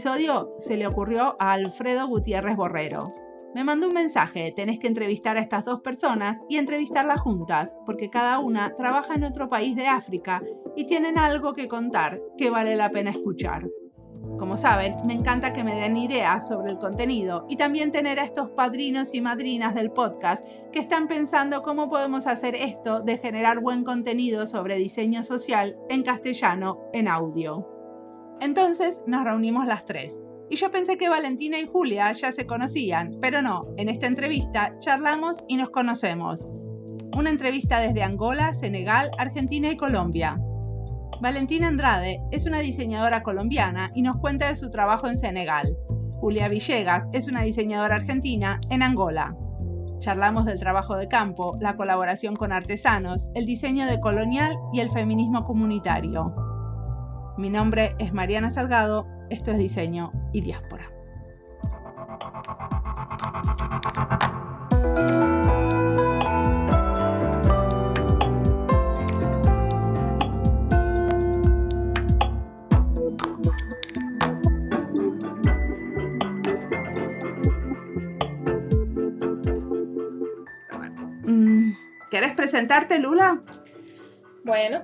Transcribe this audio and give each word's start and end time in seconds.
episodio 0.00 0.54
se 0.56 0.78
le 0.78 0.86
ocurrió 0.86 1.36
a 1.38 1.52
Alfredo 1.52 2.08
Gutiérrez 2.08 2.56
Borrero. 2.56 3.12
Me 3.54 3.64
mandó 3.64 3.88
un 3.88 3.92
mensaje, 3.92 4.50
tenés 4.56 4.78
que 4.78 4.86
entrevistar 4.86 5.36
a 5.36 5.40
estas 5.40 5.66
dos 5.66 5.82
personas 5.82 6.40
y 6.48 6.56
entrevistarlas 6.56 7.20
juntas, 7.20 7.76
porque 7.84 8.08
cada 8.08 8.38
una 8.38 8.74
trabaja 8.76 9.12
en 9.12 9.24
otro 9.24 9.50
país 9.50 9.76
de 9.76 9.88
África 9.88 10.42
y 10.74 10.86
tienen 10.86 11.18
algo 11.18 11.52
que 11.52 11.68
contar 11.68 12.18
que 12.38 12.48
vale 12.48 12.76
la 12.76 12.88
pena 12.88 13.10
escuchar. 13.10 13.68
Como 14.38 14.56
saben, 14.56 14.94
me 15.04 15.12
encanta 15.12 15.52
que 15.52 15.64
me 15.64 15.74
den 15.74 15.98
ideas 15.98 16.48
sobre 16.48 16.70
el 16.72 16.78
contenido 16.78 17.44
y 17.50 17.56
también 17.56 17.92
tener 17.92 18.20
a 18.20 18.24
estos 18.24 18.48
padrinos 18.52 19.14
y 19.14 19.20
madrinas 19.20 19.74
del 19.74 19.90
podcast 19.90 20.46
que 20.72 20.78
están 20.78 21.08
pensando 21.08 21.62
cómo 21.62 21.90
podemos 21.90 22.26
hacer 22.26 22.54
esto 22.54 23.00
de 23.00 23.18
generar 23.18 23.60
buen 23.60 23.84
contenido 23.84 24.46
sobre 24.46 24.76
diseño 24.76 25.22
social 25.24 25.76
en 25.90 26.04
castellano 26.04 26.88
en 26.94 27.06
audio. 27.06 27.79
Entonces 28.40 29.02
nos 29.06 29.24
reunimos 29.24 29.66
las 29.66 29.84
tres 29.84 30.20
y 30.50 30.56
yo 30.56 30.72
pensé 30.72 30.98
que 30.98 31.08
Valentina 31.08 31.58
y 31.60 31.68
Julia 31.68 32.12
ya 32.12 32.32
se 32.32 32.44
conocían, 32.44 33.12
pero 33.20 33.40
no, 33.40 33.68
en 33.76 33.88
esta 33.88 34.08
entrevista 34.08 34.74
charlamos 34.80 35.44
y 35.46 35.56
nos 35.56 35.70
conocemos. 35.70 36.48
Una 37.16 37.30
entrevista 37.30 37.78
desde 37.78 38.02
Angola, 38.02 38.52
Senegal, 38.54 39.12
Argentina 39.16 39.70
y 39.70 39.76
Colombia. 39.76 40.36
Valentina 41.20 41.68
Andrade 41.68 42.20
es 42.32 42.46
una 42.46 42.58
diseñadora 42.58 43.22
colombiana 43.22 43.86
y 43.94 44.02
nos 44.02 44.16
cuenta 44.16 44.48
de 44.48 44.56
su 44.56 44.70
trabajo 44.70 45.06
en 45.06 45.18
Senegal. 45.18 45.76
Julia 46.14 46.48
Villegas 46.48 47.08
es 47.12 47.28
una 47.28 47.42
diseñadora 47.42 47.96
argentina 47.96 48.60
en 48.70 48.82
Angola. 48.82 49.36
Charlamos 50.00 50.46
del 50.46 50.58
trabajo 50.58 50.96
de 50.96 51.06
campo, 51.06 51.58
la 51.60 51.76
colaboración 51.76 52.34
con 52.34 52.52
artesanos, 52.52 53.28
el 53.34 53.46
diseño 53.46 53.86
de 53.86 54.00
colonial 54.00 54.56
y 54.72 54.80
el 54.80 54.90
feminismo 54.90 55.44
comunitario. 55.44 56.49
Mi 57.40 57.48
nombre 57.48 57.96
es 57.98 58.12
Mariana 58.12 58.50
Salgado 58.50 59.06
esto 59.30 59.50
es 59.50 59.56
diseño 59.56 60.12
y 60.30 60.42
diáspora. 60.42 60.90
Mm, 81.24 81.72
¿Quieres 82.10 82.32
presentarte, 82.32 82.98
Lula? 82.98 83.40
Bueno, 84.44 84.82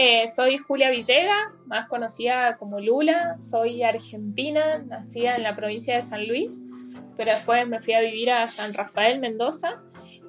eh, 0.00 0.28
soy 0.28 0.58
Julia 0.58 0.90
Villegas, 0.90 1.64
más 1.66 1.88
conocida 1.88 2.56
como 2.56 2.78
Lula. 2.78 3.34
Soy 3.40 3.82
argentina, 3.82 4.78
nacida 4.78 5.34
en 5.34 5.42
la 5.42 5.56
provincia 5.56 5.96
de 5.96 6.02
San 6.02 6.28
Luis, 6.28 6.64
pero 7.16 7.32
después 7.32 7.66
me 7.66 7.80
fui 7.80 7.94
a 7.94 8.00
vivir 8.00 8.30
a 8.30 8.46
San 8.46 8.72
Rafael, 8.74 9.18
Mendoza, 9.18 9.82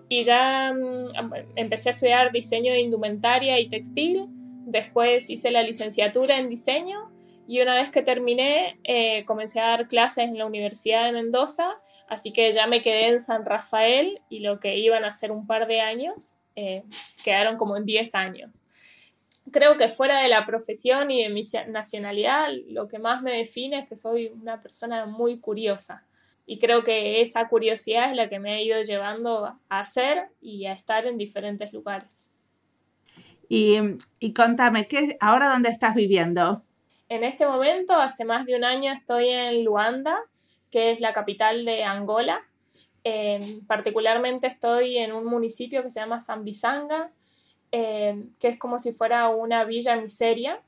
y 0.07 0.23
ya 0.23 0.73
mm, 0.73 1.33
empecé 1.55 1.89
a 1.89 1.91
estudiar 1.91 2.31
diseño 2.31 2.73
de 2.73 2.81
indumentaria 2.81 3.59
y 3.59 3.69
textil. 3.69 4.25
Después 4.65 5.29
hice 5.29 5.51
la 5.51 5.61
licenciatura 5.61 6.39
en 6.39 6.49
diseño 6.49 7.11
y 7.47 7.61
una 7.61 7.75
vez 7.75 7.91
que 7.91 8.01
terminé 8.01 8.79
eh, 8.83 9.23
comencé 9.25 9.59
a 9.59 9.67
dar 9.67 9.87
clases 9.87 10.29
en 10.29 10.37
la 10.39 10.47
Universidad 10.47 11.05
de 11.05 11.11
Mendoza, 11.11 11.77
así 12.07 12.33
que 12.33 12.51
ya 12.53 12.65
me 12.65 12.81
quedé 12.81 13.09
en 13.09 13.19
San 13.19 13.45
Rafael 13.45 14.19
y 14.29 14.39
lo 14.39 14.59
que 14.59 14.77
iban 14.79 15.05
a 15.05 15.11
ser 15.11 15.31
un 15.31 15.45
par 15.45 15.67
de 15.67 15.81
años 15.81 16.39
eh, 16.55 16.83
quedaron 17.23 17.58
como 17.58 17.77
en 17.77 17.85
10 17.85 18.15
años 18.15 18.65
creo 19.52 19.77
que 19.77 19.89
fuera 19.89 20.21
de 20.21 20.30
la 20.30 20.45
profesión 20.45 21.11
y 21.11 21.23
de 21.23 21.30
mi 21.30 21.42
nacionalidad, 21.67 22.49
lo 22.67 22.87
que 22.87 22.99
más 22.99 23.21
me 23.21 23.36
define 23.36 23.80
es 23.80 23.89
que 23.89 23.95
soy 23.95 24.27
una 24.27 24.61
persona 24.61 25.05
muy 25.05 25.39
curiosa. 25.39 26.05
Y 26.45 26.58
creo 26.58 26.83
que 26.83 27.21
esa 27.21 27.48
curiosidad 27.48 28.09
es 28.09 28.15
la 28.15 28.27
que 28.27 28.39
me 28.39 28.54
ha 28.54 28.61
ido 28.61 28.82
llevando 28.82 29.45
a 29.45 29.59
hacer 29.70 30.30
y 30.42 30.65
a 30.65 30.71
estar 30.71 31.05
en 31.05 31.17
diferentes 31.17 31.71
lugares. 31.73 32.30
Y, 33.48 33.77
y 34.20 34.33
contame, 34.33 34.88
¿qué, 34.88 35.17
¿ahora 35.20 35.49
dónde 35.49 35.70
estás 35.70 35.95
viviendo? 35.95 36.64
En 37.08 37.23
este 37.23 37.45
momento, 37.48 37.95
hace 37.95 38.26
más 38.26 38.45
de 38.45 38.55
un 38.55 38.64
año, 38.64 38.92
estoy 38.92 39.30
en 39.30 39.64
Luanda, 39.64 40.20
que 40.71 40.92
es 40.92 40.99
la 40.99 41.14
capital 41.14 41.65
de 41.65 41.83
Angola. 41.83 42.42
Eh, 43.04 43.39
particularmente 43.67 44.45
estoy 44.48 44.98
en 44.98 45.14
un 45.14 45.26
municipio 45.26 45.82
que 45.83 45.89
se 45.89 45.99
llama 45.99 46.20
Zambizanga, 46.20 47.11
eh, 47.71 48.27
que 48.39 48.47
es 48.49 48.59
como 48.59 48.80
si 48.80 48.93
fuera 48.93 49.30
una 49.30 49.63
villa 49.63 49.95
miseria. 49.95 50.61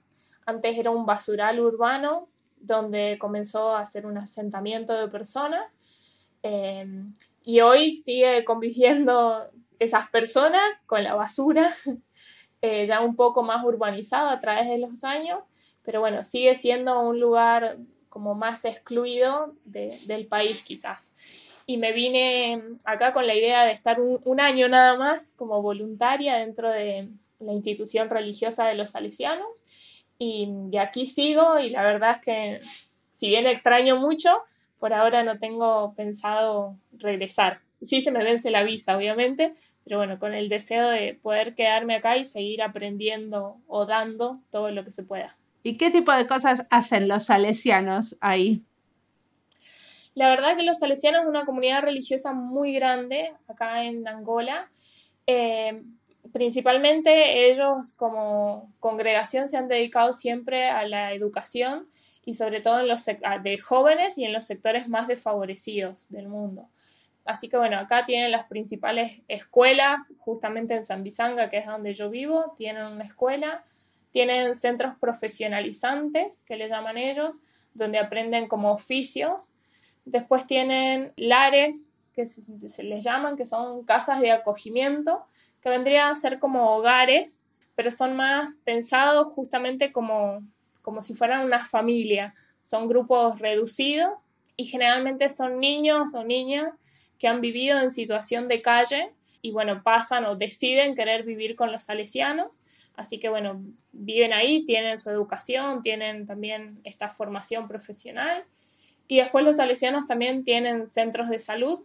Antes 0.46 0.78
era 0.78 0.92
un 0.92 1.06
basural 1.06 1.60
urbano 1.60 2.28
donde 2.58 3.18
comenzó 3.20 3.76
a 3.76 3.86
ser 3.86 4.06
un 4.06 4.18
asentamiento 4.18 4.94
de 4.94 5.08
personas 5.08 5.80
eh, 6.44 6.86
y 7.44 7.62
hoy 7.62 7.92
sigue 7.92 8.44
conviviendo 8.46 9.50
esas 9.80 10.10
personas 10.10 10.62
con 10.86 11.04
la 11.04 11.16
basura, 11.16 11.76
eh, 12.62 12.86
ya 12.86 13.02
un 13.02 13.16
poco 13.16 13.42
más 13.42 13.64
urbanizado 13.66 14.30
a 14.30 14.40
través 14.40 14.68
de 14.68 14.78
los 14.78 15.04
años, 15.04 15.48
pero 15.84 16.00
bueno, 16.00 16.24
sigue 16.24 16.54
siendo 16.54 17.00
un 17.02 17.20
lugar 17.20 17.78
como 18.10 18.36
más 18.36 18.66
excluido 18.66 19.56
del 19.64 20.28
país 20.28 20.64
quizás 20.66 21.14
y 21.66 21.78
me 21.78 21.92
vine 21.94 22.62
acá 22.86 23.14
con 23.14 23.28
la 23.28 23.36
idea 23.36 23.66
de 23.66 23.72
estar 23.72 24.00
un, 24.00 24.40
año 24.40 24.68
nada 24.68 24.98
más 24.98 25.32
como 25.36 25.62
voluntaria 25.62 26.38
dentro 26.38 26.70
de 26.70 27.10
la 27.40 27.54
institución 27.54 28.10
religiosa 28.10 28.66
de 28.66 28.76
los 28.76 28.92
salesianos 28.92 29.64
y 30.18 30.48
de 30.70 30.80
aquí 30.80 31.06
sigo 31.06 31.60
y 31.60 31.70
la 31.70 31.84
verdad 31.84 32.18
es 32.18 32.22
que 32.22 32.60
si 33.14 33.28
bien 33.28 33.48
extraño 33.48 33.98
mucho, 33.98 34.30
por 34.80 34.94
ahora 34.94 35.24
no 35.24 35.38
tengo 35.38 35.94
pensado 35.96 36.76
regresar. 36.92 37.60
Sí 37.82 38.02
se 38.02 38.12
me 38.12 38.24
vence 38.24 38.50
la 38.50 38.64
visa, 38.64 38.98
obviamente, 38.98 39.54
pero 39.84 39.98
bueno, 39.98 40.20
con 40.20 40.34
el 40.34 40.50
deseo 40.50 40.90
de 40.90 41.20
poder 41.22 41.54
quedarme 41.56 41.96
acá 41.96 42.18
y 42.18 42.24
seguir 42.24 42.62
aprendiendo 42.62 43.58
o 43.68 43.86
dando 43.86 44.40
todo 44.52 44.72
lo 44.72 44.84
que 44.84 44.92
se 44.92 45.04
pueda. 45.04 45.36
¿Y 45.64 45.78
qué 45.78 45.92
tipo 45.92 46.12
de 46.12 46.26
cosas 46.26 46.66
hacen 46.72 47.08
los 47.08 47.26
salesianos 47.26 48.18
ahí? 48.22 48.64
La 50.14 50.30
verdad 50.30 50.58
que 50.58 50.64
los 50.64 50.80
salesianos 50.80 51.24
es 51.24 51.28
una 51.28 51.46
comunidad 51.46 51.84
religiosa 51.84 52.34
muy 52.34 52.74
grande 52.74 53.34
acá 53.48 53.84
en 53.84 54.08
Angola. 54.08 54.70
Eh, 55.26 55.84
principalmente 56.34 57.50
ellos 57.50 57.94
como 57.94 58.74
congregación 58.80 59.48
se 59.48 59.58
han 59.58 59.68
dedicado 59.68 60.14
siempre 60.14 60.70
a 60.70 60.86
la 60.86 61.14
educación 61.14 61.88
y 62.26 62.34
sobre 62.34 62.62
todo 62.62 62.82
en 62.82 62.88
los 62.88 63.06
de 63.06 63.58
jóvenes 63.58 64.18
y 64.18 64.26
en 64.26 64.34
los 64.34 64.46
sectores 64.46 64.88
más 64.88 65.08
desfavorecidos 65.08 66.10
del 66.10 66.28
mundo. 66.28 66.70
Así 67.24 67.50
que 67.50 67.58
bueno, 67.58 67.78
acá 67.78 68.04
tienen 68.06 68.32
las 68.32 68.46
principales 68.46 69.22
escuelas, 69.28 70.16
justamente 70.20 70.76
en 70.76 70.84
San 70.84 71.04
Bizanga, 71.04 71.50
que 71.50 71.58
es 71.58 71.66
donde 71.66 71.94
yo 71.94 72.10
vivo, 72.10 72.54
tienen 72.58 72.84
una 72.84 73.04
escuela, 73.04 73.64
tienen 74.12 74.56
centros 74.56 74.96
profesionalizantes, 75.00 76.44
que 76.44 76.56
le 76.56 76.68
llaman 76.68 76.98
ellos, 76.98 77.42
donde 77.74 78.00
aprenden 78.00 78.48
como 78.48 78.72
oficios 78.72 79.56
Después 80.06 80.48
tienen 80.48 81.14
lares, 81.16 81.92
que 82.14 82.26
se, 82.26 82.84
les 82.84 83.04
llaman, 83.04 83.38
que 83.38 83.46
son 83.46 83.84
casas 83.84 84.20
de 84.20 84.32
acogimiento, 84.32 85.26
que 85.62 85.70
vendrían 85.70 86.10
a 86.10 86.16
ser 86.16 86.40
como 86.40 86.76
hogares, 86.76 87.48
pero 87.76 87.92
son 87.92 88.16
más 88.16 88.56
pensados 88.64 89.30
justamente 89.30 89.92
como, 89.92 90.42
como 90.82 91.02
si 91.02 91.14
fueran 91.14 91.46
una 91.46 91.66
familia. 91.66 92.34
Son 92.62 92.88
grupos 92.88 93.40
reducidos 93.40 94.28
y 94.58 94.66
generalmente 94.66 95.30
son 95.30 95.60
niños 95.60 96.14
o 96.16 96.24
niñas 96.24 96.80
que 97.18 97.28
han 97.28 97.42
vivido 97.42 97.80
en 97.80 97.92
situación 97.92 98.48
de 98.48 98.62
calle 98.62 99.14
y 99.42 99.52
bueno, 99.52 99.82
pasan 99.84 100.26
o 100.26 100.36
deciden 100.36 100.96
querer 100.96 101.24
vivir 101.24 101.56
con 101.56 101.72
los 101.72 101.84
salesianos. 101.84 102.64
Así 102.96 103.20
que 103.20 103.30
bueno, 103.30 103.64
viven 103.92 104.34
ahí, 104.34 104.66
tienen 104.66 104.98
su 104.98 105.10
educación, 105.10 105.82
tienen 105.82 106.26
también 106.26 106.82
esta 106.84 107.10
formación 107.10 107.68
profesional 107.68 108.44
y 109.12 109.18
después 109.18 109.44
los 109.44 109.58
salesianos 109.58 110.06
también 110.06 110.46
tienen 110.46 110.86
centros 110.86 111.28
de 111.28 111.38
salud, 111.38 111.82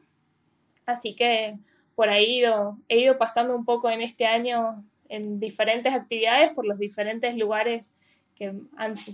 así 0.86 1.16
que 1.16 1.58
por 1.96 2.08
ahí 2.08 2.44
he 2.88 3.00
ido 3.00 3.18
pasando 3.18 3.56
un 3.56 3.64
poco 3.64 3.90
en 3.90 4.00
este 4.00 4.26
año 4.26 4.84
en 5.08 5.40
diferentes 5.40 5.92
actividades 5.92 6.52
por 6.52 6.64
los 6.64 6.78
diferentes 6.78 7.36
lugares 7.36 7.96
que, 8.36 8.52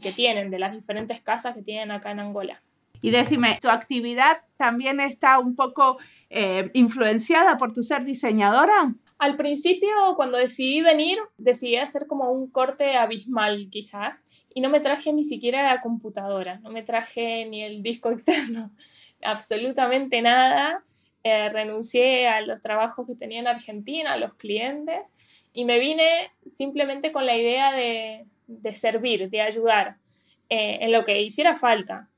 que 0.03 0.13
tienen, 0.13 0.51
de 0.51 0.59
las 0.59 0.75
diferentes 0.75 1.23
casas 1.23 1.55
que 1.55 1.63
tienen 1.63 1.91
acá 1.91 2.11
en 2.11 2.21
Angola. 2.21 2.61
Y 3.01 3.13
decime, 3.13 3.59
¿tu 3.63 3.71
actividad 3.71 4.43
también 4.59 5.01
está 5.01 5.39
un 5.39 5.57
poco 5.57 5.97
eh, 6.35 6.71
influenciada 6.73 7.59
por 7.59 7.75
tu 7.75 7.83
ser 7.83 8.07
diseñadora? 8.07 8.95
Al 9.19 9.37
principio, 9.37 9.91
cuando 10.17 10.39
decidí 10.39 10.81
venir, 10.81 11.19
decidí 11.37 11.77
hacer 11.77 12.07
como 12.07 12.33
un 12.33 12.51
corte 12.51 12.97
abismal 12.97 13.69
quizás 13.71 14.25
y 14.55 14.63
no 14.63 14.71
me 14.71 14.81
traje 14.81 15.13
ni 15.13 15.25
siquiera 15.25 15.63
la 15.63 15.83
computadora, 15.83 16.59
no 16.61 16.71
me 16.71 16.83
traje 16.83 17.45
ni 17.45 17.63
el 17.63 17.83
disco 17.83 18.11
externo, 18.13 18.71
absolutamente 19.23 20.23
nada. 20.23 20.83
Eh, 21.23 21.51
renuncié 21.51 22.27
a 22.27 22.41
los 22.41 22.63
trabajos 22.63 23.07
que 23.07 23.15
tenía 23.15 23.41
en 23.41 23.47
Argentina, 23.47 24.15
a 24.15 24.17
los 24.17 24.33
clientes 24.35 25.13
y 25.53 25.67
me 25.67 25.79
vine 25.79 26.33
simplemente 26.47 27.13
con 27.13 27.27
la 27.27 27.37
idea 27.37 27.73
de, 27.73 28.25
servir, 28.73 29.29
de 29.29 29.43
ayudar 29.43 29.99
eh, 30.49 30.79
en 30.81 30.93
lo 30.93 31.05
que 31.05 31.21
hiciera 31.21 31.55
falta. 31.55 32.09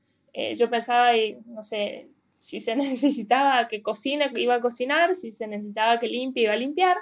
Yo 0.57 0.69
pensaba, 0.69 1.11
no 1.45 1.63
sé, 1.63 2.09
si 2.45 2.59
se 2.59 2.75
necesitaba 2.75 3.67
que 3.67 3.81
cocine, 3.81 4.31
iba 4.35 4.55
a 4.55 4.61
cocinar, 4.61 5.15
si 5.15 5.31
se 5.31 5.47
necesitaba 5.47 5.99
que 5.99 6.07
limpie, 6.07 6.43
iba 6.43 6.53
a 6.53 6.57
limpiar. 6.57 6.97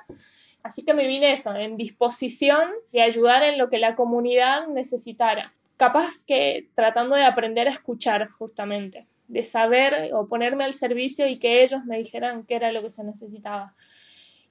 Así 0.63 0.85
que 0.85 0.93
me 0.93 1.05
vine 1.05 1.33
eso, 1.33 1.53
en 1.53 1.75
disposición 1.75 2.71
de 2.93 3.01
ayudar 3.01 3.43
en 3.43 3.57
lo 3.57 3.69
que 3.69 3.77
la 3.77 3.95
comunidad 3.95 4.67
necesitara. 4.67 5.53
Capaz 5.75 6.23
que 6.25 6.69
tratando 6.75 7.17
de 7.17 7.23
aprender 7.23 7.67
a 7.67 7.71
escuchar 7.71 8.29
justamente, 8.29 9.05
de 9.27 9.43
saber 9.43 10.13
o 10.13 10.27
ponerme 10.27 10.63
al 10.63 10.71
servicio 10.71 11.27
y 11.27 11.37
que 11.37 11.61
ellos 11.61 11.83
me 11.83 11.97
dijeran 11.97 12.45
qué 12.45 12.55
era 12.55 12.71
lo 12.71 12.81
que 12.81 12.89
se 12.89 13.03
necesitaba. 13.03 13.75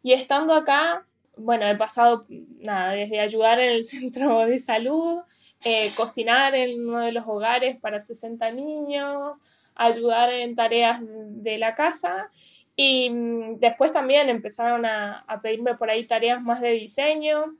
Y 0.02 0.12
estando 0.12 0.52
acá, 0.52 1.06
bueno, 1.38 1.66
he 1.66 1.76
pasado 1.76 2.26
nada, 2.58 2.92
desde 2.92 3.18
ayudar 3.18 3.60
en 3.60 3.72
el 3.72 3.84
centro 3.94 4.40
de 4.40 4.58
salud, 4.58 5.22
eh, 5.64 5.90
cocinar 5.96 6.54
en 6.54 6.86
uno 6.86 7.00
de 7.00 7.12
los 7.12 7.26
hogares 7.26 7.80
para 7.80 7.98
60 7.98 8.50
niños, 8.50 9.38
ayudar 9.74 10.32
en 10.32 10.54
tareas 10.54 11.00
de 11.02 11.58
la 11.58 11.74
casa 11.74 12.30
y 12.76 13.10
mm, 13.10 13.58
después 13.58 13.92
también 13.92 14.28
empezaron 14.28 14.86
a, 14.86 15.24
pedirme 15.42 15.74
por 15.74 15.90
ahí 15.90 16.06
tareas 16.06 16.42
más 16.42 16.60
de 16.60 16.70
diseño, 16.70 17.56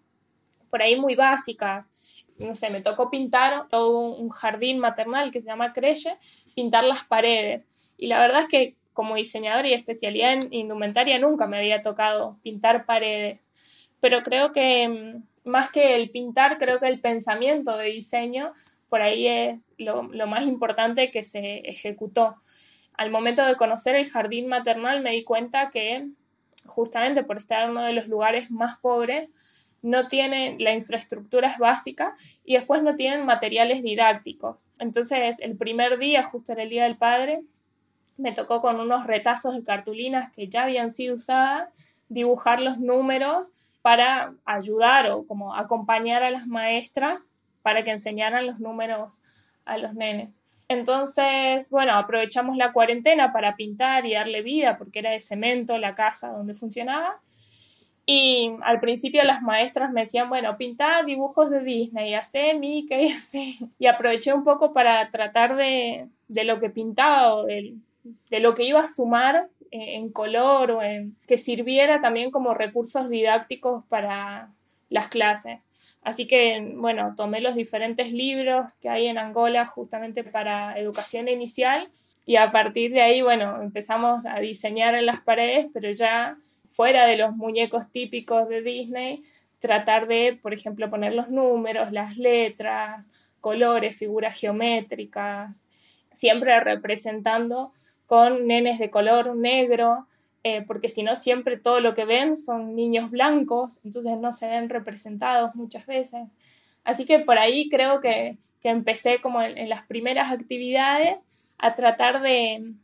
por 0.70 0.82
ahí 0.82 0.99
muy 0.99 1.14
básicas. 1.14 1.91
No 2.38 2.55
sé, 2.55 2.70
me 2.70 2.81
tocó 2.81 3.11
pintar 3.11 3.69
todo 3.69 3.99
un 3.99 4.31
jardín 4.31 4.79
maternal 4.79 5.31
que 5.31 5.41
se 5.41 5.49
llama 5.49 5.73
Creye, 5.73 6.17
pintar 6.55 6.85
las 6.85 7.05
paredes. 7.05 7.70
Y 7.99 8.06
la 8.06 8.19
verdad 8.19 8.43
es 8.43 8.49
que 8.49 8.76
como 8.93 9.14
diseñadora 9.14 9.69
y 9.69 9.75
especialidad 9.75 10.35
en 10.35 10.53
indumentaria 10.53 11.19
nunca 11.19 11.47
me 11.47 11.59
había 11.59 11.82
tocado 11.82 12.38
pintar 12.43 12.85
paredes. 12.85 13.53
Pero 14.00 14.23
creo 14.23 14.53
que 14.53 14.88
mm, 14.88 15.49
más 15.49 15.70
que 15.70 15.94
el 15.94 16.11
pintar, 16.11 16.59
creo 16.59 16.81
que 16.81 16.88
el 16.88 17.00
pensamiento 17.00 17.76
de 17.76 17.87
diseño 17.87 18.53
por 18.93 19.00
ahí 19.00 19.27
es 19.27 19.75
lo, 19.79 20.03
más 20.03 20.44
importante 20.44 21.11
que 21.11 21.23
se 21.23 21.61
ejecutó. 21.61 22.37
Al 22.93 23.11
momento 23.11 23.43
de 23.47 23.56
conocer 23.56 23.97
el 23.97 24.11
jardín 24.11 24.49
maternal 24.49 25.00
me 25.00 25.12
di 25.12 25.25
cuenta 25.25 25.71
que 25.71 26.11
justamente 26.67 27.25
por 27.25 27.39
estar 27.39 27.65
en 27.65 27.71
uno 27.71 27.85
de 27.85 27.94
los 27.94 28.06
lugares 28.06 28.50
más 28.50 28.79
pobres, 28.81 29.33
no 29.81 30.09
tienen, 30.09 30.62
la 30.62 30.75
infraestructura 30.75 31.49
es 31.49 31.56
básica 31.56 32.15
y 32.44 32.53
después 32.53 32.83
no 32.83 32.94
tienen 32.94 33.25
materiales 33.25 33.83
didácticos. 33.83 34.73
Entonces, 34.79 35.38
el 35.41 35.56
primer 35.56 35.99
día, 35.99 36.23
justo 36.23 36.53
en 36.53 36.61
el 36.61 36.69
Día 36.69 36.85
del 36.85 36.99
Padre, 36.99 37.41
me 38.19 38.33
tocó 38.33 38.61
con 38.61 38.79
unos 38.79 39.06
retazos 39.06 39.55
de 39.55 39.65
cartulinas 39.65 40.31
que 40.35 40.49
ya 40.49 40.65
habían 40.65 40.91
sido 40.91 41.15
usadas, 41.15 41.71
dibujar 42.11 42.61
los 42.61 42.79
números 42.79 43.53
para 43.81 44.35
ayudar 44.45 45.11
o 45.12 45.27
como 45.27 45.56
acompañar 45.56 46.23
a 46.23 46.31
las 46.31 46.47
maestras 46.47 47.31
para 47.62 47.85
que 47.85 47.91
enseñaran 47.91 48.47
los 48.47 48.61
números 48.61 49.23
a 49.64 49.79
los 49.79 49.94
nenes. 49.94 50.44
Entonces, 50.69 51.70
bueno, 51.70 51.94
aprovechamos 51.94 52.56
la 52.56 52.73
cuarentena 52.73 53.32
para 53.32 53.56
pintar 53.56 54.06
y 54.06 54.14
darle 54.14 54.43
vida, 54.43 54.79
porque 54.79 55.00
era 55.00 55.11
de 55.11 55.20
cemento 55.20 55.76
la 55.79 55.94
casa 55.94 56.29
donde 56.31 56.55
funcionaba. 56.55 57.20
Y 58.05 58.50
al 58.62 58.81
principio 58.81 59.23
las 59.23 59.43
maestras 59.43 59.93
me 59.93 60.03
decían, 60.03 60.29
bueno, 60.29 60.56
pinta 60.56 61.03
dibujos 61.05 61.50
de 61.50 61.62
Disney, 61.62 62.14
hace 62.14 62.55
Mickey, 62.55 63.12
hace... 63.17 63.59
Y 63.79 63.87
aproveché 63.87 64.32
un 64.32 64.44
poco 64.44 64.73
para 64.73 65.09
tratar 65.11 65.56
de, 65.56 66.09
de 66.29 66.44
lo 66.44 66.59
que 66.59 66.70
pintaba 66.70 67.35
o 67.35 67.44
de, 67.44 67.75
de, 68.31 68.41
lo 68.41 68.55
que 68.55 68.64
iba 68.64 68.81
a 68.81 68.88
sumar 68.88 69.49
en 69.70 70.11
color 70.11 70.70
o 70.73 70.82
en 70.82 71.17
que 71.26 71.38
sirviera 71.38 72.00
también 72.00 72.31
como 72.31 72.55
recursos 72.55 73.09
didácticos 73.09 73.85
para 73.87 74.50
las 74.91 75.09
clases. 75.09 75.70
Así 76.02 76.26
que, 76.26 76.72
bueno, 76.76 77.14
tomé 77.16 77.40
los 77.40 77.54
diferentes 77.54 78.12
libros 78.12 78.76
que 78.76 78.88
hay 78.88 79.06
en 79.06 79.19
Angola 79.19 79.66
justamente 79.66 80.25
para 80.25 80.76
educación 80.78 81.28
inicial 81.28 81.88
y 82.26 82.37
a 82.37 82.50
partir 82.50 82.93
de 82.93 83.02
ahí, 83.02 83.22
bueno, 83.22 83.62
empezamos 83.62 84.26
a 84.26 84.38
diseñar 84.40 84.94
en 84.94 85.06
las 85.06 85.20
paredes, 85.20 85.66
pero 85.72 85.90
ya 85.90 86.37
fuera 86.66 87.06
de 87.06 87.16
los 87.16 87.37
muñecos 87.37 87.90
típicos 87.90 88.49
de 88.49 88.62
Disney, 88.62 89.22
tratar 89.58 90.08
de, 90.08 90.38
por 90.40 90.52
ejemplo, 90.54 90.90
poner 90.90 91.14
los 91.14 91.28
números, 91.28 91.93
las 91.93 92.16
letras, 92.16 93.10
colores, 93.40 93.96
figuras 93.96 94.38
geométricas, 94.38 95.69
siempre 96.10 96.58
representando 96.60 97.72
con 98.06 98.46
nenes 98.46 98.78
de 98.78 98.90
color 98.90 99.37
negro, 99.37 100.06
eh, 100.44 100.62
porque 100.67 100.89
si 100.89 101.03
no 101.03 101.15
siempre 101.15 101.56
todo 101.56 101.81
lo 101.81 101.94
que 101.94 102.05
ven 102.05 102.37
son 102.37 102.75
niños 102.75 103.11
blancos, 103.11 103.79
entonces 103.85 104.19
no 104.19 104.33
se 104.33 104.49
ven 104.49 104.69
representados 104.69 105.55
muchas 105.55 105.87
veces. 105.87 106.23
Así 106.85 107.05
que 107.05 107.21
por 107.21 107.39
ahí 107.39 107.69
creo 107.69 108.00
que, 108.00 108.39
empecé 108.65 109.21
como 109.21 109.43
en, 109.43 109.69
las 109.69 109.83
primeras 109.83 110.31
actividades 110.31 111.27
a 111.59 111.75
tratar 111.75 112.23
de, 112.23 112.75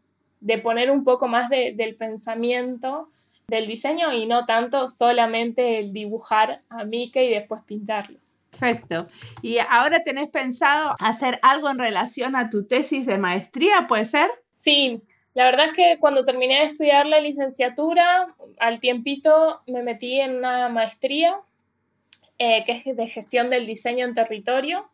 poner 0.63 0.91
un 0.91 1.05
poco 1.05 1.29
más 1.29 1.49
del 1.49 1.95
pensamiento 1.97 3.09
del 3.49 3.67
diseño 3.67 4.13
y 4.13 4.27
no 4.27 4.45
tanto 4.45 4.89
solamente 4.89 5.79
el 5.79 5.93
dibujar 5.93 6.63
a 6.69 6.85
Mickey 6.85 7.29
y 7.29 7.35
después 7.35 7.63
pintarlo. 7.65 8.19
Perfecto. 8.51 9.07
¿Y 9.41 9.59
ahora 9.59 10.03
tenés 10.05 10.29
pensado 10.29 10.95
hacer 10.99 11.39
algo 11.43 11.71
en 11.71 11.79
relación 11.79 12.37
a 12.37 12.51
tu 12.51 12.67
tesis 12.67 13.07
de 13.07 13.19
maestría, 13.19 13.87
puede 13.89 14.05
ser? 14.05 14.31
Sí, 14.55 15.03
la 15.39 15.45
verdad 15.45 15.67
es 15.67 15.73
que 15.73 15.99
cuando 16.01 16.25
terminé 16.25 16.57
de 16.57 16.65
estudiar 16.65 17.07
la 17.07 17.21
licenciatura, 17.21 18.27
al 18.59 18.81
tiempito 18.81 19.61
me 19.69 19.85
metí 19.85 20.21
en 20.21 20.35
una 20.35 20.69
maestría 20.69 21.37
eh, 22.39 22.65
que 22.67 22.73
es 22.73 22.97
de 22.97 23.07
gestión 23.07 23.49
del 23.49 23.65
diseño 23.65 24.05
en 24.05 24.15
territorio 24.15 24.91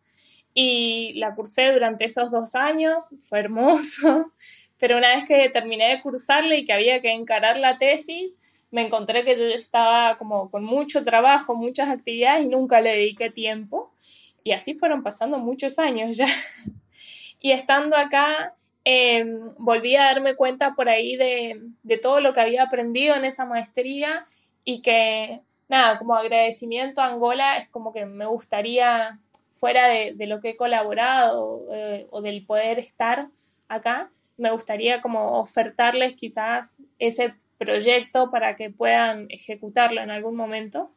y 0.52 1.14
la 1.14 1.34
cursé 1.34 1.72
durante 1.72 2.04
esos 2.04 2.30
dos 2.30 2.56
años, 2.56 3.04
fue 3.26 3.38
hermoso, 3.38 4.32
pero 4.78 4.98
una 4.98 5.16
vez 5.16 5.24
que 5.26 5.48
terminé 5.48 5.88
de 5.88 6.02
cursarla 6.02 6.56
y 6.56 6.66
que 6.66 6.74
había 6.74 7.00
que 7.00 7.14
encarar 7.14 7.56
la 7.56 7.78
tesis, 7.78 8.38
me 8.70 8.82
encontré 8.82 9.24
que 9.24 9.36
yo 9.36 9.44
estaba 9.44 10.18
como 10.18 10.50
con 10.50 10.62
mucho 10.62 11.04
trabajo, 11.04 11.54
muchas 11.54 11.88
actividades 11.88 12.44
y 12.44 12.48
nunca 12.48 12.82
le 12.82 12.90
dediqué 12.90 13.30
tiempo. 13.30 13.94
Y 14.42 14.52
así 14.52 14.74
fueron 14.74 15.02
pasando 15.02 15.38
muchos 15.38 15.78
años 15.78 16.18
ya. 16.18 16.26
Y 17.40 17.52
estando 17.52 17.94
acá, 17.94 18.54
Em, 18.84 19.48
volví 19.58 19.96
a 19.96 20.04
darme 20.04 20.36
cuenta 20.36 20.74
por 20.74 20.90
ahí 20.90 21.16
de, 21.16 21.98
todo 22.02 22.20
lo 22.20 22.34
que 22.34 22.40
había 22.40 22.64
aprendido 22.64 23.14
en 23.16 23.24
esa 23.24 23.46
maestría 23.46 24.24
y 24.62 24.82
que, 24.82 25.40
nada, 25.68 25.98
como 25.98 26.14
agradecimiento 26.14 27.00
a 27.00 27.06
Angola 27.06 27.56
es 27.56 27.68
como 27.68 27.92
que 27.92 28.04
me 28.04 28.26
gustaría, 28.26 29.18
fuera 29.50 29.88
de, 29.88 30.14
lo 30.26 30.40
que 30.40 30.50
he 30.50 30.56
colaborado 30.56 31.66
eh, 31.72 32.06
o 32.10 32.20
del 32.20 32.44
poder 32.44 32.78
estar 32.78 33.28
acá, 33.68 34.10
me 34.36 34.50
gustaría 34.50 35.00
como 35.00 35.38
ofertarles 35.38 36.14
quizás 36.14 36.82
ese 36.98 37.34
proyecto 37.56 38.30
para 38.30 38.56
que 38.56 38.68
puedan 38.68 39.26
ejecutarlo 39.30 40.02
en 40.02 40.10
algún 40.10 40.36
momento. 40.36 40.90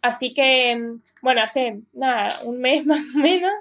Así 0.00 0.32
que, 0.32 0.96
bueno, 1.22 1.42
hace 1.42 1.80
nada, 1.92 2.28
un 2.44 2.60
mes 2.60 2.86
más 2.86 3.14
o 3.16 3.18
menos, 3.18 3.52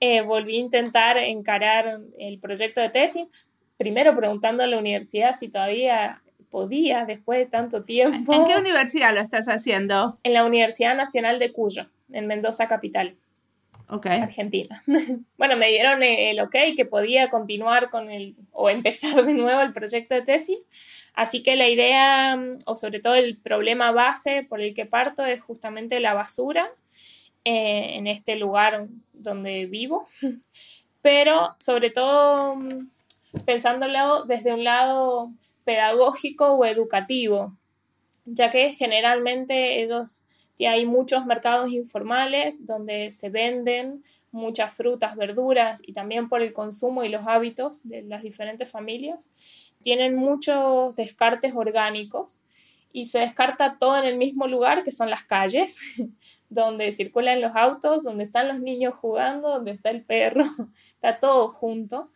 eh, 0.00 0.22
volví 0.22 0.56
a 0.56 0.60
intentar 0.60 1.16
encarar 1.18 2.00
el 2.18 2.38
proyecto 2.38 2.80
de 2.80 2.90
tesis, 2.90 3.48
primero 3.76 4.14
preguntando 4.14 4.62
a 4.62 4.66
la 4.66 4.78
universidad 4.78 5.32
si 5.32 5.48
todavía 5.48 6.22
podía 6.50 7.04
después 7.04 7.38
de 7.38 7.46
tanto 7.46 7.84
tiempo. 7.84 8.32
¿En 8.32 8.44
qué 8.46 8.56
universidad 8.56 9.14
lo 9.14 9.20
estás 9.20 9.46
haciendo? 9.46 10.18
En 10.22 10.32
la 10.32 10.44
Universidad 10.44 10.96
Nacional 10.96 11.38
de 11.38 11.52
Cuyo, 11.52 11.86
en 12.12 12.26
Mendoza 12.26 12.68
Capital. 12.68 13.16
Argentina. 13.88 14.82
bueno, 15.38 15.56
me 15.56 15.68
dieron 15.68 16.02
el 16.02 16.40
ok 16.40 16.56
que 16.76 16.84
podía 16.84 17.30
continuar 17.30 17.90
con 17.90 18.10
el, 18.10 18.34
o 18.52 18.68
empezar 18.70 19.24
de 19.24 19.34
nuevo 19.34 19.60
el 19.60 19.72
proyecto 19.72 20.14
de 20.14 20.22
tesis, 20.22 20.68
así 21.14 21.42
que 21.42 21.56
la 21.56 21.68
idea, 21.68 22.38
o 22.66 22.76
sobre 22.76 23.00
todo 23.00 23.14
el 23.14 23.36
problema 23.36 23.92
base 23.92 24.44
por 24.48 24.60
el 24.60 24.74
que 24.74 24.86
parto 24.86 25.24
es 25.24 25.40
justamente 25.40 26.00
la 26.00 26.14
basura 26.14 26.70
eh, 27.44 27.96
en 27.96 28.06
este 28.06 28.36
lugar 28.36 28.88
donde 29.12 29.66
vivo, 29.66 30.06
pero 31.02 31.54
sobre 31.60 31.90
todo 31.90 32.58
pensándolo 33.44 34.24
desde 34.24 34.52
un 34.52 34.64
lado 34.64 35.32
pedagógico 35.64 36.52
o 36.52 36.64
educativo, 36.64 37.56
ya 38.24 38.50
que 38.50 38.72
generalmente 38.72 39.82
ellos 39.82 40.25
hay 40.64 40.86
muchos 40.86 41.26
mercados 41.26 41.70
informales 41.70 42.66
donde 42.66 43.10
se 43.10 43.28
venden 43.28 44.02
muchas 44.32 44.74
frutas, 44.74 45.16
verduras 45.16 45.82
y 45.86 45.92
también 45.92 46.28
por 46.28 46.42
el 46.42 46.52
consumo 46.52 47.04
y 47.04 47.08
los 47.08 47.26
hábitos 47.26 47.86
de 47.86 48.02
las 48.02 48.22
diferentes 48.22 48.70
familias. 48.70 49.32
Tienen 49.82 50.16
muchos 50.16 50.96
descartes 50.96 51.54
orgánicos 51.54 52.40
y 52.92 53.04
se 53.04 53.18
descarta 53.18 53.76
todo 53.78 53.98
en 53.98 54.04
el 54.04 54.16
mismo 54.16 54.46
lugar, 54.46 54.82
que 54.82 54.90
son 54.90 55.10
las 55.10 55.22
calles, 55.24 55.78
donde 56.48 56.92
circulan 56.92 57.42
los 57.42 57.54
autos, 57.54 58.02
donde 58.02 58.24
están 58.24 58.48
los 58.48 58.60
niños 58.60 58.94
jugando, 58.94 59.50
donde 59.50 59.72
está 59.72 59.90
el 59.90 60.02
perro, 60.02 60.44
está 60.94 61.18
todo 61.18 61.48
junto 61.48 62.10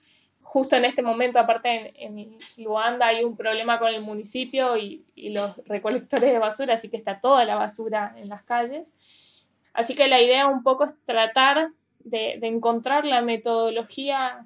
justo 0.50 0.74
en 0.74 0.84
este 0.84 1.00
momento, 1.00 1.38
aparte 1.38 1.92
en, 2.04 2.36
Luanda 2.56 3.06
hay 3.06 3.22
un 3.22 3.36
problema 3.36 3.78
con 3.78 3.86
el 3.94 4.00
municipio 4.00 4.76
y, 4.76 5.04
los 5.16 5.64
recolectores 5.64 6.32
de 6.32 6.40
basura, 6.40 6.74
así 6.74 6.88
que 6.88 6.96
está 6.96 7.20
toda 7.20 7.44
la 7.44 7.54
basura 7.54 8.14
en 8.16 8.28
las 8.28 8.42
calles. 8.42 8.92
Así 9.72 9.94
que 9.94 10.08
la 10.08 10.20
idea 10.20 10.48
un 10.48 10.64
poco 10.64 10.82
es 10.82 10.94
tratar 11.04 11.70
de, 12.00 12.40
encontrar 12.42 13.04
la 13.04 13.22
metodología 13.22 14.44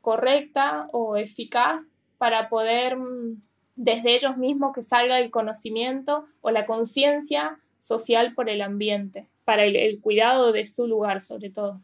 correcta 0.00 0.88
o 0.90 1.16
eficaz 1.16 1.92
para 2.18 2.48
poder 2.48 2.96
mm, 2.96 3.40
desde 3.76 4.14
ellos 4.14 4.36
mismos 4.36 4.72
que 4.74 4.82
salga 4.82 5.20
el 5.20 5.30
conocimiento 5.30 6.26
o 6.40 6.50
la 6.50 6.66
conciencia 6.66 7.60
social 7.78 8.34
por 8.34 8.50
el 8.50 8.62
ambiente, 8.62 9.28
para 9.44 9.64
el, 9.64 10.00
cuidado 10.00 10.50
de 10.50 10.66
su 10.66 10.88
lugar 10.88 11.20
sobre 11.20 11.50
todo. 11.50 11.80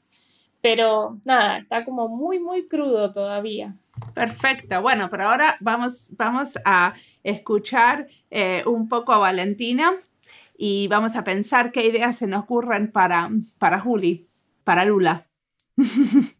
Pero 0.62 1.18
nada, 1.24 1.58
está 1.58 1.84
como 1.84 2.08
muy, 2.08 2.38
muy 2.38 2.68
crudo 2.68 3.12
todavía. 3.12 3.76
Perfecto. 4.14 4.80
Bueno, 4.80 5.10
pero 5.10 5.24
ahora 5.24 5.56
vamos, 5.60 6.12
vamos 6.16 6.58
a 6.64 6.94
escuchar 7.22 8.06
eh, 8.30 8.62
un 8.66 8.88
poco 8.88 9.12
a 9.12 9.18
Valentina 9.18 9.92
y 10.56 10.88
vamos 10.88 11.16
a 11.16 11.24
pensar 11.24 11.72
qué 11.72 11.86
ideas 11.86 12.16
se 12.16 12.26
nos 12.26 12.44
ocurren 12.44 12.90
para, 12.90 13.30
para 13.58 13.80
Juli, 13.80 14.28
para 14.64 14.84
Lula. 14.84 15.26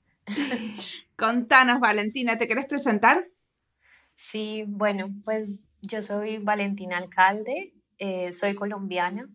Contanos, 1.17 1.81
Valentina, 1.81 2.39
¿te 2.39 2.49
querés 2.49 2.67
presentar? 2.67 3.29
Sí, 4.15 4.65
bueno, 4.69 5.11
pues 5.25 5.65
yo 5.81 6.01
soy 6.03 6.39
Valentina 6.39 6.99
Alcalde, 6.99 7.75
eh, 7.99 8.31
soy 8.33 8.55
colombiana, 8.55 9.29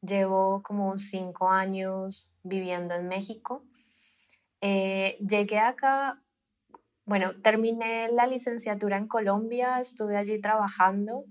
llevo 0.00 0.62
como 0.62 0.96
cinco 0.98 1.50
años 1.50 2.30
viviendo 2.42 2.94
en 2.94 3.08
México. 3.08 3.64
Eh, 4.60 5.18
llegué 5.20 5.58
acá, 5.58 6.22
bueno, 7.04 7.40
terminé 7.40 8.10
la 8.12 8.26
licenciatura 8.26 8.96
en 8.96 9.08
Colombia, 9.08 9.80
estuve 9.80 10.16
allí 10.16 10.40
trabajando 10.40 11.24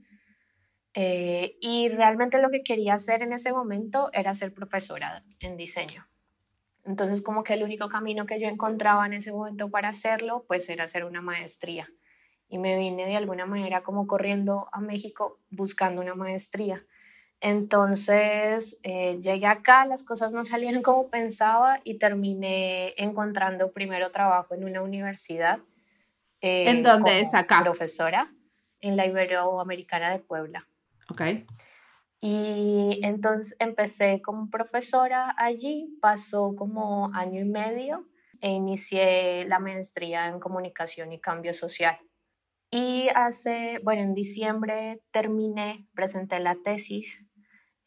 eh, 0.93 1.57
y 1.61 1.89
realmente 1.89 2.41
lo 2.41 2.49
que 2.49 2.63
quería 2.63 2.95
hacer 2.95 3.21
en 3.21 3.33
ese 3.33 3.51
momento 3.51 4.09
era 4.13 4.33
ser 4.33 4.53
profesora 4.53 5.23
en 5.39 5.57
diseño. 5.57 6.07
Entonces 6.85 7.21
como 7.21 7.43
que 7.43 7.53
el 7.53 7.63
único 7.63 7.89
camino 7.89 8.25
que 8.25 8.39
yo 8.39 8.47
encontraba 8.47 9.05
en 9.05 9.13
ese 9.13 9.31
momento 9.31 9.69
para 9.69 9.89
hacerlo 9.89 10.45
pues 10.47 10.69
era 10.69 10.85
hacer 10.85 11.03
una 11.03 11.21
maestría 11.21 11.87
y 12.49 12.57
me 12.57 12.77
vine 12.77 13.05
de 13.05 13.15
alguna 13.15 13.45
manera 13.45 13.83
como 13.83 14.07
corriendo 14.07 14.69
a 14.71 14.79
México 14.79 15.39
buscando 15.49 16.01
una 16.01 16.15
maestría. 16.15 16.85
Entonces 17.39 18.77
eh, 18.81 19.19
llegué 19.21 19.45
acá, 19.45 19.85
las 19.85 20.03
cosas 20.03 20.33
no 20.33 20.43
salieron 20.43 20.81
como 20.81 21.09
pensaba 21.09 21.79
y 21.83 21.99
terminé 21.99 22.93
encontrando 22.97 23.71
primero 23.71 24.09
trabajo 24.09 24.55
en 24.55 24.63
una 24.63 24.81
universidad. 24.81 25.59
Eh, 26.41 26.69
¿En 26.69 26.83
dónde 26.83 27.19
es 27.19 27.33
acá? 27.33 27.61
Profesora 27.61 28.31
en 28.81 28.95
la 28.97 29.05
Iberoamericana 29.05 30.11
de 30.11 30.19
Puebla. 30.19 30.67
Ok. 31.09 31.21
Y 32.19 32.99
entonces 33.03 33.55
empecé 33.59 34.21
como 34.21 34.49
profesora 34.49 35.35
allí, 35.37 35.97
pasó 36.01 36.55
como 36.55 37.13
año 37.13 37.41
y 37.41 37.45
medio 37.45 38.07
e 38.41 38.49
inicié 38.49 39.45
la 39.45 39.59
maestría 39.59 40.27
en 40.27 40.39
comunicación 40.39 41.11
y 41.11 41.19
cambio 41.19 41.53
social. 41.53 41.97
Y 42.71 43.07
hace, 43.15 43.79
bueno, 43.83 44.01
en 44.01 44.13
diciembre 44.13 45.01
terminé, 45.11 45.87
presenté 45.93 46.39
la 46.39 46.55
tesis 46.55 47.26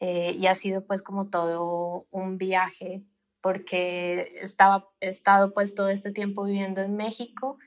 eh, 0.01 0.35
y 0.35 0.47
ha 0.47 0.55
sido 0.55 0.83
pues 0.83 1.03
como 1.03 1.29
todo 1.29 2.07
un 2.09 2.39
viaje 2.39 3.03
porque 3.39 4.33
estaba, 4.41 4.89
he 4.99 5.09
estado 5.09 5.53
pues 5.53 5.75
todo 5.75 5.89
este 5.89 6.11
tiempo 6.11 6.43
viviendo 6.43 6.81
en 6.81 6.95
México 6.95 7.59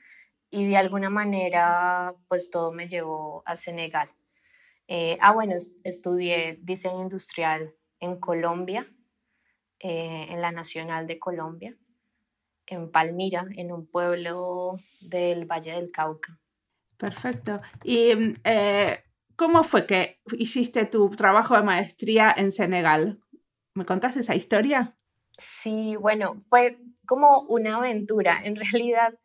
y 0.51 0.67
de 0.67 0.75
alguna 0.75 1.09
manera 1.09 2.13
pues 2.27 2.49
todo 2.49 2.73
me 2.73 2.89
llevó 2.89 3.41
a 3.45 3.55
Senegal. 3.55 4.09
Eh, 4.89 5.17
ah, 5.21 5.31
bueno, 5.31 5.55
estudié 5.85 6.59
diseño 6.61 7.03
industrial 7.03 7.73
en 8.01 8.19
Colombia, 8.19 8.85
eh, 9.79 10.27
en 10.29 10.41
la 10.41 10.51
Nacional 10.51 11.07
de 11.07 11.19
Colombia, 11.19 11.73
en 12.67 12.91
Palmira, 12.91 13.45
en 13.55 13.71
un 13.71 13.87
pueblo 13.87 14.77
del 14.99 15.45
Valle 15.45 15.71
del 15.71 15.89
Cauca. 15.89 16.37
Perfecto. 16.97 17.61
¿Y 17.83 18.13
mm, 18.13 18.33
eh, 18.43 19.04
cómo 19.35 19.63
fue 19.63 19.85
que 19.85 20.19
hiciste 20.37 20.85
tu 20.85 21.09
trabajo 21.11 21.55
de 21.55 21.63
maestría 21.63 22.33
en 22.35 22.51
Senegal? 22.51 23.19
¿Me 23.73 23.85
contaste 23.85 24.21
esa 24.21 24.35
historia? 24.35 24.95
Sí, 25.37 25.95
bueno, 25.97 26.37
fue 26.49 26.77
como 27.05 27.41
una 27.41 27.77
aventura. 27.77 28.41
En 28.43 28.55
realidad, 28.71 29.15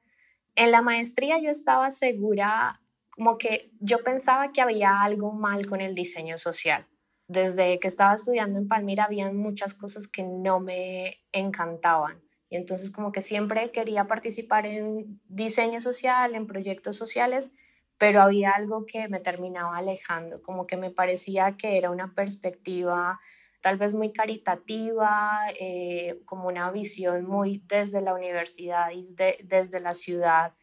en 0.56 0.70
la 0.70 0.82
maestría 0.82 1.38
yo 1.38 1.50
estaba 1.50 1.90
segura, 1.90 2.80
como 3.10 3.38
que 3.38 3.70
yo 3.80 4.02
pensaba 4.02 4.52
que 4.52 4.60
había 4.60 5.02
algo 5.02 5.32
mal 5.32 5.66
con 5.66 5.80
el 5.80 5.94
diseño 5.94 6.38
social. 6.38 6.86
Desde 7.28 7.78
que 7.78 7.86
estaba 7.86 8.14
estudiando 8.14 8.58
en 8.58 8.66
Palmira 8.66 9.04
había 9.04 9.30
muchas 9.32 9.74
cosas 9.74 10.08
que 10.08 10.24
no 10.24 10.58
me 10.58 11.18
encantaban. 11.32 12.20
Y 12.48 12.56
entonces 12.56 12.90
como 12.90 13.12
que 13.12 13.20
siempre 13.20 13.70
quería 13.70 14.08
participar 14.08 14.66
en 14.66 15.20
diseño 15.28 15.80
social, 15.80 16.34
en 16.34 16.48
proyectos 16.48 16.96
sociales, 16.96 17.52
pero 18.00 18.22
había 18.22 18.52
algo 18.52 18.86
que 18.86 19.08
me 19.08 19.20
terminaba 19.20 19.76
alejando, 19.76 20.40
como 20.40 20.66
que 20.66 20.78
me 20.78 20.90
parecía 20.90 21.58
que 21.58 21.76
era 21.76 21.90
una 21.90 22.14
perspectiva 22.14 23.20
tal 23.60 23.76
vez 23.76 23.92
muy 23.92 24.10
caritativa, 24.10 25.42
eh, 25.60 26.18
como 26.24 26.48
una 26.48 26.70
visión 26.70 27.26
muy 27.26 27.62
desde 27.68 28.00
la 28.00 28.14
universidad 28.14 28.90
y 28.92 29.02
desde 29.44 29.80
la 29.80 29.92
ciudad, 29.92 30.54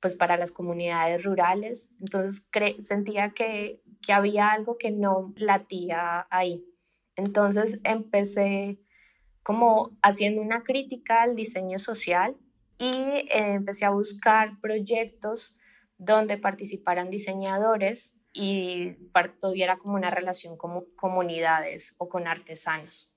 pues 0.00 0.14
para 0.16 0.38
las 0.38 0.52
comunidades 0.52 1.22
rurales. 1.22 1.90
Entonces 2.00 2.48
sentía 2.78 3.34
que, 3.36 3.82
que 4.00 4.14
había 4.14 4.48
algo 4.48 4.78
que 4.78 4.90
no 4.90 5.34
latía 5.36 6.28
ahí. 6.30 6.64
Entonces 7.14 7.78
empecé 7.84 8.80
como 9.42 9.98
haciendo 10.00 10.40
una 10.40 10.62
crítica 10.62 11.24
al 11.24 11.36
diseño 11.36 11.78
social 11.78 12.38
y 12.78 12.94
eh, 12.94 13.28
empecé 13.28 13.84
a 13.84 13.90
buscar 13.90 14.58
proyectos 14.62 15.58
donde 16.00 16.38
participaran 16.38 17.10
diseñadores 17.10 18.14
y 18.32 18.92
tuviera 19.42 19.76
como 19.76 19.96
una 19.96 20.08
relación 20.08 20.56
con 20.56 20.86
comunidades 20.96 21.94
o 21.98 22.08
con 22.08 22.26
artesanos. 22.26 23.12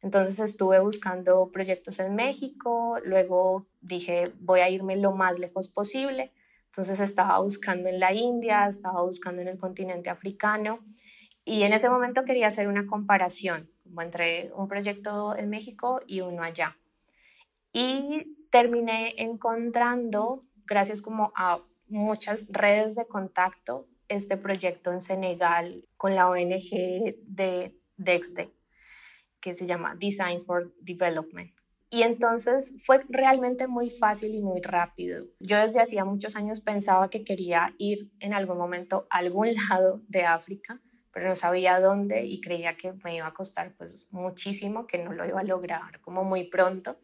Entonces 0.00 0.38
estuve 0.40 0.80
buscando 0.80 1.50
proyectos 1.52 2.00
en 2.00 2.14
México, 2.14 2.96
luego 3.04 3.66
dije 3.82 4.24
voy 4.40 4.60
a 4.60 4.70
irme 4.70 4.96
lo 4.96 5.12
más 5.12 5.38
lejos 5.38 5.68
posible, 5.68 6.32
entonces 6.66 6.98
estaba 7.00 7.38
buscando 7.40 7.90
en 7.90 8.00
la 8.00 8.14
India, 8.14 8.66
estaba 8.68 9.02
buscando 9.02 9.42
en 9.42 9.48
el 9.48 9.58
continente 9.58 10.08
africano 10.08 10.78
y 11.44 11.62
en 11.64 11.74
ese 11.74 11.90
momento 11.90 12.24
quería 12.24 12.46
hacer 12.46 12.68
una 12.68 12.86
comparación 12.86 13.70
entre 13.98 14.50
un 14.54 14.66
proyecto 14.66 15.36
en 15.36 15.50
México 15.50 16.00
y 16.06 16.22
uno 16.22 16.42
allá. 16.42 16.78
Y 17.70 18.46
terminé 18.50 19.14
encontrando, 19.18 20.44
gracias 20.64 21.02
como 21.02 21.32
a 21.36 21.60
muchas 21.94 22.48
redes 22.50 22.96
de 22.96 23.06
contacto 23.06 23.88
este 24.08 24.36
proyecto 24.36 24.92
en 24.92 25.00
Senegal 25.00 25.88
con 25.96 26.14
la 26.14 26.28
ONG 26.28 27.16
de 27.22 27.74
Dexte, 27.96 28.52
que 29.40 29.52
se 29.52 29.66
llama 29.66 29.94
Design 29.96 30.44
for 30.44 30.74
Development. 30.80 31.52
Y 31.90 32.02
entonces 32.02 32.74
fue 32.84 33.04
realmente 33.08 33.68
muy 33.68 33.88
fácil 33.88 34.34
y 34.34 34.42
muy 34.42 34.60
rápido. 34.60 35.26
Yo 35.38 35.58
desde 35.58 35.80
hacía 35.80 36.04
muchos 36.04 36.34
años 36.34 36.60
pensaba 36.60 37.08
que 37.08 37.24
quería 37.24 37.72
ir 37.78 38.10
en 38.18 38.34
algún 38.34 38.58
momento 38.58 39.06
a 39.10 39.18
algún 39.18 39.48
lado 39.70 40.02
de 40.08 40.24
África, 40.24 40.80
pero 41.12 41.28
no 41.28 41.36
sabía 41.36 41.78
dónde 41.78 42.24
y 42.24 42.40
creía 42.40 42.76
que 42.76 42.92
me 43.04 43.16
iba 43.16 43.28
a 43.28 43.34
costar 43.34 43.76
pues 43.76 44.08
muchísimo, 44.10 44.88
que 44.88 44.98
no 44.98 45.12
lo 45.12 45.24
iba 45.24 45.40
a 45.40 45.44
lograr 45.44 46.00
como 46.00 46.24
muy 46.24 46.48
pronto. 46.48 46.98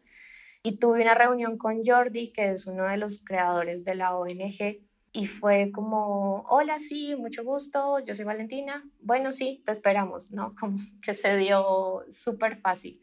Y 0.62 0.79
tuve 0.79 1.02
una 1.02 1.14
reunión 1.14 1.57
con 1.57 1.83
Jordi, 1.85 2.33
que 2.33 2.50
es 2.50 2.67
uno 2.67 2.85
de 2.85 2.99
los 2.99 3.23
creadores 3.25 3.85
de 3.85 3.95
la 3.95 4.14
ONG, 4.14 4.81
y 5.12 5.26
fue 5.26 5.73
como, 5.73 6.43
hola, 6.49 6.79
sí, 6.79 7.17
mucho 7.17 7.43
gusto, 7.43 7.99
yo 8.00 8.14
soy 8.14 8.25
Valentina. 8.25 8.85
Bueno, 9.00 9.33
sí, 9.33 9.62
te 9.64 9.73
esperamos, 9.73 10.31
¿no? 10.31 10.55
Como 10.61 10.76
que 11.02 11.14
se 11.14 11.37
dio 11.37 12.05
súper 12.09 12.61
fácil. 12.61 13.00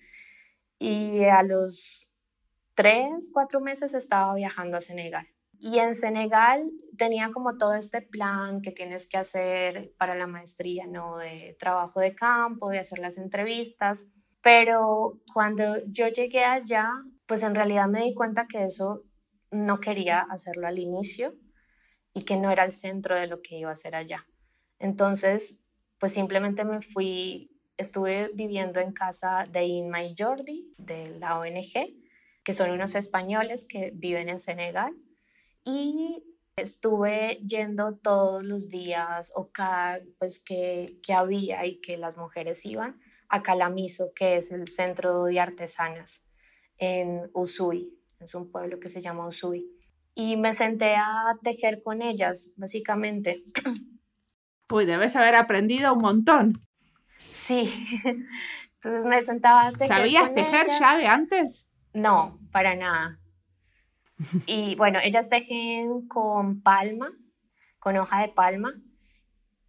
Y 0.80 1.26
a 1.26 1.44
los 1.44 2.10
tres, 2.76 3.32
cuatro 3.34 3.60
meses 3.60 3.94
estaba 3.94 4.34
viajando 4.36 4.78
a 4.78 4.80
Senegal. 4.82 5.28
Y 5.60 5.80
en 5.80 5.96
Senegal 5.96 6.70
tenía 6.98 7.32
como 7.34 7.58
todo 7.58 7.74
este 7.74 8.04
plan 8.04 8.62
que 8.62 8.72
tienes 8.72 9.08
que 9.08 9.18
hacer 9.18 9.92
para 9.98 10.14
la 10.14 10.28
maestría, 10.28 10.86
¿no? 10.86 11.18
De 11.18 11.56
trabajo 11.58 12.00
de 12.00 12.14
campo, 12.14 12.70
de 12.70 12.78
hacer 12.78 13.00
las 13.00 13.18
entrevistas. 13.18 14.06
Pero 14.44 15.20
cuando 15.34 15.84
yo 15.88 16.08
llegué 16.10 16.46
allá, 16.46 16.88
pues 17.28 17.44
en 17.44 17.54
realidad 17.54 17.88
me 17.88 18.04
di 18.04 18.14
cuenta 18.14 18.48
que 18.48 18.64
eso 18.64 19.04
no 19.52 19.80
quería 19.80 20.22
hacerlo 20.22 20.68
al 20.68 20.80
inicio 20.80 21.36
y 22.14 22.24
que 22.24 22.38
no 22.38 22.50
era 22.52 22.64
el 22.64 22.72
centro 22.72 23.16
de 23.16 23.28
lo 23.28 23.42
que 23.42 23.58
iba 23.58 23.70
a 23.70 23.74
hacer 23.74 23.96
allá. 23.96 24.26
Entonces, 24.80 25.58
pues 26.00 26.14
simplemente 26.14 26.64
me 26.64 26.82
fui, 26.82 27.52
estuve 27.78 28.32
viviendo 28.34 28.80
en 28.80 28.94
casa 28.94 29.44
de 29.52 29.66
Inma 29.66 30.04
y 30.04 30.16
Jordi, 30.18 30.74
de 30.78 31.18
la 31.20 31.38
ONG, 31.38 31.80
que 32.44 32.54
son 32.54 32.72
unos 32.72 32.96
españoles 32.96 33.66
que 33.68 33.92
viven 33.94 34.30
en 34.30 34.40
Senegal, 34.40 34.94
y 35.66 36.24
estuve 36.56 37.40
yendo 37.46 37.98
todos 37.98 38.44
los 38.44 38.70
días 38.70 39.34
o 39.36 39.52
cada 39.52 40.00
pues 40.18 40.40
que, 40.40 40.98
que 41.04 41.14
había 41.14 41.66
y 41.66 41.82
que 41.82 41.98
las 41.98 42.18
mujeres 42.18 42.66
iban 42.66 43.00
a 43.28 43.44
Calamiso, 43.44 44.14
que 44.16 44.38
es 44.38 44.52
el 44.52 44.68
centro 44.68 45.26
de 45.26 45.40
artesanas 45.40 46.27
en 46.78 47.30
Usui, 47.34 47.94
es 48.20 48.36
un 48.36 48.52
pueblo 48.52 48.80
que 48.80 48.88
se 48.88 49.02
llama 49.02 49.28
Usui. 49.28 49.66
y 50.16 50.36
me 50.38 50.54
senté 50.54 50.96
a 50.96 51.38
tejer 51.44 51.82
con 51.84 52.02
ellas, 52.02 52.52
básicamente. 52.56 53.44
Uy, 54.72 54.86
debes 54.86 55.16
haber 55.16 55.36
aprendido 55.36 55.94
un 55.94 56.02
montón. 56.02 56.54
Sí, 57.30 57.70
entonces 58.04 59.06
me 59.06 59.22
sentaba 59.22 59.68
a 59.68 59.72
tejer. 59.72 59.88
¿Sabías 59.88 60.34
tejer 60.34 60.68
ya 60.80 60.98
de 60.98 61.08
antes? 61.08 61.68
No, 61.94 62.40
para 62.52 62.76
nada. 62.76 63.20
Y 64.48 64.76
bueno, 64.76 65.00
ellas 65.04 65.30
tejen 65.30 66.08
con 66.08 66.62
palma, 66.62 67.12
con 67.80 67.98
hoja 67.98 68.22
de 68.22 68.30
palma, 68.30 68.74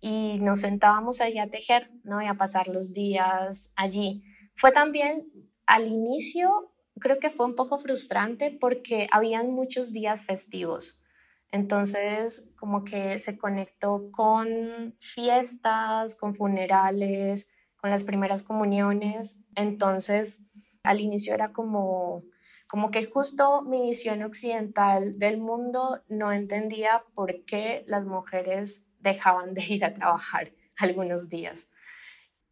y 0.00 0.38
nos 0.40 0.60
sentábamos 0.60 1.20
ahí 1.20 1.38
a 1.38 1.50
tejer, 1.50 1.90
¿no? 2.04 2.22
Y 2.22 2.26
a 2.26 2.34
pasar 2.34 2.68
los 2.68 2.92
días 2.92 3.72
allí. 3.76 4.22
Fue 4.54 4.72
también 4.72 5.26
al 5.66 5.86
inicio, 5.86 6.72
creo 6.98 7.18
que 7.18 7.30
fue 7.30 7.46
un 7.46 7.54
poco 7.54 7.78
frustrante 7.78 8.50
porque 8.50 9.08
habían 9.10 9.52
muchos 9.52 9.92
días 9.92 10.20
festivos. 10.20 11.02
Entonces, 11.50 12.46
como 12.56 12.84
que 12.84 13.18
se 13.18 13.38
conectó 13.38 14.10
con 14.12 14.94
fiestas, 14.98 16.14
con 16.14 16.34
funerales, 16.34 17.48
con 17.76 17.90
las 17.90 18.04
primeras 18.04 18.42
comuniones. 18.42 19.40
Entonces, 19.54 20.40
al 20.82 21.00
inicio 21.00 21.34
era 21.34 21.52
como, 21.52 22.24
como 22.68 22.90
que 22.90 23.04
justo 23.04 23.62
mi 23.62 23.88
visión 23.88 24.22
occidental 24.22 25.18
del 25.18 25.38
mundo 25.38 26.02
no 26.08 26.32
entendía 26.32 27.04
por 27.14 27.44
qué 27.44 27.82
las 27.86 28.04
mujeres 28.04 28.84
dejaban 29.00 29.54
de 29.54 29.64
ir 29.64 29.84
a 29.84 29.94
trabajar 29.94 30.52
algunos 30.76 31.28
días. 31.28 31.68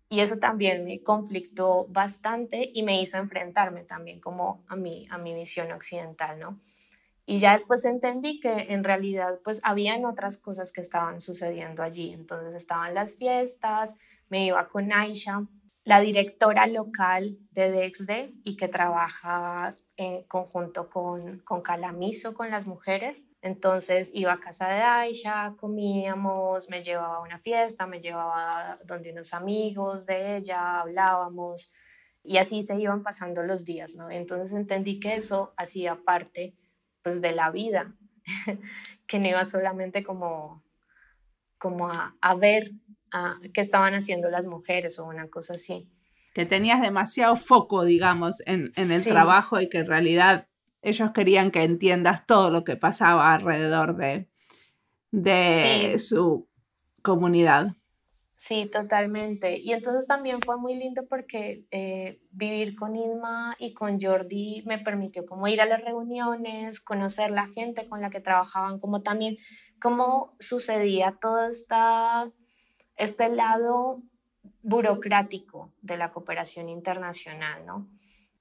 Y 0.08 0.20
eso 0.20 0.36
también 0.38 0.84
me 0.84 1.02
conflictó 1.02 1.86
bastante 1.88 2.70
y 2.72 2.82
me 2.84 3.00
hizo 3.00 3.18
enfrentarme 3.18 3.82
también 3.82 4.20
como 4.20 4.64
a 4.68 4.76
mi, 4.76 5.06
a 5.10 5.18
mi 5.18 5.34
visión 5.34 5.72
occidental, 5.72 6.38
¿no? 6.38 6.60
Y 7.28 7.40
ya 7.40 7.54
después 7.54 7.84
entendí 7.84 8.38
que 8.38 8.66
en 8.68 8.84
realidad 8.84 9.40
pues 9.42 9.60
habían 9.64 10.04
otras 10.04 10.38
cosas 10.38 10.70
que 10.70 10.80
estaban 10.80 11.20
sucediendo 11.20 11.82
allí. 11.82 12.12
Entonces 12.12 12.54
estaban 12.54 12.94
las 12.94 13.16
fiestas, 13.16 13.96
me 14.28 14.46
iba 14.46 14.68
con 14.68 14.92
Aisha, 14.92 15.42
la 15.82 16.00
directora 16.00 16.68
local 16.68 17.38
de 17.50 17.70
DEXD 17.70 18.10
y 18.44 18.56
que 18.56 18.68
trabaja 18.68 19.74
en 19.96 20.22
conjunto 20.24 20.88
con, 20.90 21.38
con 21.40 21.62
Calamiso, 21.62 22.34
con 22.34 22.50
las 22.50 22.66
mujeres. 22.66 23.26
Entonces 23.40 24.10
iba 24.12 24.34
a 24.34 24.40
casa 24.40 24.68
de 24.68 24.82
Aisha, 24.82 25.54
comíamos, 25.58 26.68
me 26.68 26.82
llevaba 26.82 27.16
a 27.16 27.20
una 27.20 27.38
fiesta, 27.38 27.86
me 27.86 28.00
llevaba 28.00 28.78
donde 28.84 29.12
unos 29.12 29.32
amigos 29.32 30.06
de 30.06 30.36
ella, 30.36 30.80
hablábamos 30.80 31.72
y 32.22 32.38
así 32.38 32.62
se 32.62 32.78
iban 32.78 33.02
pasando 33.02 33.42
los 33.42 33.64
días, 33.64 33.94
¿no? 33.94 34.10
Entonces 34.10 34.56
entendí 34.56 34.98
que 34.98 35.14
eso 35.14 35.54
hacía 35.56 35.96
parte 36.04 36.54
pues 37.02 37.20
de 37.20 37.32
la 37.32 37.50
vida, 37.50 37.94
que 39.06 39.18
no 39.18 39.28
iba 39.28 39.44
solamente 39.44 40.02
como, 40.02 40.64
como 41.58 41.88
a, 41.88 42.16
a 42.20 42.34
ver 42.34 42.72
a, 43.12 43.38
qué 43.54 43.60
estaban 43.60 43.94
haciendo 43.94 44.28
las 44.28 44.46
mujeres 44.46 44.98
o 44.98 45.06
una 45.06 45.28
cosa 45.28 45.54
así 45.54 45.88
que 46.36 46.44
tenías 46.44 46.82
demasiado 46.82 47.34
foco, 47.34 47.86
digamos, 47.86 48.42
en, 48.44 48.70
el 48.76 49.04
trabajo 49.04 49.58
y 49.58 49.70
que 49.70 49.78
en 49.78 49.86
realidad 49.86 50.48
ellos 50.82 51.12
querían 51.12 51.50
que 51.50 51.62
entiendas 51.62 52.26
todo 52.26 52.50
lo 52.50 52.62
que 52.62 52.76
pasaba 52.76 53.32
alrededor 53.32 53.96
de, 53.96 54.28
de 55.12 55.98
su 55.98 56.46
comunidad. 57.00 57.68
Sí, 58.34 58.68
totalmente. 58.70 59.58
Y 59.58 59.72
entonces 59.72 60.06
también 60.06 60.40
fue 60.44 60.58
muy 60.58 60.74
lindo 60.74 61.06
porque 61.08 61.64
eh, 61.70 62.20
vivir 62.32 62.76
con 62.76 62.96
Isma 62.96 63.56
y 63.58 63.72
con 63.72 63.98
Jordi 63.98 64.62
me 64.66 64.78
permitió 64.78 65.24
como 65.24 65.48
ir 65.48 65.62
a 65.62 65.64
las 65.64 65.82
reuniones, 65.86 66.80
conocer 66.80 67.30
la 67.30 67.46
gente 67.46 67.88
con 67.88 68.02
la 68.02 68.10
que 68.10 68.20
trabajaban, 68.20 68.78
como 68.78 69.00
también 69.00 69.38
cómo 69.80 70.36
sucedía 70.38 71.16
todo 71.18 71.46
esta, 71.46 72.30
este 72.96 73.30
lado 73.30 74.02
burocrático 74.66 75.72
de 75.80 75.96
la 75.96 76.10
cooperación 76.10 76.68
internacional, 76.68 77.64
¿no? 77.64 77.88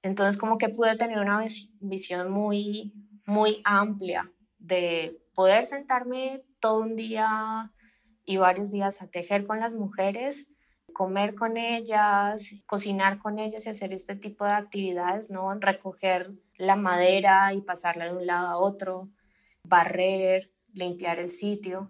Entonces 0.02 0.36
como 0.36 0.58
que 0.58 0.68
pude 0.68 0.96
tener 0.96 1.20
una 1.20 1.40
visión 1.78 2.32
muy, 2.32 2.92
muy 3.26 3.60
amplia 3.64 4.24
de 4.58 5.22
poder 5.36 5.64
sentarme 5.66 6.42
todo 6.58 6.80
un 6.80 6.96
día 6.96 7.72
y 8.24 8.38
varios 8.38 8.72
días 8.72 9.02
a 9.02 9.06
tejer 9.08 9.46
con 9.46 9.60
las 9.60 9.72
mujeres, 9.72 10.52
comer 10.92 11.36
con 11.36 11.56
ellas, 11.56 12.56
cocinar 12.66 13.18
con 13.18 13.38
ellas 13.38 13.64
y 13.64 13.70
hacer 13.70 13.92
este 13.92 14.16
tipo 14.16 14.44
de 14.44 14.50
actividades, 14.50 15.30
¿no? 15.30 15.54
Recoger 15.54 16.32
la 16.56 16.74
madera 16.74 17.52
y 17.52 17.60
pasarla 17.60 18.06
de 18.06 18.16
un 18.16 18.26
lado 18.26 18.48
a 18.48 18.58
otro, 18.58 19.10
barrer, 19.62 20.50
limpiar 20.72 21.20
el 21.20 21.28
sitio 21.28 21.88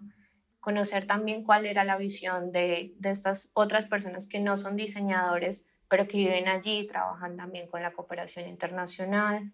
conocer 0.67 1.07
también 1.07 1.45
cuál 1.45 1.65
era 1.65 1.85
la 1.85 1.95
visión 1.95 2.51
de, 2.51 2.93
de 2.97 3.09
estas 3.09 3.49
otras 3.53 3.85
personas 3.85 4.27
que 4.27 4.41
no 4.41 4.57
son 4.57 4.75
diseñadores, 4.75 5.65
pero 5.87 6.09
que 6.09 6.17
viven 6.17 6.49
allí 6.49 6.79
y 6.79 6.85
trabajan 6.85 7.37
también 7.37 7.69
con 7.69 7.81
la 7.81 7.93
cooperación 7.93 8.49
internacional. 8.49 9.53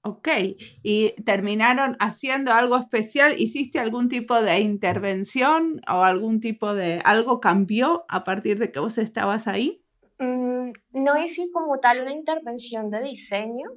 Ok, 0.00 0.28
y 0.82 1.10
terminaron 1.26 1.96
haciendo 2.00 2.54
algo 2.54 2.78
especial. 2.78 3.38
¿Hiciste 3.38 3.78
algún 3.78 4.08
tipo 4.08 4.40
de 4.40 4.60
intervención 4.60 5.82
o 5.86 6.02
algún 6.02 6.40
tipo 6.40 6.72
de 6.72 7.02
algo 7.04 7.38
cambió 7.38 8.06
a 8.08 8.24
partir 8.24 8.58
de 8.58 8.72
que 8.72 8.80
vos 8.80 8.96
estabas 8.96 9.46
ahí? 9.46 9.84
Mm, 10.18 10.72
no 10.92 11.22
hice 11.22 11.50
como 11.52 11.78
tal 11.78 12.00
una 12.00 12.14
intervención 12.14 12.88
de 12.88 13.02
diseño, 13.02 13.68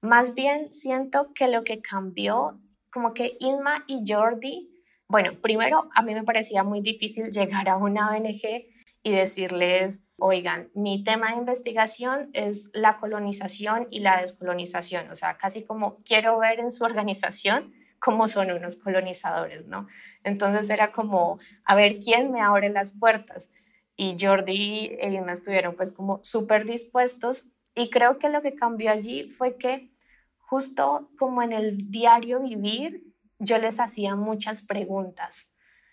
más 0.00 0.34
bien 0.34 0.72
siento 0.72 1.32
que 1.32 1.46
lo 1.46 1.62
que 1.62 1.80
cambió, 1.80 2.60
como 2.92 3.14
que 3.14 3.36
Inma 3.38 3.84
y 3.86 4.02
Jordi 4.04 4.71
bueno, 5.12 5.32
primero, 5.42 5.90
a 5.94 6.00
mí 6.00 6.14
me 6.14 6.24
parecía 6.24 6.64
muy 6.64 6.80
difícil 6.80 7.30
llegar 7.30 7.68
a 7.68 7.76
una 7.76 8.12
ONG 8.12 8.64
y 9.02 9.10
decirles, 9.12 10.02
oigan, 10.16 10.70
mi 10.74 11.04
tema 11.04 11.32
de 11.32 11.36
investigación 11.36 12.30
es 12.32 12.70
la 12.72 12.96
colonización 12.96 13.88
y 13.90 14.00
la 14.00 14.22
descolonización, 14.22 15.10
o 15.10 15.14
sea, 15.14 15.36
casi 15.36 15.64
como 15.64 15.98
quiero 16.02 16.38
ver 16.38 16.60
en 16.60 16.70
su 16.70 16.84
organización 16.84 17.74
cómo 17.98 18.26
son 18.26 18.52
unos 18.52 18.76
colonizadores, 18.76 19.66
¿no? 19.66 19.86
Entonces 20.24 20.70
era 20.70 20.92
como, 20.92 21.38
a 21.66 21.74
ver, 21.74 21.98
¿quién 21.98 22.32
me 22.32 22.40
abre 22.40 22.70
las 22.70 22.98
puertas? 22.98 23.50
Y 23.96 24.16
Jordi 24.18 24.54
y 24.54 24.96
Edna 24.98 25.34
estuvieron 25.34 25.76
pues 25.76 25.92
como 25.92 26.20
súper 26.22 26.64
dispuestos 26.64 27.44
y 27.74 27.90
creo 27.90 28.18
que 28.18 28.30
lo 28.30 28.40
que 28.40 28.54
cambió 28.54 28.90
allí 28.90 29.28
fue 29.28 29.58
que 29.58 29.90
justo 30.38 31.10
como 31.18 31.42
en 31.42 31.52
el 31.52 31.90
diario 31.90 32.40
vivir, 32.40 33.11
yo 33.42 33.58
les 33.58 33.80
hacía 33.80 34.14
muchas 34.14 34.62
preguntas. 34.62 35.50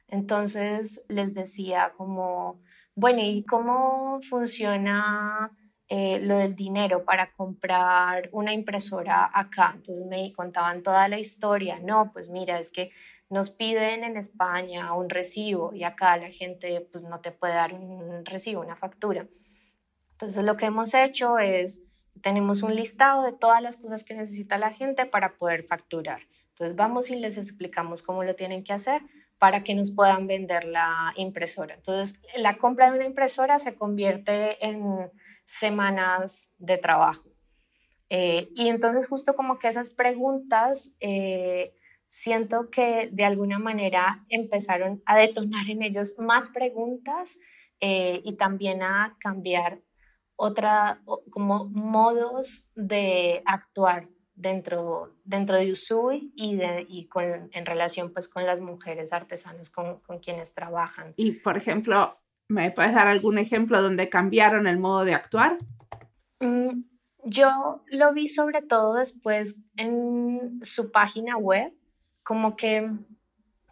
Entonces 0.08 1.04
les 1.08 1.34
decía 1.34 1.94
como, 1.98 2.62
bueno, 2.96 3.22
¿y 3.22 3.44
cómo 3.44 4.20
funciona 4.30 5.52
eh, 5.88 6.20
lo 6.20 6.38
del 6.38 6.56
dinero 6.56 7.04
para 7.04 7.32
comprar 7.34 8.30
una 8.32 8.54
impresora 8.54 9.30
acá? 9.34 9.74
Entonces 9.76 10.06
me 10.08 10.32
contaban 10.34 10.84
toda 10.84 11.08
la 11.08 11.20
historia. 11.20 11.80
No, 11.80 12.12
pues 12.14 12.30
mira, 12.30 12.60
es 12.60 12.70
que 12.70 12.92
nos 13.30 13.50
piden 13.50 14.04
en 14.04 14.18
España 14.18 14.94
un 14.94 15.10
recibo 15.10 15.74
y 15.74 15.84
acá 15.84 16.18
la 16.18 16.32
gente 16.32 16.88
pues 16.92 17.04
no 17.04 17.20
te 17.20 17.32
puede 17.32 17.54
dar 17.54 17.74
un 17.74 18.26
recibo, 18.26 18.62
una 18.62 18.76
factura. 18.76 19.28
Entonces 20.12 20.44
lo 20.44 20.56
que 20.58 20.66
hemos 20.66 20.94
hecho 20.94 21.40
es, 21.40 21.86
tenemos 22.22 22.62
un 22.62 22.76
listado 22.76 23.24
de 23.24 23.32
todas 23.32 23.62
las 23.62 23.78
cosas 23.78 24.04
que 24.04 24.14
necesita 24.14 24.58
la 24.58 24.72
gente 24.72 25.06
para 25.06 25.38
poder 25.38 25.64
facturar. 25.64 26.22
Entonces 26.60 26.76
vamos 26.76 27.10
y 27.10 27.15
les 27.15 27.38
explicamos 27.38 28.04
cómo 28.04 28.22
lo 28.22 28.36
tienen 28.36 28.65
que 28.65 28.74
hacer 28.74 29.02
para 29.38 29.63
que 29.63 29.74
nos 29.74 29.91
puedan 29.91 30.28
vender 30.28 30.65
la 30.65 31.13
impresora. 31.15 31.76
Entonces 31.76 32.19
la 32.36 32.58
compra 32.58 32.91
de 32.91 32.98
una 32.98 33.06
impresora 33.06 33.60
se 33.60 33.76
convierte 33.76 34.58
en 34.65 35.10
semanas 35.45 36.52
de 36.58 36.78
trabajo. 36.78 37.24
Eh, 38.10 38.50
y 38.56 38.67
entonces 38.67 39.08
justo 39.08 39.36
como 39.36 39.58
que 39.58 39.69
esas 39.69 39.91
preguntas 39.91 40.91
eh, 41.00 41.74
siento 42.08 42.69
que 42.69 43.08
de 43.10 43.24
alguna 43.24 43.58
manera 43.58 44.26
empezaron 44.28 45.02
a 45.06 45.15
detonar 45.15 45.69
en 45.69 45.82
ellos 45.82 46.15
más 46.17 46.50
preguntas 46.50 47.39
eh, 47.80 48.19
y 48.26 48.36
también 48.36 48.84
a 48.84 49.15
cambiar 49.22 49.80
otra 50.36 51.02
como 51.30 51.69
modos 51.69 52.67
de 52.76 53.43
actuar 53.45 54.10
dentro, 54.39 55.13
dentro 55.25 55.58
de 55.58 55.71
Usui 55.71 56.32
y, 56.34 56.56
de, 56.56 56.86
y 56.88 57.08
con, 57.08 57.49
en 57.52 57.65
relación 57.65 58.12
pues 58.13 58.30
con 58.30 58.45
las 58.45 58.60
mujeres 58.60 59.12
artesanas 59.12 59.69
con, 59.69 59.99
con, 59.99 60.19
quienes 60.19 60.54
trabajan. 60.54 61.13
Y 61.17 61.34
por 61.34 61.58
ejemplo, 61.58 62.17
¿me 62.47 62.71
puedes 62.71 62.93
dar 62.93 63.08
algún 63.08 63.38
ejemplo 63.38 63.82
donde 63.82 64.10
cambiaron 64.10 64.65
el 64.65 64.80
modo 64.80 65.04
de 65.04 65.13
actuar? 65.13 65.58
Mm, 66.39 66.84
yo 67.25 67.84
lo 67.88 68.13
vi 68.13 68.30
sobre 68.30 68.62
todo 68.62 68.95
después 68.95 69.58
en 69.75 70.60
su 70.63 70.89
página 70.91 71.36
web, 71.38 71.73
como 72.23 72.56
que 72.56 72.89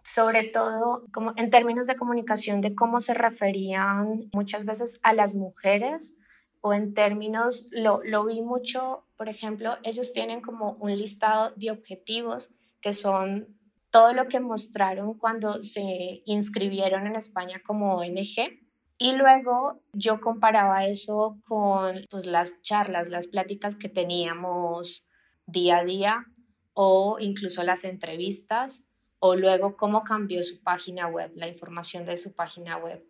sobre 0.03 0.43
todo 0.43 1.05
como 1.13 1.33
en 1.37 1.49
términos 1.49 1.87
de 1.87 1.95
comunicación 1.95 2.59
de 2.59 2.75
cómo 2.75 2.99
se 2.99 3.13
referían 3.13 4.19
muchas 4.33 4.65
veces 4.65 4.99
a 5.01 5.13
las 5.13 5.33
mujeres 5.33 6.17
o 6.61 6.73
en 6.73 6.93
términos, 6.93 7.67
lo, 7.71 8.01
lo 8.03 8.25
vi 8.25 8.41
mucho, 8.41 9.05
por 9.17 9.29
ejemplo, 9.29 9.77
ellos 9.83 10.13
tienen 10.13 10.41
como 10.41 10.73
un 10.79 10.95
listado 10.97 11.53
de 11.55 11.71
objetivos 11.71 12.53
que 12.81 12.93
son 12.93 13.57
todo 13.89 14.13
lo 14.13 14.27
que 14.27 14.39
mostraron 14.39 15.17
cuando 15.17 15.63
se 15.63 16.21
inscribieron 16.25 17.07
en 17.07 17.15
España 17.15 17.61
como 17.65 17.95
ONG. 17.95 18.59
Y 18.99 19.13
luego 19.13 19.81
yo 19.93 20.19
comparaba 20.21 20.85
eso 20.85 21.39
con 21.47 22.05
pues, 22.09 22.25
las 22.25 22.61
charlas, 22.61 23.09
las 23.09 23.27
pláticas 23.27 23.75
que 23.75 23.89
teníamos 23.89 25.07
día 25.45 25.79
a 25.79 25.85
día 25.85 26.25
o 26.73 27.17
incluso 27.19 27.63
las 27.63 27.83
entrevistas 27.83 28.83
o 29.19 29.35
luego 29.35 29.77
cómo 29.77 30.03
cambió 30.03 30.43
su 30.43 30.61
página 30.61 31.07
web, 31.07 31.31
la 31.35 31.47
información 31.47 32.05
de 32.05 32.17
su 32.17 32.33
página 32.33 32.77
web. 32.77 33.03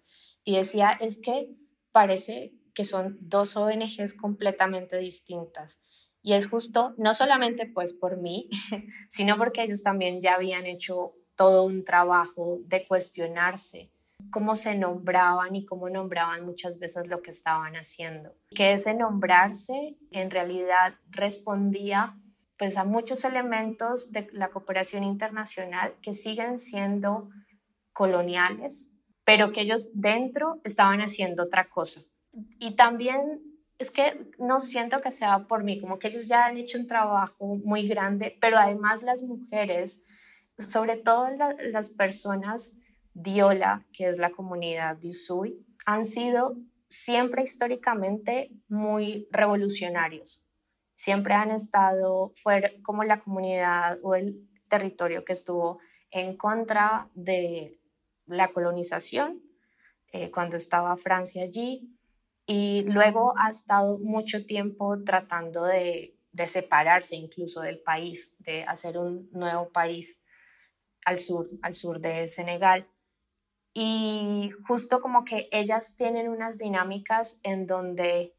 Y 0.43 0.55
decía, 0.55 0.91
es 0.91 1.17
que 1.17 1.49
parece 1.91 2.53
que 2.77 2.83
son 2.83 3.17
dos 3.19 3.57
ONGs 3.57 4.13
completamente 4.13 4.99
distintas. 4.99 5.79
Y 6.21 6.33
es 6.33 6.47
justo, 6.47 6.93
no 6.99 7.15
solamente 7.15 7.65
pues 7.65 7.91
por 7.91 8.17
mí, 8.17 8.49
sino 9.09 9.35
porque 9.35 9.63
ellos 9.63 9.81
también 9.81 10.21
ya 10.21 10.35
habían 10.35 10.67
hecho 10.67 11.13
todo 11.35 11.63
un 11.63 11.83
trabajo 11.83 12.59
de 12.65 12.85
cuestionarse 12.85 13.89
cómo 14.29 14.55
se 14.55 14.75
nombraban 14.75 15.55
y 15.55 15.65
cómo 15.65 15.89
nombraban 15.89 16.45
muchas 16.45 16.77
veces 16.77 17.07
lo 17.07 17.23
que 17.23 17.31
estaban 17.31 17.73
haciendo. 17.73 18.35
Que 18.51 18.73
ese 18.73 18.93
nombrarse 18.93 19.97
en 20.11 20.29
realidad 20.29 20.93
respondía 21.09 22.15
pues 22.59 22.77
a 22.77 22.83
muchos 22.83 23.25
elementos 23.25 24.11
de 24.11 24.27
la 24.33 24.49
cooperación 24.49 25.03
internacional 25.03 25.95
que 26.03 26.13
siguen 26.13 26.59
siendo 26.59 27.29
coloniales, 27.91 28.91
pero 29.23 29.51
que 29.51 29.61
ellos 29.61 29.89
dentro 29.95 30.61
estaban 30.63 31.01
haciendo 31.01 31.43
otra 31.43 31.69
cosa. 31.69 32.01
Y 32.60 32.76
también 32.76 33.41
es 33.78 33.91
que 33.91 34.32
no 34.39 34.60
siento 34.60 35.02
que 35.02 35.12
sea 35.12 35.47
por 35.47 35.63
mí, 35.63 35.80
como 35.80 36.00
que 36.00 36.08
ellos 36.08 36.28
ya 36.28 36.45
han 36.45 36.58
hecho 36.58 36.80
un 36.80 36.88
trabajo 36.88 37.56
muy 37.63 37.88
grande, 37.88 38.38
pero 38.41 38.58
además 38.58 39.04
las 39.04 39.23
mujeres, 39.23 40.04
sobre 40.58 40.97
todo 40.97 41.28
las 41.71 41.89
personas 41.89 42.73
Diola, 43.13 43.86
que 43.93 44.08
es 44.08 44.19
la 44.19 44.32
comunidad 44.32 44.97
de 44.97 45.10
Usui, 45.10 45.65
han 45.86 46.06
sido 46.06 46.56
siempre 46.88 47.43
históricamente 47.43 48.52
muy 48.67 49.28
revolucionarios. 49.32 50.43
Siempre 50.95 51.34
han 51.34 51.52
estado 51.52 52.32
fuera 52.36 52.71
como 52.82 53.04
la 53.04 53.19
comunidad 53.19 54.00
o 54.04 54.15
el 54.15 54.47
territorio 54.67 55.23
que 55.23 55.34
estuvo 55.34 55.80
en 56.12 56.36
contra 56.36 57.10
de 57.13 57.80
la 58.26 58.47
colonización, 58.50 59.41
eh, 60.12 60.32
cuando 60.32 60.56
estaba 60.56 60.95
Francia 60.97 61.43
allí, 61.43 61.96
y 62.49 62.83
luego 62.83 63.33
ha 63.38 63.49
estado 63.49 63.99
mucho 63.99 64.45
tiempo 64.45 65.03
tratando 65.03 65.65
de, 65.65 66.13
separarse 66.45 67.15
incluso 67.15 67.62
del 67.62 67.79
país, 67.79 68.33
de 68.39 68.63
hacer 68.63 68.97
un 68.97 69.29
nuevo 69.31 69.69
país 69.69 70.19
al 71.03 71.19
sur, 71.19 71.49
al 71.62 71.73
sur 71.73 71.99
de 71.99 72.27
Senegal. 72.27 72.88
Y 73.73 74.51
justo 74.65 75.01
como 75.01 75.25
que 75.25 75.49
ellas 75.51 75.95
tienen 75.97 76.29
unas 76.29 76.57
dinámicas 76.57 77.39
en 77.43 77.67
donde 77.67 78.33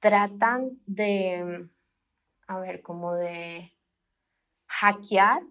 tratan 0.00 0.80
de, 0.86 1.66
a 2.48 2.58
ver, 2.58 2.82
como 2.82 3.14
de 3.14 3.72
hackear 4.66 5.42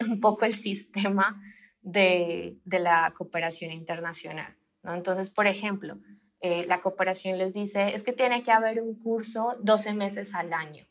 un 0.08 0.20
poco 0.20 0.44
el 0.44 0.54
sistema 0.54 1.42
de, 1.80 2.58
la 2.66 3.12
cooperación 3.16 3.72
internacional. 3.72 4.56
¿no? 4.82 4.94
Entonces, 4.94 5.30
por 5.30 5.46
ejemplo, 5.46 5.98
eh, 6.42 6.66
la 6.66 6.80
cooperación 6.80 7.38
les 7.38 7.52
dice, 7.52 7.94
es 7.94 8.02
que 8.02 8.12
tiene 8.12 8.42
que 8.42 8.50
haber 8.50 8.82
un 8.82 8.94
curso 8.96 9.56
12 9.60 9.94
meses 9.94 10.34
al 10.34 10.52
año, 10.52 10.86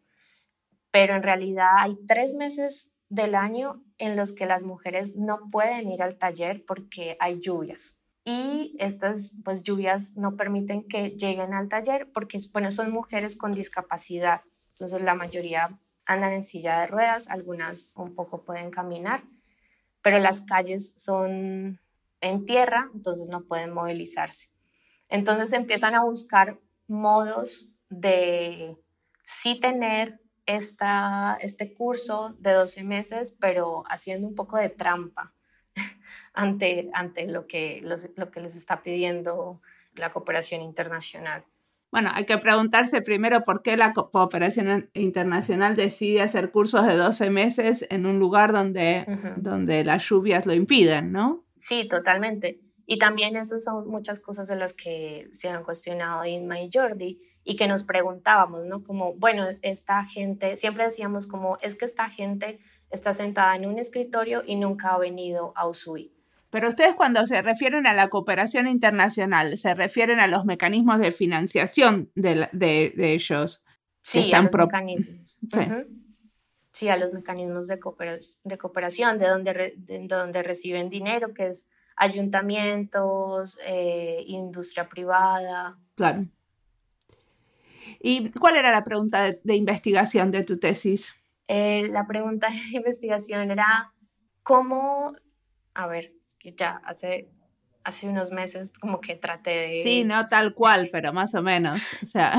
pero 0.92 1.16
en 1.16 1.24
realidad 1.24 1.72
hay 1.78 1.98
tres 2.08 2.34
meses 2.34 2.90
del 3.10 3.36
año 3.36 3.84
en 3.98 4.16
los 4.16 4.32
que 4.32 4.46
las 4.46 4.64
mujeres 4.64 5.18
no 5.18 5.50
pueden 5.52 5.90
ir 5.90 6.02
al 6.02 6.18
taller 6.18 6.64
porque 6.66 7.18
hay 7.20 7.40
lluvias. 7.42 7.98
Y 8.24 8.76
estas 8.80 9.36
pues, 9.44 9.64
lluvias 9.64 10.16
no 10.16 10.38
permiten 10.38 10.88
que 10.88 11.10
lleguen 11.10 11.54
al 11.54 11.68
taller 11.68 12.10
porque 12.14 12.38
bueno, 12.54 12.72
son 12.72 12.92
mujeres 12.92 13.36
con 13.36 13.54
discapacidad. 13.54 14.42
Entonces 14.70 15.02
la 15.02 15.16
mayoría 15.16 15.78
andan 16.06 16.32
en 16.32 16.44
silla 16.44 16.80
de 16.80 16.88
ruedas, 16.88 17.30
algunas 17.30 17.90
un 17.94 18.16
poco 18.16 18.44
pueden 18.44 18.72
caminar, 18.72 19.22
pero 20.02 20.18
las 20.20 20.42
calles 20.42 20.94
son 20.96 21.80
en 22.22 22.46
tierra, 22.46 22.90
entonces 22.94 23.28
no 23.28 23.42
pueden 23.42 23.74
movilizarse. 23.74 24.48
Entonces 25.12 25.52
empiezan 25.54 25.94
a 25.94 26.04
buscar 26.04 26.58
modos 26.88 27.70
de 27.90 28.76
sí 29.24 29.60
tener 29.60 30.20
esta, 30.46 31.38
este 31.42 31.74
curso 31.74 32.36
de 32.40 32.54
12 32.54 32.84
meses, 32.84 33.36
pero 33.40 33.84
haciendo 33.90 34.28
un 34.28 34.36
poco 34.36 34.58
de 34.58 34.70
trampa 34.70 35.34
ante, 36.34 36.90
ante 36.94 37.28
lo, 37.28 37.46
que, 37.46 37.84
lo 38.16 38.32
que 38.32 38.40
les 38.40 38.56
está 38.56 38.82
pidiendo 38.82 39.62
la 39.96 40.10
cooperación 40.12 40.62
internacional. 40.62 41.44
Bueno, 41.92 42.10
hay 42.14 42.26
que 42.26 42.38
preguntarse 42.38 43.02
primero 43.02 43.44
por 43.44 43.62
qué 43.62 43.76
la 43.76 43.92
cooperación 43.92 44.90
internacional 44.94 45.76
decide 45.76 46.22
hacer 46.22 46.52
cursos 46.52 46.88
de 46.88 46.96
12 46.96 47.30
meses 47.32 47.86
en 47.90 48.06
un 48.06 48.18
lugar 48.18 48.54
donde, 48.54 49.06
donde 49.36 49.84
las 49.84 50.08
lluvias 50.08 50.46
lo 50.46 50.54
impiden, 50.54 51.12
¿no? 51.12 51.44
Sí, 51.58 51.90
totalmente. 51.90 52.60
Y 52.86 52.98
también 53.00 53.36
esas 53.36 53.64
son 53.64 53.88
muchas 53.88 54.20
cosas 54.20 54.48
de 54.48 54.56
las 54.56 54.74
que 54.74 55.28
se 55.32 55.50
han 55.50 55.64
cuestionado 55.64 56.26
Inma 56.26 56.60
y 56.62 56.70
Jordi 56.72 57.20
y 57.44 57.56
que 57.56 57.68
nos 57.68 57.84
preguntábamos, 57.84 58.66
¿no? 58.66 58.84
Como, 58.84 59.14
bueno, 59.16 59.46
esta 59.62 60.04
gente, 60.06 60.58
siempre 60.58 60.84
decíamos 60.84 61.28
como, 61.28 61.58
es 61.62 61.76
que 61.76 61.86
esta 61.86 62.10
gente 62.10 62.60
está 62.90 63.14
sentada 63.14 63.56
en 63.56 63.66
un 63.66 63.80
escritorio 63.80 64.44
y 64.46 64.56
nunca 64.56 64.90
ha 64.90 64.98
venido 64.98 65.54
a 65.56 65.68
Usui. 65.68 66.14
Pero 66.50 66.68
ustedes 66.68 66.96
cuando 66.96 67.26
se 67.26 67.42
refieren 67.42 67.88
a 67.88 67.94
la 67.94 68.10
cooperación 68.10 68.68
internacional, 68.68 69.58
se 69.58 69.74
refieren 69.74 70.20
a 70.20 70.28
los 70.28 70.44
mecanismos 70.44 71.00
de 71.00 71.14
financiación 71.14 72.12
de, 72.14 72.50
de, 72.52 73.14
ellos. 73.14 73.64
Sí, 74.02 74.34
a 74.34 74.42
los 74.42 74.52
mecanismos. 74.52 75.38
Sí. 75.50 75.62
sí. 76.74 76.90
a 76.90 76.98
los 76.98 77.14
mecanismos 77.14 77.68
de, 77.68 77.80
de 78.44 78.58
cooperación, 78.58 79.18
de 79.18 79.28
donde, 79.30 79.74
de 79.78 80.08
donde 80.08 80.44
reciben 80.44 80.90
dinero, 80.90 81.34
que 81.34 81.48
es 81.48 81.70
ayuntamientos, 82.02 83.60
eh, 83.64 84.24
industria 84.26 84.90
privada. 84.90 85.78
Claro. 85.94 86.26
¿Y 88.00 88.32
cuál 88.32 88.56
era 88.56 88.72
la 88.72 88.84
pregunta 88.84 89.32
de, 89.44 89.56
investigación 89.56 90.32
de 90.32 90.44
tu 90.44 90.58
tesis? 90.58 91.14
Eh, 91.48 91.88
la 91.92 92.08
pregunta 92.08 92.48
de 92.72 92.78
investigación 92.78 93.52
era 93.52 93.94
cómo, 94.42 95.14
a 95.76 95.86
ver, 95.86 96.12
ya 96.58 96.82
hace, 96.86 97.30
hace 97.84 98.08
unos 98.08 98.32
meses 98.32 98.74
como 98.82 99.00
que 99.00 99.16
traté 99.16 99.52
de... 99.52 99.80
Sí, 99.82 100.04
no 100.04 100.26
tal 100.26 100.56
cual, 100.56 100.90
pero 100.92 101.14
más 101.14 101.36
o 101.36 101.44
menos, 101.44 101.84
o 102.02 102.06
sea... 102.08 102.36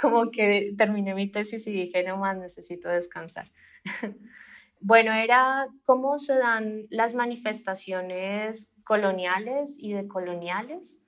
como 0.00 0.30
que 0.30 0.72
terminé 0.78 1.14
mi 1.14 1.28
tesis 1.28 1.66
y 1.66 1.72
dije, 1.72 2.04
no 2.04 2.16
más, 2.16 2.36
necesito 2.36 2.88
descansar. 2.88 3.50
Bueno, 4.80 5.12
era 5.12 5.68
cómo 5.84 6.18
se 6.18 6.38
dan 6.38 6.86
las 6.90 7.14
manifestaciones 7.14 8.72
coloniales 8.84 9.76
y 9.78 9.92
decoloniales 9.92 11.02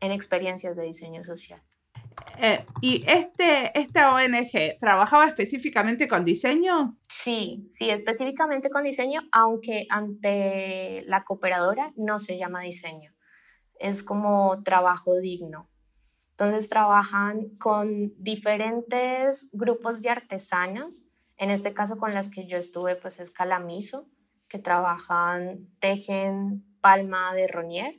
en 0.00 0.12
experiencias 0.12 0.76
de 0.76 0.84
diseño 0.84 1.24
social. 1.24 1.62
Eh, 2.40 2.64
¿Y 2.80 3.04
este, 3.06 3.78
esta 3.78 4.14
ONG 4.14 4.78
trabajaba 4.78 5.26
específicamente 5.26 6.06
con 6.06 6.24
diseño? 6.24 6.96
Sí, 7.08 7.66
sí, 7.70 7.90
específicamente 7.90 8.70
con 8.70 8.84
diseño, 8.84 9.22
aunque 9.32 9.86
ante 9.90 11.02
la 11.06 11.24
cooperadora 11.24 11.92
no 11.96 12.18
se 12.18 12.38
llama 12.38 12.62
diseño, 12.62 13.12
es 13.78 14.02
como 14.02 14.62
trabajo 14.62 15.16
digno. 15.16 15.68
Entonces 16.30 16.68
trabajan 16.68 17.48
con 17.58 18.12
diferentes 18.16 19.48
grupos 19.52 20.02
de 20.02 20.10
artesanas 20.10 21.02
en 21.38 21.50
este 21.50 21.72
caso 21.72 21.98
con 21.98 22.12
las 22.12 22.28
que 22.28 22.46
yo 22.46 22.58
estuve, 22.58 22.96
pues 22.96 23.20
es 23.20 23.30
Calamiso, 23.30 24.06
que 24.48 24.58
trabajan, 24.58 25.68
tejen 25.78 26.64
palma 26.80 27.32
de 27.32 27.46
Ronier, 27.46 27.94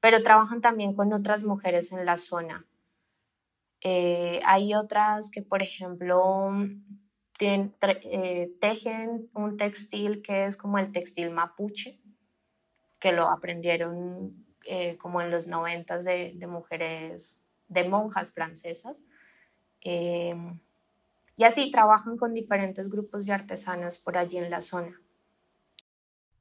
pero 0.00 0.22
trabajan 0.22 0.60
también 0.60 0.94
con 0.94 1.12
otras 1.12 1.42
mujeres 1.42 1.92
en 1.92 2.04
la 2.04 2.18
zona. 2.18 2.66
Eh, 3.80 4.40
hay 4.44 4.74
otras 4.74 5.30
que, 5.30 5.42
por 5.42 5.62
ejemplo, 5.62 6.50
eh, 7.40 8.52
tejen 8.60 9.30
un 9.34 9.56
textil 9.56 10.22
que 10.22 10.44
es 10.44 10.56
como 10.56 10.78
el 10.78 10.92
textil 10.92 11.30
mapuche, 11.30 11.98
que 12.98 13.12
lo 13.12 13.28
aprendieron 13.28 14.46
eh, 14.64 14.96
como 14.96 15.22
en 15.22 15.30
los 15.30 15.46
noventas 15.46 16.04
de, 16.04 16.32
de, 16.34 16.46
mujeres, 16.46 17.40
de 17.68 17.88
monjas 17.88 18.32
francesas. 18.32 19.02
Y 21.36 21.44
así 21.44 21.70
trabajan 21.70 22.16
con 22.16 22.32
diferentes 22.32 22.88
grupos 22.88 23.26
de 23.26 23.32
artesanas 23.32 23.98
por 23.98 24.16
allí 24.16 24.38
en 24.38 24.50
la 24.50 24.60
zona. 24.60 25.00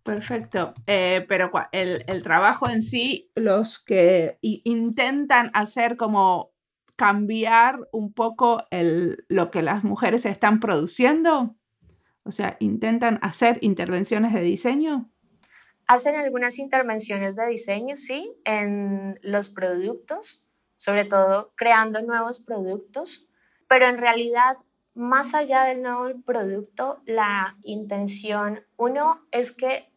Perfecto, 0.04 0.74
eh, 0.86 1.26
pero 1.28 1.52
el, 1.72 2.04
el, 2.08 2.22
trabajo 2.22 2.70
en 2.70 2.84
sí, 2.84 3.32
los 3.34 3.80
que 3.80 4.38
intentan 4.42 5.50
hacer 5.54 5.98
como 5.98 6.54
cambiar 6.96 7.80
un 7.92 8.14
poco 8.14 8.64
el, 8.70 9.26
lo 9.30 9.52
que 9.52 9.62
las 9.62 9.84
mujeres 9.84 10.26
están 10.26 10.60
produciendo, 10.60 11.56
O 12.24 12.32
sea, 12.32 12.58
intentan 12.60 13.20
hacer 13.22 13.60
intervenciones 13.62 14.34
de 14.34 14.42
diseño. 14.42 15.12
Hacen 15.88 16.16
algunas 16.16 16.58
intervenciones 16.58 17.36
de 17.36 17.46
diseño, 17.46 17.98
sí, 17.98 18.34
en 18.46 19.16
los 19.22 19.50
productos, 19.50 20.44
sobre 20.76 21.06
todo 21.06 21.54
creando 21.56 22.02
nuevos 22.02 22.40
productos, 22.40 23.28
pero 23.68 23.88
en 23.88 23.98
realidad, 23.98 24.58
más 24.96 25.36
allá 25.36 25.64
del 25.66 25.82
nuevo 25.82 26.22
producto, 26.26 27.02
la 27.06 27.56
intención, 27.64 28.66
uno, 28.78 29.22
es 29.32 29.52
que 29.52 29.92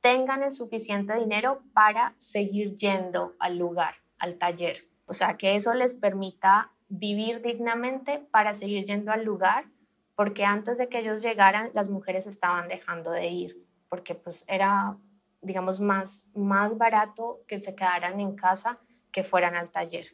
tengan 0.00 0.44
el 0.44 0.52
suficiente 0.52 1.14
dinero 1.16 1.62
para 1.72 2.14
seguir 2.16 2.76
yendo 2.76 3.34
al 3.40 3.58
lugar, 3.58 3.96
al 4.18 4.36
taller. 4.36 4.78
O 5.06 5.14
sea, 5.14 5.36
que 5.36 5.56
eso 5.56 5.74
les 5.74 5.94
permita 5.94 6.72
vivir 6.88 7.40
dignamente 7.40 8.20
para 8.30 8.54
seguir 8.54 8.84
yendo 8.84 9.10
al 9.10 9.24
lugar, 9.24 9.66
porque 10.14 10.44
antes 10.44 10.78
de 10.78 10.88
que 10.88 11.00
ellos 11.00 11.22
llegaran, 11.22 11.70
las 11.74 11.90
mujeres 11.90 12.28
estaban 12.28 12.68
dejando 12.68 13.10
de 13.10 13.26
ir, 13.28 13.66
porque 13.88 14.14
pues 14.14 14.44
era, 14.48 14.96
digamos, 15.42 15.80
más, 15.80 16.24
más 16.34 16.78
barato 16.78 17.40
que 17.48 17.60
se 17.60 17.74
quedaran 17.74 18.20
en 18.20 18.36
casa 18.36 18.78
que 19.10 19.24
fueran 19.24 19.56
al 19.56 19.70
taller. 19.70 20.06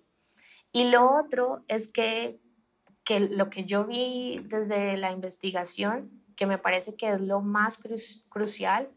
Y 0.72 0.84
lo 0.90 1.18
otro 1.18 1.64
es 1.68 1.92
que, 1.92 2.40
que 3.04 3.20
lo 3.20 3.50
que 3.50 3.64
yo 3.64 3.84
vi 3.84 4.40
desde 4.44 4.96
la 4.96 5.12
investigación, 5.12 6.10
que 6.36 6.46
me 6.46 6.58
parece 6.58 6.94
que 6.96 7.12
es 7.12 7.20
lo 7.20 7.40
más 7.40 7.82
crucial, 8.28 8.88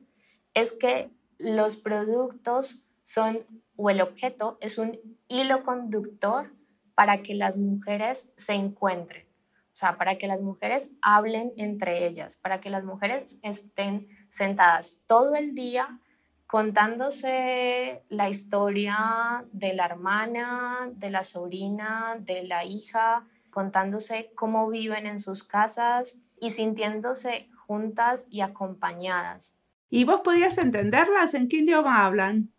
es 0.54 0.74
que 0.74 1.10
los 1.38 1.76
productos 1.76 2.86
son, 3.04 3.46
o 3.76 3.90
el 3.90 4.02
objeto 4.02 4.58
es 4.62 4.78
un 4.78 5.00
hilo 5.28 5.64
conductor 5.64 6.52
para 6.96 7.22
que 7.22 7.34
las 7.34 7.58
mujeres 7.58 8.32
se 8.38 8.54
encuentren, 8.54 9.26
o 9.28 9.76
sea, 9.76 9.98
para 9.98 10.18
que 10.18 10.28
las 10.28 10.42
mujeres 10.42 10.92
hablen 11.02 11.52
entre 11.58 12.08
ellas, 12.08 12.38
para 12.38 12.62
que 12.62 12.70
las 12.70 12.84
mujeres 12.84 13.40
estén 13.44 14.08
sentadas 14.30 15.02
todo 15.06 15.36
el 15.36 15.54
día 15.54 16.00
contándose 16.48 18.04
la 18.10 18.30
historia 18.30 19.46
de 19.52 19.74
la 19.74 19.86
hermana, 19.86 20.90
de 20.94 21.10
la 21.10 21.24
sobrina, 21.24 22.16
de 22.20 22.44
la 22.44 22.64
hija, 22.64 23.26
contándose 23.56 24.34
cómo 24.36 24.70
viven 24.70 25.08
en 25.08 25.22
sus 25.22 25.46
casas 25.46 26.18
y 26.42 26.50
sintiéndose 26.50 27.48
juntas 27.66 28.28
y 28.30 28.42
acompañadas. 28.42 29.62
¿Y 29.90 30.04
vos 30.04 30.20
podías 30.26 30.58
entenderlas? 30.58 31.34
¿En 31.34 31.48
qué 31.48 31.60
idioma 31.60 32.06
hablan? 32.06 32.52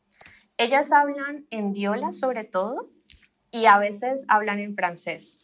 Ellas 0.56 0.92
hablan 0.92 1.46
en 1.50 1.74
diola 1.74 2.12
sobre 2.12 2.44
todo 2.44 2.88
y 3.50 3.66
a 3.66 3.76
veces 3.78 4.24
hablan 4.28 4.58
en 4.58 4.74
francés. 4.74 5.40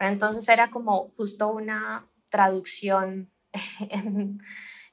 entonces 0.00 0.46
era 0.50 0.70
como 0.70 1.14
justo 1.16 1.48
una 1.48 2.06
traducción 2.30 3.30
en, 3.88 4.42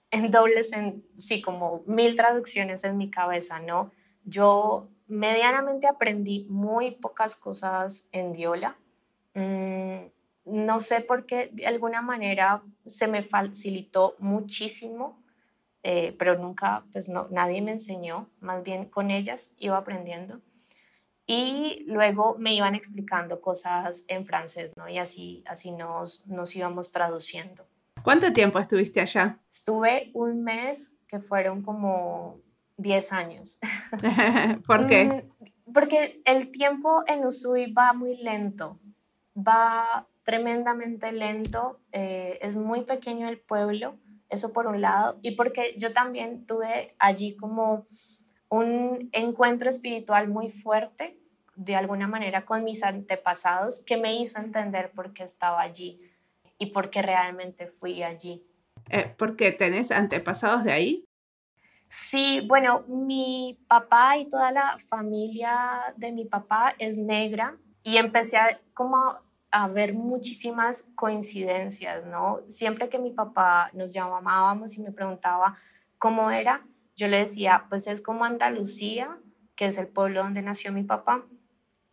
en 0.09 0.31
dobles, 0.31 0.71
en, 0.71 1.05
sí, 1.17 1.41
como 1.41 1.83
mil 1.85 2.15
traducciones 2.15 2.85
en 2.85 2.95
mi 2.95 3.11
cabeza, 3.11 3.59
¿no? 3.59 3.91
Yo 4.23 4.87
medianamente 5.07 5.85
aprendí 5.85 6.47
muy 6.49 6.91
pocas 6.91 7.35
cosas 7.35 8.07
en 8.13 8.31
diola. 8.31 8.77
Mm, 9.33 10.05
no 10.45 10.79
sé 10.79 11.01
por 11.01 11.25
qué, 11.25 11.49
de 11.53 11.67
alguna 11.67 12.01
manera 12.01 12.63
se 12.85 13.07
me 13.07 13.23
facilitó 13.23 14.15
muchísimo 14.19 15.21
eh, 15.83 16.15
pero 16.17 16.37
nunca, 16.37 16.83
pues 16.91 17.09
no, 17.09 17.27
nadie 17.31 17.61
me 17.61 17.71
enseñó, 17.71 18.29
más 18.39 18.63
bien 18.63 18.85
con 18.85 19.09
ellas 19.09 19.51
iba 19.57 19.77
aprendiendo. 19.77 20.39
Y 21.25 21.85
luego 21.87 22.35
me 22.37 22.53
iban 22.53 22.75
explicando 22.75 23.41
cosas 23.41 24.03
en 24.07 24.25
francés, 24.25 24.75
¿no? 24.75 24.89
Y 24.89 24.97
así, 24.97 25.43
así 25.47 25.71
nos, 25.71 26.25
nos 26.27 26.55
íbamos 26.55 26.91
traduciendo. 26.91 27.65
¿Cuánto 28.03 28.33
tiempo 28.33 28.59
estuviste 28.59 28.99
allá? 28.99 29.39
Estuve 29.49 30.11
un 30.13 30.43
mes, 30.43 30.93
que 31.07 31.19
fueron 31.19 31.61
como 31.61 32.39
10 32.77 33.13
años. 33.13 33.59
¿Por 34.67 34.87
qué? 34.87 35.05
Mm, 35.05 35.73
porque 35.73 36.21
el 36.25 36.51
tiempo 36.51 37.03
en 37.07 37.25
Usui 37.25 37.71
va 37.71 37.93
muy 37.93 38.17
lento, 38.17 38.79
va 39.35 40.07
tremendamente 40.23 41.11
lento, 41.11 41.79
eh, 41.91 42.37
es 42.41 42.55
muy 42.55 42.81
pequeño 42.81 43.27
el 43.27 43.39
pueblo 43.39 43.97
eso 44.31 44.53
por 44.53 44.65
un 44.65 44.81
lado, 44.81 45.19
y 45.21 45.31
porque 45.35 45.75
yo 45.77 45.93
también 45.93 46.45
tuve 46.45 46.95
allí 46.97 47.35
como 47.35 47.85
un 48.49 49.09
encuentro 49.11 49.69
espiritual 49.69 50.29
muy 50.29 50.49
fuerte, 50.49 51.17
de 51.55 51.75
alguna 51.75 52.07
manera, 52.07 52.45
con 52.45 52.63
mis 52.63 52.81
antepasados, 52.83 53.81
que 53.85 53.97
me 53.97 54.15
hizo 54.15 54.39
entender 54.39 54.91
por 54.91 55.13
qué 55.13 55.23
estaba 55.23 55.61
allí 55.61 55.99
y 56.57 56.67
por 56.67 56.89
qué 56.89 57.01
realmente 57.01 57.67
fui 57.67 58.03
allí. 58.03 58.41
Eh, 58.89 59.13
¿Por 59.17 59.35
qué 59.35 59.51
tenés 59.51 59.91
antepasados 59.91 60.63
de 60.63 60.71
ahí? 60.71 61.05
Sí, 61.87 62.41
bueno, 62.47 62.85
mi 62.87 63.59
papá 63.67 64.17
y 64.17 64.29
toda 64.29 64.51
la 64.53 64.77
familia 64.77 65.93
de 65.97 66.13
mi 66.13 66.23
papá 66.23 66.73
es 66.79 66.97
negra 66.97 67.57
y 67.83 67.97
empecé 67.97 68.37
a 68.37 68.59
como 68.73 69.19
a 69.51 69.67
ver 69.67 69.93
muchísimas 69.93 70.83
coincidencias, 70.95 72.05
¿no? 72.05 72.39
Siempre 72.47 72.87
que 72.89 72.99
mi 72.99 73.11
papá 73.11 73.69
nos 73.73 73.93
llamábamos 73.93 74.77
y 74.77 74.81
me 74.81 74.91
preguntaba 74.91 75.55
cómo 75.97 76.31
era, 76.31 76.65
yo 76.95 77.07
le 77.07 77.17
decía, 77.17 77.65
pues 77.69 77.87
es 77.87 78.01
como 78.01 78.23
Andalucía, 78.23 79.17
que 79.55 79.65
es 79.65 79.77
el 79.77 79.87
pueblo 79.87 80.23
donde 80.23 80.41
nació 80.41 80.71
mi 80.71 80.83
papá. 80.83 81.25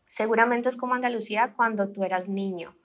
Seguramente 0.07 0.69
es 0.69 0.77
como 0.77 0.95
Andalucía 0.95 1.53
cuando 1.57 1.91
tú 1.91 2.05
eras 2.05 2.29
niño. 2.29 2.77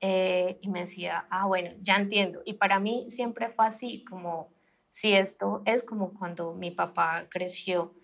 Eh, 0.00 0.58
y 0.60 0.68
me 0.68 0.80
decía, 0.80 1.26
ah, 1.30 1.46
bueno, 1.46 1.70
ya 1.80 1.96
entiendo. 1.96 2.40
Y 2.44 2.54
para 2.54 2.80
mí 2.80 3.04
siempre 3.08 3.50
fue 3.50 3.66
así, 3.66 4.04
como 4.04 4.50
si 4.90 5.12
esto 5.12 5.62
es 5.66 5.84
como 5.84 6.14
cuando 6.14 6.54
mi 6.54 6.70
papá 6.70 7.26
creció. 7.28 7.94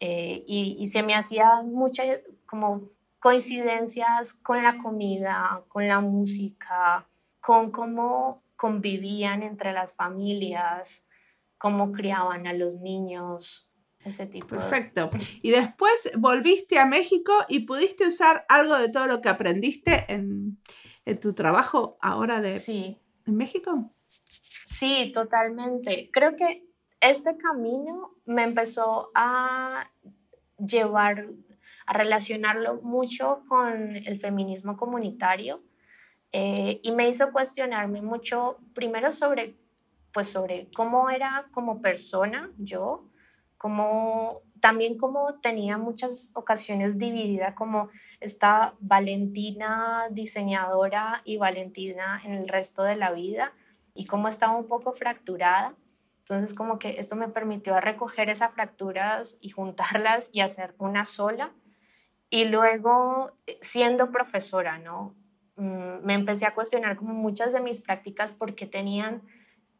Eh, 0.00 0.44
y, 0.46 0.76
y, 0.78 0.88
se 0.88 1.02
me 1.04 1.14
hacía 1.14 1.62
mucha, 1.62 2.02
como 2.46 2.88
coincidencias 3.22 4.34
con 4.34 4.64
la 4.64 4.78
comida, 4.78 5.62
con 5.68 5.86
la 5.86 6.00
música, 6.00 7.06
con 7.40 7.70
cómo 7.70 8.42
convivían 8.56 9.44
entre 9.44 9.72
las 9.72 9.94
familias, 9.94 11.06
cómo 11.56 11.92
criaban 11.92 12.48
a 12.48 12.52
los 12.52 12.80
niños, 12.80 13.70
ese 14.04 14.26
tipo. 14.26 14.48
Perfecto. 14.48 15.08
Y 15.40 15.52
después 15.52 16.10
volviste 16.18 16.80
a 16.80 16.86
México 16.86 17.32
y 17.48 17.60
pudiste 17.60 18.08
usar 18.08 18.44
algo 18.48 18.76
de 18.76 18.90
todo 18.90 19.06
lo 19.06 19.20
que 19.20 19.28
aprendiste 19.28 20.12
en, 20.12 20.58
en 21.04 21.20
tu 21.20 21.32
trabajo 21.32 21.98
ahora 22.00 22.40
de 22.40 22.50
sí. 22.50 22.98
en 23.24 23.36
México. 23.36 23.92
Sí, 24.64 25.12
totalmente. 25.14 26.10
Creo 26.12 26.34
que 26.34 26.66
este 27.00 27.36
camino 27.36 28.16
me 28.24 28.42
empezó 28.42 29.12
a 29.14 29.88
llevar 30.58 31.28
relacionarlo 31.92 32.80
mucho 32.82 33.42
con 33.48 33.96
el 33.96 34.18
feminismo 34.18 34.76
comunitario 34.76 35.56
eh, 36.32 36.80
y 36.82 36.92
me 36.92 37.08
hizo 37.08 37.30
cuestionarme 37.30 38.00
mucho, 38.00 38.58
primero 38.74 39.10
sobre, 39.10 39.54
pues 40.12 40.28
sobre 40.28 40.68
cómo 40.74 41.10
era 41.10 41.46
como 41.52 41.82
persona 41.82 42.50
yo, 42.56 43.04
como, 43.58 44.40
también 44.60 44.96
como 44.96 45.34
tenía 45.40 45.76
muchas 45.76 46.30
ocasiones 46.32 46.98
dividida 46.98 47.54
como 47.54 47.90
esta 48.18 48.74
Valentina 48.80 50.08
diseñadora 50.10 51.20
y 51.24 51.36
Valentina 51.36 52.20
en 52.24 52.32
el 52.32 52.48
resto 52.48 52.82
de 52.82 52.96
la 52.96 53.12
vida 53.12 53.52
y 53.94 54.06
cómo 54.06 54.28
estaba 54.28 54.56
un 54.56 54.66
poco 54.66 54.94
fracturada. 54.94 55.74
Entonces 56.20 56.54
como 56.54 56.78
que 56.78 56.98
esto 56.98 57.14
me 57.14 57.28
permitió 57.28 57.78
recoger 57.78 58.30
esas 58.30 58.52
fracturas 58.52 59.36
y 59.42 59.50
juntarlas 59.50 60.30
y 60.32 60.40
hacer 60.40 60.74
una 60.78 61.04
sola 61.04 61.52
y 62.32 62.46
luego, 62.46 63.30
eh, 63.46 63.58
siendo 63.60 64.10
profesora, 64.10 64.78
¿no? 64.78 65.14
Mm, 65.56 66.02
me 66.02 66.14
empecé 66.14 66.46
a 66.46 66.54
cuestionar 66.54 66.96
como 66.96 67.12
muchas 67.12 67.52
de 67.52 67.60
mis 67.60 67.82
prácticas 67.82 68.32
porque 68.32 68.66
tenían 68.66 69.20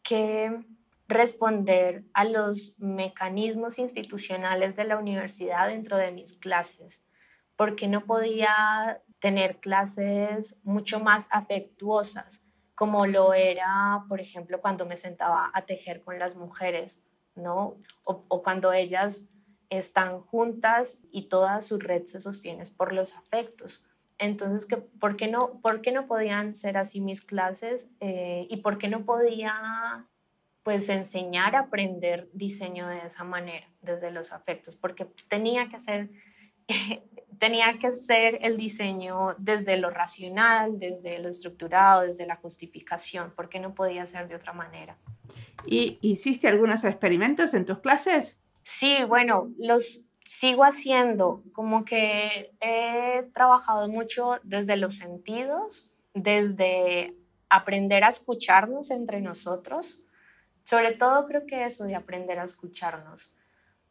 que 0.03 0.61
responder 1.09 2.05
a 2.13 2.27
los 2.27 2.75
mecanismos 2.79 3.79
institucionales 3.79 4.77
de 4.77 4.85
la 4.85 4.99
universidad 4.99 5.69
dentro 5.69 5.97
de 5.97 6.13
mis 6.13 6.37
clases, 6.37 7.03
porque 7.57 7.89
no 7.89 8.05
podía 8.05 9.01
tener 9.19 9.57
clases 9.59 10.61
mucho 10.63 11.01
más 11.01 11.29
afectuosas, 11.31 12.45
como 12.75 13.07
lo 13.07 13.33
era, 13.33 14.05
por 14.11 14.21
ejemplo, 14.21 14.61
cuando 14.61 14.85
me 14.85 14.99
sentaba 14.99 15.51
a 15.55 15.65
tejer 15.65 16.03
con 16.03 16.19
las 16.19 16.37
mujeres, 16.37 17.03
¿no? 17.35 17.79
O, 18.07 18.27
o 18.29 18.43
cuando 18.43 18.75
ellas 18.75 19.32
están 19.79 20.21
juntas 20.21 21.01
y 21.11 21.29
toda 21.29 21.61
su 21.61 21.79
red 21.79 22.05
se 22.05 22.21
sostiene 22.21 22.63
por 22.77 22.93
los 22.93 23.15
afectos. 23.17 23.85
Entonces, 24.19 24.69
¿por, 25.01 25.17
qué 25.17 25.29
no, 25.29 25.61
¿por 25.63 25.81
qué 25.81 25.93
no 25.93 26.07
podían 26.07 26.55
ser 26.55 26.77
así 26.77 27.01
mis 27.01 27.23
clases 27.23 27.89
eh, 28.01 28.47
y 28.49 28.59
por 28.59 28.79
qué 28.79 28.89
no 28.89 29.05
podía 29.05 30.07
pues 30.63 30.89
enseñar 30.91 31.57
a 31.57 31.61
aprender 31.61 32.29
diseño 32.33 32.87
de 32.87 32.99
esa 33.07 33.25
manera, 33.25 33.67
desde 33.81 34.11
los 34.11 34.33
afectos? 34.33 34.77
Porque 34.77 35.07
tenía 35.29 35.69
que 35.69 35.79
ser 35.79 36.11
tenía 37.39 37.79
que 37.79 37.91
ser 37.91 38.39
el 38.43 38.57
diseño 38.57 39.35
desde 39.39 39.77
lo 39.77 39.91
racional, 39.91 40.79
desde 40.79 41.19
lo 41.19 41.29
estructurado, 41.29 42.03
desde 42.03 42.27
la 42.27 42.37
justificación, 42.37 43.33
porque 43.35 43.59
no 43.59 43.75
podía 43.75 44.07
ser 44.07 44.29
de 44.29 44.37
otra 44.37 44.53
manera. 44.53 44.97
¿Y 45.67 45.99
hiciste 46.03 46.47
algunos 46.47 46.85
experimentos 46.85 47.55
en 47.55 47.65
tus 47.65 47.81
clases? 47.81 48.37
Sí, 48.63 48.97
bueno, 49.09 49.51
los 49.59 50.03
sigo 50.25 50.63
haciendo, 50.65 51.43
como 51.53 51.85
que 51.85 52.53
he 52.61 53.25
trabajado 53.33 53.89
mucho 53.89 54.39
desde 54.45 54.77
los 54.77 54.97
sentidos, 54.97 55.91
desde 56.15 57.15
aprender 57.49 58.05
a 58.05 58.09
escucharnos 58.09 58.91
entre 58.91 59.21
nosotros, 59.21 60.01
sobre 60.65 60.93
todo 60.93 61.27
creo 61.27 61.45
que 61.47 61.65
eso 61.65 61.85
de 61.85 61.97
aprender 61.97 62.39
a 62.39 62.45
escucharnos 62.45 63.33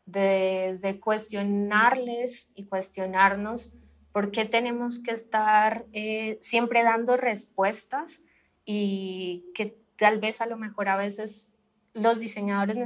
desde 0.05 0.99
cuestionarles 0.99 2.49
y 2.55 2.65
cuestionarnos 2.65 3.71
por 4.12 4.31
qué 4.31 4.45
tenemos 4.45 5.01
que 5.01 5.12
estar 5.12 5.86
eh, 5.93 6.38
siempre 6.41 6.84
dando 6.84 7.17
respuestas 7.17 8.21
y 8.65 9.45
que 9.53 9.77
tal 9.95 10.19
vez 10.19 10.41
a 10.41 10.47
lo 10.47 10.57
mejor 10.57 10.89
a 10.89 10.97
veces 10.97 11.49
los 11.93 12.19
diseñadores 12.19 12.77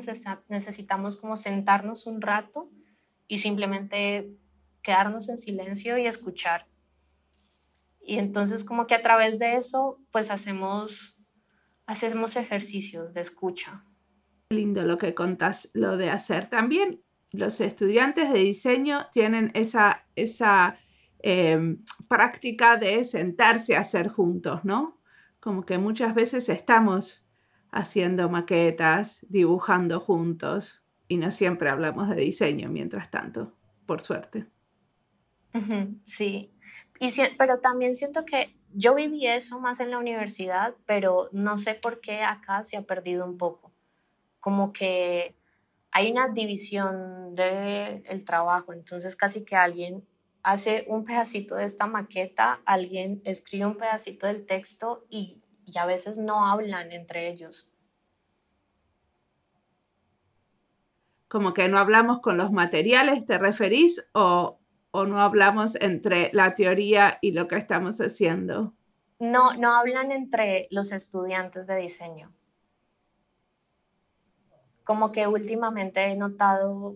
necesitamos 0.50 1.18
como 1.18 1.36
sentarnos 1.36 2.08
un 2.08 2.22
rato 2.22 2.70
y 3.28 3.38
simplemente 3.38 4.32
quedarnos 4.82 5.30
en 5.30 5.38
silencio 5.38 5.98
y 5.98 6.06
escuchar. 6.06 6.68
Y 8.02 8.20
entonces 8.20 8.64
como 8.64 8.88
que 8.88 8.96
a 8.96 9.02
través 9.02 9.40
de 9.40 9.56
eso 9.56 10.00
pues 10.12 10.32
hacemos, 10.32 11.18
hacemos 11.86 12.36
ejercicios 12.36 13.14
de 13.14 13.22
escucha. 13.22 13.84
Lindo 14.52 14.84
lo 14.84 14.98
que 14.98 15.16
contás, 15.16 15.72
lo 15.74 15.98
de 15.98 16.12
hacer. 16.12 16.50
También 16.50 17.02
los 17.32 17.60
estudiantes 17.62 18.32
de 18.32 18.40
diseño 18.40 19.08
tienen 19.12 19.52
esa, 19.56 20.06
esa 20.16 20.78
em, 21.20 21.84
práctica 22.08 22.78
de 22.78 23.04
sentarse 23.04 23.76
a 23.76 23.82
hacer 23.82 24.08
juntos, 24.08 24.64
¿no? 24.64 25.02
Como 25.40 25.66
que 25.66 25.78
muchas 25.80 26.14
veces 26.14 26.48
estamos 26.50 27.25
haciendo 27.76 28.30
maquetas, 28.30 29.26
dibujando 29.30 30.00
juntos 30.00 30.82
y 31.08 31.18
no 31.18 31.30
siempre 31.30 31.70
hablamos 31.70 32.10
de 32.10 32.16
diseño 32.16 32.70
mientras 32.70 33.12
tanto, 33.12 33.54
por 33.86 34.02
suerte. 34.02 34.48
Sí, 36.04 36.52
y 37.00 37.10
pero 37.38 37.60
también 37.60 37.94
siento 37.94 38.26
que 38.26 38.56
yo 38.74 38.96
viví 38.96 39.28
eso 39.28 39.60
más 39.60 39.80
en 39.80 39.92
la 39.92 40.00
universidad, 40.00 40.74
pero 40.86 41.30
no 41.32 41.58
sé 41.58 41.76
por 41.76 42.02
qué 42.02 42.24
acá 42.24 42.64
se 42.64 42.78
ha 42.78 42.82
perdido 42.82 43.26
un 43.26 43.38
poco. 43.38 43.72
Como 44.40 44.74
que 44.74 45.36
hay 45.92 46.12
una 46.12 46.30
división 46.30 47.36
del 47.36 48.04
el 48.06 48.26
trabajo, 48.26 48.74
entonces 48.74 49.16
casi 49.16 49.44
que 49.44 49.56
alguien 49.56 50.06
hace 50.44 50.86
un 50.88 51.06
pedacito 51.06 51.56
de 51.56 51.66
esta 51.66 51.88
maqueta, 51.88 52.62
alguien 52.66 53.22
escribe 53.26 53.66
un 53.66 53.78
pedacito 53.78 54.28
del 54.28 54.46
texto 54.46 55.06
y, 55.10 55.42
y 55.66 55.78
a 55.78 55.86
veces 55.86 56.18
no 56.18 56.48
hablan 56.48 56.92
entre 56.92 57.28
ellos. 57.30 57.68
Como 61.28 61.54
que 61.54 61.68
no 61.68 61.80
hablamos 61.80 62.22
con 62.22 62.38
los 62.38 62.52
materiales, 62.52 63.26
¿te 63.26 63.38
referís? 63.38 64.08
¿O, 64.14 64.60
o 64.92 65.06
no 65.06 65.20
hablamos 65.20 65.76
entre 65.76 66.30
la 66.34 66.56
teoría 66.56 67.18
y 67.22 67.32
lo 67.32 67.48
que 67.48 67.58
estamos 67.58 68.00
haciendo? 68.00 68.74
No, 69.20 69.54
no 69.54 69.76
hablan 69.76 70.12
entre 70.12 70.68
los 70.72 70.92
estudiantes 70.92 71.68
de 71.68 71.76
diseño 71.78 72.32
como 74.86 75.12
que 75.12 75.28
últimamente 75.28 76.06
he 76.06 76.16
notado 76.16 76.96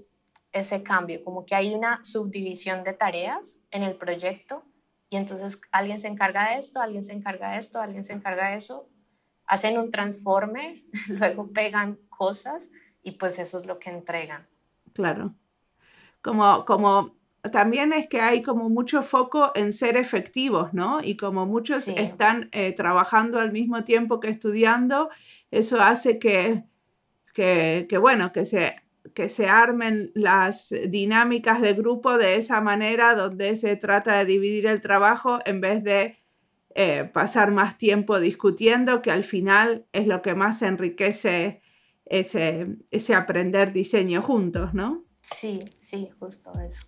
ese 0.54 0.82
cambio, 0.84 1.24
como 1.24 1.46
que 1.46 1.56
hay 1.56 1.74
una 1.74 2.00
subdivisión 2.04 2.84
de 2.84 2.94
tareas 2.94 3.60
en 3.72 3.84
el 3.84 3.96
proyecto 3.96 4.64
y 5.10 5.18
entonces 5.18 5.60
alguien 5.72 6.00
se 6.00 6.08
encarga 6.08 6.50
de 6.50 6.58
esto, 6.58 6.82
alguien 6.82 7.04
se 7.04 7.14
encarga 7.14 7.52
de 7.52 7.58
esto, 7.58 7.82
alguien 7.82 8.04
se 8.04 8.14
encarga 8.14 8.50
de 8.50 8.58
eso, 8.58 8.88
hacen 9.46 9.78
un 9.78 9.92
transforme, 9.92 10.84
luego 11.08 11.52
pegan 11.52 11.98
cosas 12.10 12.70
y 13.02 13.12
pues 13.12 13.40
eso 13.40 13.60
es 13.60 13.66
lo 13.66 13.80
que 13.80 13.90
entregan. 13.90 14.48
Claro. 14.94 15.34
Como, 16.22 16.66
como 16.66 17.16
también 17.52 17.94
es 17.94 18.08
que 18.08 18.20
hay 18.20 18.44
como 18.44 18.70
mucho 18.70 19.02
foco 19.02 19.52
en 19.56 19.72
ser 19.72 19.96
efectivos, 19.96 20.74
¿no? 20.74 21.02
Y 21.02 21.16
como 21.16 21.46
muchos 21.46 21.88
están 21.88 22.50
eh, 22.52 22.74
trabajando 22.74 23.40
al 23.40 23.52
mismo 23.52 23.84
tiempo 23.84 24.20
que 24.20 24.30
estudiando, 24.30 25.10
eso 25.50 25.82
hace 25.82 26.20
que 26.20 26.66
que, 27.88 27.98
bueno, 28.00 28.32
que 28.32 28.46
se, 28.46 28.76
que 29.14 29.30
se 29.30 29.48
armen 29.48 30.12
las 30.16 30.74
dinámicas 30.88 31.62
de 31.62 31.74
grupo 31.74 32.18
de 32.18 32.36
esa 32.36 32.62
manera 32.62 33.16
donde 33.16 33.56
se 33.56 33.76
trata 33.76 34.18
de 34.18 34.26
dividir 34.26 34.68
el 34.68 34.82
trabajo 34.82 35.40
en 35.46 35.62
vez 35.62 35.84
de 35.84 36.18
eh, 36.76 37.10
pasar 37.12 37.52
más 37.52 37.78
tiempo 37.78 38.20
discutiendo, 38.20 39.02
que 39.02 39.12
al 39.12 39.24
final 39.24 39.86
es 39.92 40.08
lo 40.08 40.22
que 40.22 40.36
más 40.36 40.62
enriquece 40.62 41.62
ese, 42.06 42.78
ese 42.92 43.16
aprender 43.16 43.74
diseño 43.74 44.22
juntos, 44.22 44.74
¿no? 44.74 45.04
Sí, 45.22 45.60
sí, 45.80 46.10
justo 46.20 46.52
eso. 46.66 46.86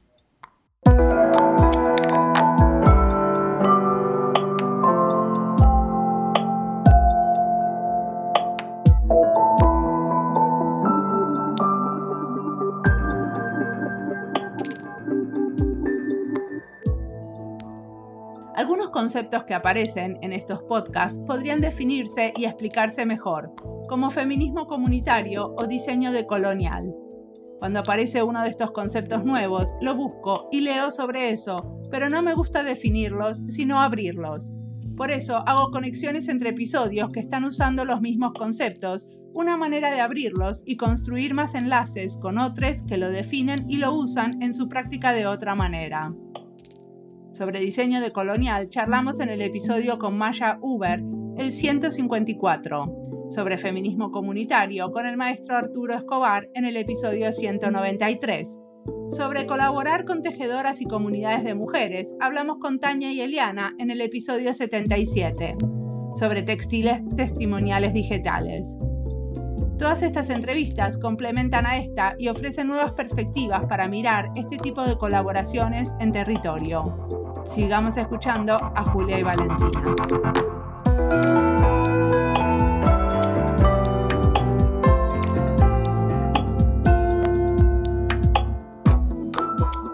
Conceptos 19.02 19.46
que 19.46 19.56
aparecen 19.56 20.20
en 20.22 20.32
estos 20.32 20.62
podcasts 20.62 21.20
podrían 21.26 21.60
definirse 21.60 22.34
y 22.38 22.46
explicarse 22.46 23.04
mejor, 23.04 23.52
como 23.90 24.12
feminismo 24.12 24.68
comunitario 24.68 25.56
o 25.58 25.66
diseño 25.66 26.12
decolonial. 26.12 26.94
Cuando 27.58 27.80
aparece 27.80 28.22
uno 28.22 28.44
de 28.44 28.50
estos 28.50 28.70
conceptos 28.70 29.26
nuevos, 29.26 29.74
lo 29.82 29.96
busco 29.96 30.50
y 30.52 30.60
leo 30.60 30.92
sobre 30.92 31.32
eso, 31.32 31.82
pero 31.90 32.10
no 32.10 32.22
me 32.22 32.36
gusta 32.36 32.62
definirlos, 32.62 33.42
sino 33.48 33.82
abrirlos. 33.82 34.52
Por 34.96 35.10
eso 35.10 35.38
hago 35.48 35.72
conexiones 35.72 36.28
entre 36.30 36.52
episodios 36.52 37.12
que 37.12 37.22
están 37.22 37.44
usando 37.44 37.86
los 37.86 38.02
mismos 38.02 38.34
conceptos, 38.38 39.08
una 39.34 39.58
manera 39.58 39.90
de 39.90 40.00
abrirlos 40.00 40.62
y 40.64 40.78
construir 40.78 41.34
más 41.34 41.56
enlaces 41.56 42.18
con 42.18 42.38
otros 42.38 42.84
que 42.84 42.98
lo 42.98 43.10
definen 43.10 43.66
y 43.68 43.78
lo 43.78 43.96
usan 43.96 44.44
en 44.44 44.54
su 44.54 44.70
práctica 44.70 45.12
de 45.12 45.26
otra 45.26 45.56
manera 45.56 46.10
sobre 47.34 47.60
diseño 47.60 48.02
de 48.02 48.12
colonial 48.12 48.70
charlamos 48.70 49.20
en 49.20 49.30
el 49.30 49.42
episodio 49.42 49.98
con 49.98 50.18
Maya 50.18 50.58
Uber, 50.62 51.02
el 51.38 51.54
154, 51.54 53.30
sobre 53.30 53.58
feminismo 53.58 54.12
comunitario 54.12 54.92
con 54.92 55.06
el 55.06 55.18
maestro 55.18 55.56
Arturo 55.56 55.96
Escobar 55.96 56.50
en 56.54 56.66
el 56.66 56.76
episodio 56.76 57.32
193. 57.32 58.60
Sobre 59.12 59.46
colaborar 59.46 60.06
con 60.06 60.22
tejedoras 60.22 60.82
y 60.82 60.86
comunidades 60.86 61.44
de 61.44 61.56
mujeres, 61.56 62.16
hablamos 62.20 62.58
con 62.60 62.80
Tania 62.80 63.12
y 63.12 63.22
Eliana 63.22 63.74
en 63.80 63.92
el 63.92 64.02
episodio 64.02 64.54
77. 64.54 65.56
Sobre 66.16 66.44
textiles 66.44 67.02
testimoniales 67.16 67.94
digitales. 67.94 68.76
Todas 69.78 70.04
estas 70.04 70.30
entrevistas 70.30 70.98
complementan 70.98 71.66
a 71.66 71.78
esta 71.78 72.14
y 72.20 72.28
ofrecen 72.28 72.68
nuevas 72.68 72.92
perspectivas 72.92 73.66
para 73.66 73.88
mirar 73.88 74.30
este 74.36 74.58
tipo 74.58 74.84
de 74.84 74.98
colaboraciones 74.98 75.94
en 76.00 76.12
territorio. 76.12 77.21
Sigamos 77.54 77.98
escuchando 77.98 78.54
a 78.56 78.86
Julia 78.86 79.20
y 79.20 79.24
Valentina. 79.24 79.84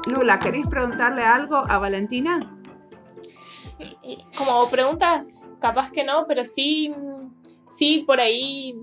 Lula, 0.05 0.37
¿queréis 0.37 0.67
preguntarle 0.67 1.23
algo 1.23 1.55
a 1.67 1.79
Valentina? 1.79 2.55
Como 4.37 4.69
pregunta, 4.69 5.25
capaz 5.59 5.91
que 5.91 6.03
no, 6.03 6.25
pero 6.27 6.45
sí, 6.45 6.93
sí 7.67 8.03
por 8.05 8.19
ahí, 8.19 8.75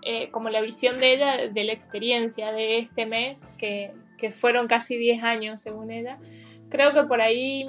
eh, 0.00 0.30
como 0.30 0.48
la 0.48 0.62
visión 0.62 0.98
de 1.00 1.12
ella, 1.12 1.48
de 1.52 1.64
la 1.64 1.74
experiencia 1.74 2.50
de 2.50 2.78
este 2.78 3.04
mes, 3.04 3.58
que, 3.58 3.92
que 4.16 4.32
fueron 4.32 4.68
casi 4.68 4.96
10 4.96 5.22
años 5.22 5.60
según 5.60 5.90
ella, 5.90 6.18
creo 6.70 6.94
que 6.94 7.02
por 7.04 7.20
ahí 7.20 7.68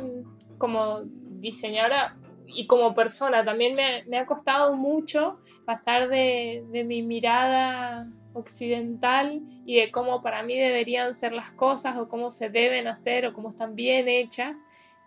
como 0.63 1.01
diseñadora 1.41 2.15
y 2.45 2.67
como 2.67 2.93
persona 2.93 3.43
también 3.43 3.75
me, 3.75 4.17
ha 4.17 4.25
costado 4.25 4.77
mucho 4.77 5.41
pasar 5.65 6.07
de, 6.07 6.63
mi 6.87 7.01
mirada 7.01 8.07
occidental 8.31 9.41
y 9.65 9.81
de 9.81 9.91
cómo 9.91 10.21
para 10.21 10.41
mí 10.41 10.57
deberían 10.57 11.13
ser 11.15 11.33
las 11.33 11.51
cosas 11.51 11.97
o 11.97 12.07
cómo 12.07 12.29
se 12.31 12.49
deben 12.49 12.87
hacer 12.87 13.25
o 13.25 13.33
cómo 13.33 13.49
están 13.49 13.75
bien 13.75 14.07
hechas, 14.07 14.61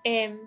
em, 0.05 0.39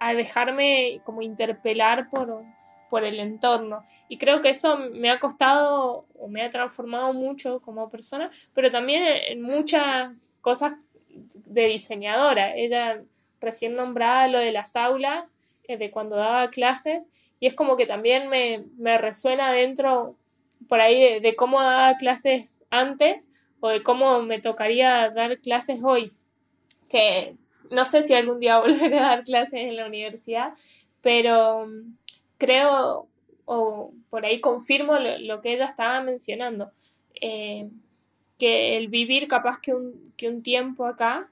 a, 0.00 0.14
dejarme 0.14 1.02
como 1.04 1.22
interpelar 1.22 2.08
por, 2.10 2.42
por 2.90 3.04
el 3.04 3.20
entorno. 3.20 3.78
Y 4.08 4.18
creo 4.18 4.40
que 4.40 4.48
eso 4.48 4.76
me 4.76 5.08
ha 5.08 5.20
costado 5.20 6.04
o 6.18 6.26
me 6.26 6.42
ha 6.42 6.50
transformado 6.50 7.12
mucho 7.12 7.60
como 7.60 7.90
persona, 7.90 8.28
pero 8.54 8.72
también 8.72 9.04
en 9.28 9.40
muchas 9.40 10.34
cosas 10.40 10.72
de 11.08 11.66
diseñadora. 11.66 12.56
Ella 12.56 13.04
recién 13.46 13.76
nombraba 13.76 14.26
lo 14.26 14.38
de 14.38 14.50
las 14.50 14.74
aulas, 14.74 15.36
eh, 15.68 15.76
de 15.76 15.92
cuando 15.92 16.16
daba 16.16 16.50
clases, 16.50 17.08
y 17.38 17.46
es 17.46 17.54
como 17.54 17.76
que 17.76 17.86
también 17.86 18.28
me, 18.28 18.98
resuena 18.98 19.52
dentro 19.52 20.16
por 20.68 20.80
ahí 20.80 21.20
de, 21.20 21.36
cómo 21.36 21.62
daba 21.62 21.96
clases 21.96 22.64
antes 22.70 23.30
o 23.60 23.68
de 23.68 23.84
cómo 23.84 24.20
me 24.22 24.40
tocaría 24.40 25.10
dar 25.10 25.38
clases 25.38 25.78
hoy, 25.82 26.12
que 26.88 27.36
no 27.70 27.84
sé 27.84 28.02
si 28.02 28.14
algún 28.14 28.40
día 28.40 28.58
volveré 28.64 28.98
a 28.98 29.10
dar 29.10 29.22
clases 29.22 29.60
en 29.60 29.76
la 29.76 29.86
universidad, 29.86 30.54
pero 31.02 31.66
mm, 31.66 31.96
creo 32.38 33.06
o 33.44 33.92
por 34.10 34.26
ahí 34.26 34.40
confirmo 34.40 34.94
lo, 34.98 35.40
que 35.40 35.52
ella 35.52 35.66
estaba 35.66 36.00
mencionando, 36.00 36.72
eh, 37.20 37.68
que 38.38 38.76
el 38.76 38.88
vivir 38.88 39.28
capaz 39.28 39.60
que 39.60 39.72
un, 39.72 40.12
que 40.16 40.28
un 40.28 40.42
tiempo 40.42 40.84
acá 40.84 41.30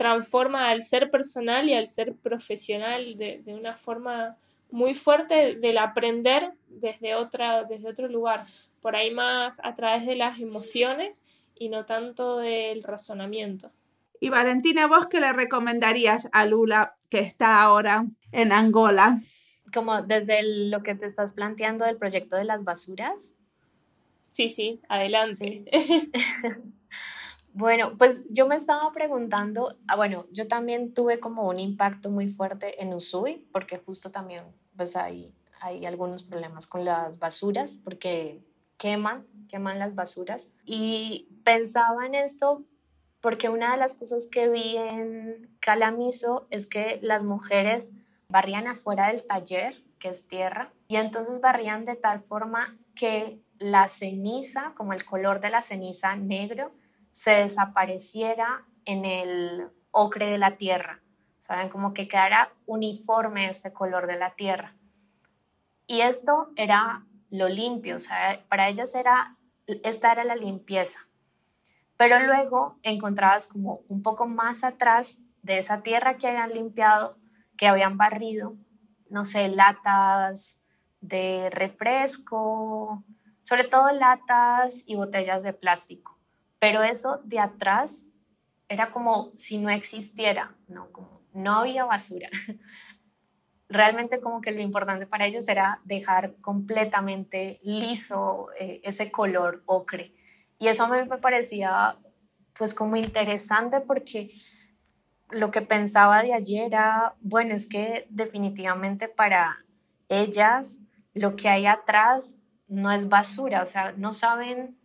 transforma 0.00 0.70
al 0.70 0.82
ser 0.82 1.10
personal 1.10 1.68
y 1.68 1.74
al 1.74 1.86
ser 1.86 2.14
profesional 2.14 3.18
de, 3.18 3.42
una 3.48 3.74
forma 3.74 4.38
muy 4.70 4.94
fuerte 4.94 5.56
del 5.56 5.76
aprender 5.76 6.52
desde, 6.68 7.14
otra, 7.14 7.64
desde 7.64 7.90
otro 7.90 8.08
lugar, 8.08 8.42
por 8.80 8.96
ahí 8.96 9.10
más 9.10 9.60
a 9.62 9.74
través 9.74 10.06
de 10.06 10.16
las 10.16 10.40
emociones 10.40 11.26
y 11.54 11.68
no 11.68 11.84
tanto 11.84 12.38
del 12.38 12.82
razonamiento. 12.82 13.70
Y 14.20 14.30
Valentina, 14.30 14.86
¿vos 14.86 15.06
qué 15.10 15.20
le 15.20 15.34
recomendarías 15.34 16.30
a 16.32 16.46
Lula 16.46 16.96
que 17.10 17.18
está 17.18 17.60
ahora 17.60 18.06
en 18.32 18.52
Angola? 18.52 19.18
Como 19.70 20.00
desde 20.00 20.42
lo 20.70 20.82
que 20.82 20.94
te 20.94 21.04
estás 21.04 21.34
planteando 21.34 21.84
del 21.84 21.98
proyecto 21.98 22.36
de 22.36 22.44
las 22.44 22.64
basuras. 22.64 23.34
Sí, 24.30 24.48
sí, 24.48 24.80
adelante. 24.88 25.62
Bueno, 27.60 27.98
pues 27.98 28.24
yo 28.30 28.46
me 28.46 28.56
estaba 28.56 28.90
preguntando, 28.90 29.76
ah, 29.86 29.94
bueno, 29.94 30.24
yo 30.32 30.48
también 30.48 30.94
tuve 30.94 31.20
como 31.20 31.46
un 31.46 31.58
impacto 31.58 32.08
muy 32.08 32.26
fuerte 32.26 32.82
en 32.82 32.94
Usui, 32.94 33.46
porque 33.52 33.76
justo 33.76 34.10
también 34.10 34.44
pues 34.76 34.96
hay, 34.96 35.34
hay 35.60 35.84
algunos 35.84 36.22
problemas 36.22 36.66
con 36.66 36.86
las 36.86 37.18
basuras, 37.18 37.74
porque 37.74 38.40
queman, 38.78 39.26
queman 39.46 39.78
las 39.78 39.94
basuras. 39.94 40.48
Y 40.64 41.28
pensaba 41.44 42.06
en 42.06 42.14
esto 42.14 42.64
porque 43.20 43.50
una 43.50 43.72
de 43.72 43.76
las 43.76 43.92
cosas 43.92 44.26
que 44.26 44.48
vi 44.48 44.78
en 44.78 45.54
Calamiso 45.60 46.46
es 46.48 46.66
que 46.66 46.98
las 47.02 47.24
mujeres 47.24 47.92
barrían 48.30 48.68
afuera 48.68 49.08
del 49.08 49.22
taller, 49.26 49.84
que 49.98 50.08
es 50.08 50.26
tierra, 50.26 50.72
y 50.88 50.96
entonces 50.96 51.42
barrían 51.42 51.84
de 51.84 51.96
tal 51.96 52.22
forma 52.22 52.78
que 52.94 53.38
la 53.58 53.86
ceniza, 53.86 54.72
como 54.78 54.94
el 54.94 55.04
color 55.04 55.40
de 55.40 55.50
la 55.50 55.60
ceniza 55.60 56.16
negro, 56.16 56.72
se 57.10 57.32
desapareciera 57.32 58.64
en 58.84 59.04
el 59.04 59.68
ocre 59.90 60.30
de 60.30 60.38
la 60.38 60.56
tierra, 60.56 61.00
¿saben? 61.38 61.68
Como 61.68 61.92
que 61.92 62.08
quedara 62.08 62.52
uniforme 62.66 63.48
este 63.48 63.72
color 63.72 64.06
de 64.06 64.18
la 64.18 64.30
tierra. 64.34 64.74
Y 65.86 66.02
esto 66.02 66.50
era 66.56 67.04
lo 67.30 67.48
limpio, 67.48 67.96
o 67.96 68.00
sea, 68.00 68.44
para 68.48 68.68
ellas 68.68 68.94
era, 68.94 69.36
esta 69.66 70.12
era 70.12 70.24
la 70.24 70.36
limpieza. 70.36 71.00
Pero 71.96 72.20
luego 72.20 72.78
encontrabas 72.82 73.46
como 73.46 73.82
un 73.88 74.02
poco 74.02 74.26
más 74.26 74.64
atrás 74.64 75.18
de 75.42 75.58
esa 75.58 75.82
tierra 75.82 76.16
que 76.16 76.28
habían 76.28 76.52
limpiado, 76.52 77.18
que 77.56 77.66
habían 77.66 77.98
barrido, 77.98 78.54
no 79.10 79.24
sé, 79.24 79.48
latas 79.48 80.60
de 81.00 81.50
refresco, 81.50 83.02
sobre 83.42 83.64
todo 83.64 83.90
latas 83.90 84.84
y 84.86 84.94
botellas 84.94 85.42
de 85.42 85.52
plástico 85.52 86.19
pero 86.60 86.82
eso 86.84 87.20
de 87.24 87.40
atrás 87.40 88.06
era 88.68 88.92
como 88.92 89.32
si 89.34 89.58
no 89.58 89.70
existiera, 89.70 90.54
¿no? 90.68 90.92
Como 90.92 91.22
no 91.32 91.54
había 91.54 91.84
basura. 91.84 92.28
Realmente 93.68 94.20
como 94.20 94.40
que 94.40 94.52
lo 94.52 94.60
importante 94.60 95.06
para 95.06 95.26
ellos 95.26 95.48
era 95.48 95.80
dejar 95.84 96.36
completamente 96.36 97.60
liso 97.62 98.48
eh, 98.58 98.80
ese 98.84 99.10
color 99.10 99.62
ocre. 99.66 100.12
Y 100.58 100.68
eso 100.68 100.84
a 100.84 100.88
mí 100.88 101.08
me 101.08 101.18
parecía 101.18 101.96
pues 102.56 102.74
como 102.74 102.96
interesante 102.96 103.80
porque 103.80 104.30
lo 105.30 105.50
que 105.50 105.62
pensaba 105.62 106.22
de 106.22 106.34
ayer 106.34 106.66
era, 106.66 107.14
bueno, 107.20 107.54
es 107.54 107.66
que 107.66 108.06
definitivamente 108.10 109.08
para 109.08 109.64
ellas 110.08 110.80
lo 111.14 111.36
que 111.36 111.48
hay 111.48 111.66
atrás 111.66 112.38
no 112.66 112.92
es 112.92 113.08
basura, 113.08 113.62
o 113.62 113.66
sea, 113.66 113.92
no 113.92 114.12
saben 114.12 114.79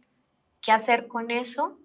qué 0.66 0.72
hacer 0.72 1.08
con 1.08 1.30
eso, 1.30 1.78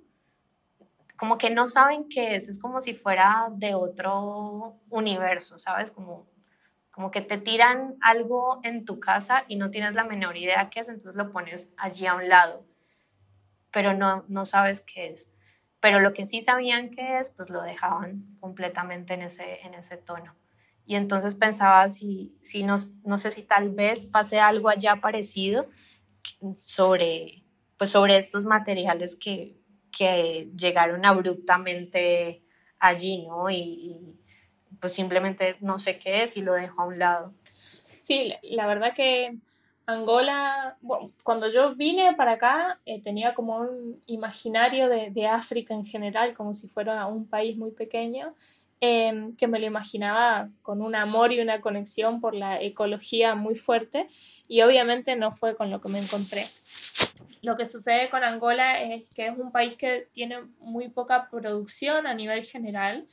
como 1.18 1.37
que 1.37 1.51
no 1.51 1.66
saben 1.66 2.09
qué 2.09 2.35
es, 2.35 2.49
es 2.49 2.59
como 2.59 2.81
si 2.81 2.95
fuera 2.95 3.49
de 3.51 3.74
otro 3.74 4.81
universo, 4.89 5.59
¿sabes? 5.59 5.91
Como, 5.91 6.26
como 6.91 7.11
que 7.11 7.20
te 7.20 7.37
tiran 7.37 7.97
algo 8.01 8.61
en 8.62 8.87
tu 8.87 8.99
casa 8.99 9.45
y 9.49 9.57
no 9.57 9.70
tienes 9.70 9.93
la 9.93 10.05
menor 10.05 10.39
idea 10.39 10.70
qué 10.70 10.81
es, 10.81 10.89
entonces 10.89 11.14
lo 11.14 11.31
pones 11.31 11.74
allí 11.76 12.07
a 12.07 12.14
un 12.14 12.31
lado, 12.31 12.64
pero 13.70 13.93
no, 13.93 14.24
no 14.28 14.47
sabes 14.47 14.81
qué 14.81 15.11
es. 15.11 15.31
Pero 15.81 16.01
lo 16.01 16.14
que 16.14 16.24
sí 16.24 16.41
sabían 16.41 16.89
qué 16.89 17.18
es, 17.18 17.35
pues 17.35 17.51
lo 17.51 17.61
dejaban 17.61 18.39
completamente 18.41 19.12
en 19.12 19.22
ese, 19.22 19.61
en 19.61 19.74
ese 19.74 19.99
tono. 19.99 20.35
Y 20.87 20.95
entonces 20.95 21.35
pensaba 21.35 21.91
si, 21.91 22.35
si 22.41 22.62
no, 22.62 22.76
no 23.05 23.18
sé 23.18 23.31
si 23.31 23.43
tal 23.43 23.70
vez 23.70 24.07
pase 24.07 24.41
algo 24.41 24.70
allá 24.70 24.97
parecido 25.03 25.68
sobre 26.57 27.45
pues 27.81 27.93
sobre 27.93 28.18
estos 28.18 28.45
materiales 28.45 29.16
que, 29.16 29.57
que 29.91 30.51
llegaron 30.55 31.07
abruptamente 31.07 32.43
allí, 32.78 33.26
¿no? 33.26 33.49
Y, 33.49 34.18
pues 34.78 34.93
simplemente 34.93 35.57
no 35.61 35.78
sé 35.78 35.99
qué 35.99 36.22
es 36.22 36.37
y 36.37 36.43
lo 36.43 36.53
dejo 36.53 36.83
a 36.83 36.85
un 36.85 36.99
lado. 36.99 37.33
Sí, 37.97 38.35
la 38.43 38.66
verdad 38.66 38.93
que 38.95 39.39
Angola, 39.87 40.76
bueno, 40.83 41.11
cuando 41.24 41.49
yo 41.49 41.74
vine 41.74 42.12
para 42.16 42.33
acá 42.33 42.81
eh, 42.85 43.01
tenía 43.01 43.33
como 43.33 43.57
un 43.57 44.03
imaginario 44.05 44.91
de, 44.91 45.09
de, 45.11 45.26
África 45.26 45.72
en 45.72 45.87
general, 45.87 46.35
como 46.35 46.53
si 46.53 46.68
fuera 46.68 47.07
un 47.07 47.26
país 47.26 47.57
muy 47.57 47.70
pequeño, 47.70 48.35
em, 48.81 49.35
que 49.37 49.47
me 49.47 49.59
lo 49.59 49.64
imaginaba 49.64 50.51
con 50.61 50.83
un 50.83 50.95
amor 50.95 51.33
y 51.33 51.41
una 51.41 51.62
conexión 51.62 52.20
por 52.20 52.35
la 52.35 52.61
ecología 52.61 53.35
muy 53.35 53.55
fuerte 53.55 54.07
y 54.49 54.61
obviamente 54.61 55.16
no 55.16 55.33
fue 55.33 55.57
con 55.57 55.70
lo 55.70 55.81
que 55.81 55.89
me 55.89 55.99
encontré. 55.99 56.43
Lo 57.43 57.57
que 57.57 57.64
sucede 57.64 58.11
con 58.11 58.22
Angola 58.22 58.82
es 58.82 59.11
que 59.11 59.26
es 59.26 59.38
un 59.38 59.51
país 59.51 59.74
que 59.76 60.09
tiene 60.12 60.43
muy 60.59 60.88
poca 60.88 61.28
producción 61.30 62.07
a 62.07 62.14
nivel 62.14 62.43
general, 62.45 63.09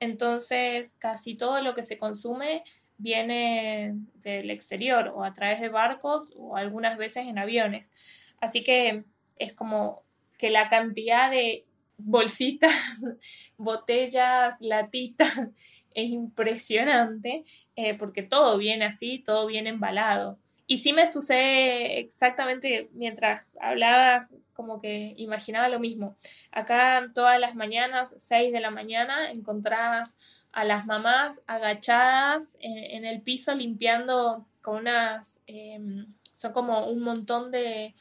entonces 0.00 0.96
casi 0.98 1.36
todo 1.36 1.60
lo 1.60 1.74
que 1.74 1.82
se 1.82 1.98
consume 1.98 2.64
viene 2.96 3.94
del 4.14 4.50
exterior 4.50 5.12
o 5.14 5.24
a 5.24 5.32
través 5.32 5.60
de 5.60 5.68
barcos 5.68 6.32
o 6.36 6.56
algunas 6.56 6.98
veces 6.98 7.26
en 7.26 7.38
aviones. 7.38 7.92
Así 8.40 8.62
que 8.62 9.04
es 9.36 9.52
como 9.52 10.02
que 10.36 10.50
la 10.50 10.68
cantidad 10.68 11.30
de 11.30 11.64
bolsitas, 11.96 12.72
botellas, 13.56 14.56
latitas 14.60 15.32
es 15.94 16.10
impresionante 16.10 17.44
eh, 17.76 17.94
porque 17.94 18.22
todo 18.22 18.58
viene 18.58 18.84
así, 18.84 19.22
todo 19.24 19.46
viene 19.46 19.70
embalado. 19.70 20.38
Y 20.70 20.76
sí 20.76 20.92
me 20.92 21.06
sucede 21.06 21.98
exactamente 21.98 22.90
mientras 22.92 23.54
hablabas, 23.58 24.34
como 24.52 24.82
que 24.82 25.14
imaginaba 25.16 25.70
lo 25.70 25.80
mismo. 25.80 26.14
Acá 26.52 27.06
todas 27.14 27.40
las 27.40 27.54
mañanas, 27.54 28.14
6 28.18 28.52
de 28.52 28.60
la 28.60 28.70
mañana, 28.70 29.30
encontrabas 29.30 30.18
a 30.52 30.64
las 30.64 30.84
mamás 30.84 31.42
agachadas 31.46 32.58
en, 32.60 33.06
el 33.06 33.22
piso 33.22 33.54
limpiando 33.54 34.46
con 34.60 34.80
unas, 34.80 35.42
em, 35.46 36.14
son 36.32 36.52
como 36.52 36.86
un 36.86 37.00
montón 37.00 37.50
de, 37.50 37.94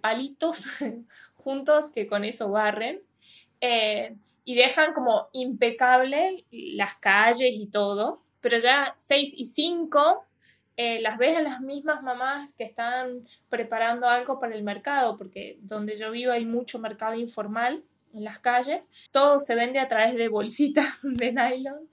palitos 0.00 0.64
juntos 1.36 1.90
que 1.90 2.06
con 2.06 2.24
eso 2.24 2.50
barren. 2.50 3.02
Eh, 3.60 4.16
y 4.46 4.54
dejan 4.54 4.94
como 4.94 5.28
impecable 5.32 6.46
las 6.50 6.94
calles 6.94 7.52
y 7.52 7.66
todo, 7.66 8.22
pero 8.40 8.56
ya 8.58 8.94
6 8.96 9.34
y 9.36 9.44
5 9.44 10.24
eh, 10.76 11.00
las 11.00 11.18
ves 11.18 11.36
a 11.36 11.42
las 11.42 11.60
mismas 11.60 12.02
mamás 12.02 12.54
que 12.54 12.64
están 12.64 13.22
preparando 13.48 14.08
algo 14.08 14.40
para 14.40 14.54
el 14.54 14.62
mercado, 14.62 15.16
porque 15.16 15.58
donde 15.60 15.96
yo 15.96 16.10
vivo 16.10 16.32
hay 16.32 16.44
mucho 16.44 16.78
mercado 16.78 17.14
informal 17.14 17.84
en 18.12 18.24
las 18.24 18.38
calles, 18.38 19.08
todo 19.10 19.38
se 19.38 19.54
vende 19.54 19.80
a 19.80 19.88
través 19.88 20.14
de 20.14 20.28
bolsitas 20.28 21.00
de 21.02 21.32
nylon 21.32 21.88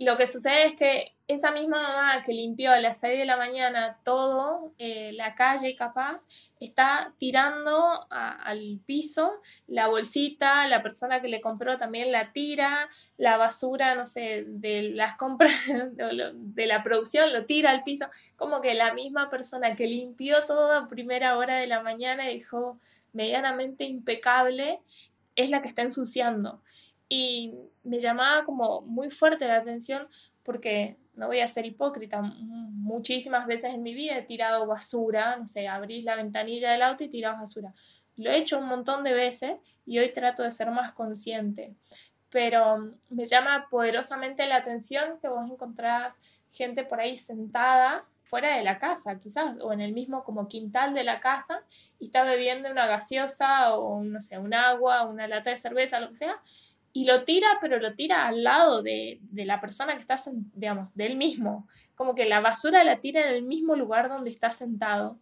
lo 0.00 0.16
que 0.16 0.26
sucede 0.26 0.64
es 0.64 0.74
que 0.76 1.12
esa 1.28 1.52
misma 1.52 1.82
mamá 1.82 2.22
que 2.24 2.32
limpió 2.32 2.72
a 2.72 2.80
las 2.80 3.00
6 3.00 3.18
de 3.18 3.26
la 3.26 3.36
mañana 3.36 3.98
todo, 4.02 4.72
eh, 4.78 5.12
la 5.12 5.34
calle 5.34 5.76
capaz, 5.76 6.26
está 6.58 7.12
tirando 7.18 8.06
al 8.08 8.80
piso 8.86 9.30
la 9.66 9.88
bolsita, 9.88 10.66
la 10.68 10.82
persona 10.82 11.20
que 11.20 11.28
le 11.28 11.42
compró 11.42 11.76
también 11.76 12.12
la 12.12 12.32
tira, 12.32 12.88
la 13.18 13.36
basura, 13.36 13.94
no 13.94 14.06
sé, 14.06 14.44
de 14.46 14.90
las 14.94 15.16
compras, 15.16 15.52
de, 15.92 16.66
la 16.66 16.82
producción 16.82 17.30
lo 17.30 17.44
tira 17.44 17.70
al 17.70 17.84
piso, 17.84 18.06
como 18.36 18.62
que 18.62 18.72
la 18.72 18.94
misma 18.94 19.28
persona 19.28 19.76
que 19.76 19.86
limpió 19.86 20.46
todo 20.46 20.72
a 20.72 20.88
primera 20.88 21.36
hora 21.36 21.56
de 21.56 21.66
la 21.66 21.82
mañana 21.82 22.30
y 22.30 22.38
dejó 22.38 22.72
medianamente 23.12 23.84
impecable, 23.84 24.80
es 25.36 25.50
la 25.50 25.60
que 25.60 25.68
está 25.68 25.82
ensuciando. 25.82 26.62
Y 27.10 27.52
me 27.82 27.98
llamaba 27.98 28.44
como 28.44 28.82
muy 28.82 29.10
fuerte 29.10 29.46
la 29.46 29.56
atención 29.56 30.08
porque 30.44 30.96
no 31.14 31.26
voy 31.26 31.40
a 31.40 31.48
ser 31.48 31.66
hipócrita, 31.66 32.22
muchísimas 32.22 33.46
veces 33.46 33.74
en 33.74 33.82
mi 33.82 33.92
vida 33.94 34.16
he 34.16 34.22
tirado 34.22 34.66
basura, 34.66 35.36
no 35.36 35.46
sé, 35.46 35.68
abrís 35.68 36.04
la 36.04 36.16
ventanilla 36.16 36.70
del 36.70 36.82
auto 36.82 37.04
y 37.04 37.10
tiras 37.10 37.38
basura. 37.38 37.74
Lo 38.16 38.30
he 38.30 38.38
hecho 38.38 38.58
un 38.58 38.68
montón 38.68 39.04
de 39.04 39.12
veces 39.12 39.74
y 39.84 39.98
hoy 39.98 40.12
trato 40.12 40.42
de 40.44 40.50
ser 40.50 40.70
más 40.70 40.92
consciente. 40.92 41.74
Pero 42.30 42.94
me 43.10 43.24
llama 43.26 43.66
poderosamente 43.70 44.46
la 44.46 44.56
atención 44.56 45.18
que 45.20 45.28
vos 45.28 45.50
encontrás 45.50 46.20
gente 46.52 46.84
por 46.84 47.00
ahí 47.00 47.16
sentada 47.16 48.06
fuera 48.22 48.56
de 48.56 48.62
la 48.62 48.78
casa, 48.78 49.18
quizás, 49.18 49.56
o 49.60 49.72
en 49.72 49.80
el 49.80 49.92
mismo 49.92 50.22
como 50.22 50.46
quintal 50.46 50.94
de 50.94 51.02
la 51.02 51.18
casa, 51.18 51.64
y 51.98 52.04
está 52.04 52.22
bebiendo 52.22 52.70
una 52.70 52.86
gaseosa 52.86 53.74
o, 53.74 54.04
no 54.04 54.20
sé, 54.20 54.38
un 54.38 54.54
agua, 54.54 55.08
una 55.10 55.26
lata 55.26 55.50
de 55.50 55.56
cerveza, 55.56 55.98
lo 55.98 56.10
que 56.10 56.16
sea, 56.16 56.40
y 56.92 57.04
lo 57.04 57.24
tira, 57.24 57.46
pero 57.60 57.78
lo 57.78 57.94
tira 57.94 58.26
al 58.26 58.42
lado 58.42 58.82
de, 58.82 59.20
la 59.32 59.60
persona 59.60 59.94
que 59.94 60.00
está, 60.00 60.16
digamos, 60.54 60.88
de 60.94 61.06
él 61.06 61.16
mismo. 61.16 61.68
Como 61.94 62.14
que 62.14 62.24
la 62.24 62.40
basura 62.40 62.82
la 62.82 63.00
tira 63.00 63.28
en 63.28 63.34
el 63.34 63.42
mismo 63.42 63.76
lugar 63.76 64.08
donde 64.08 64.30
está 64.30 64.50
sentado. 64.50 65.16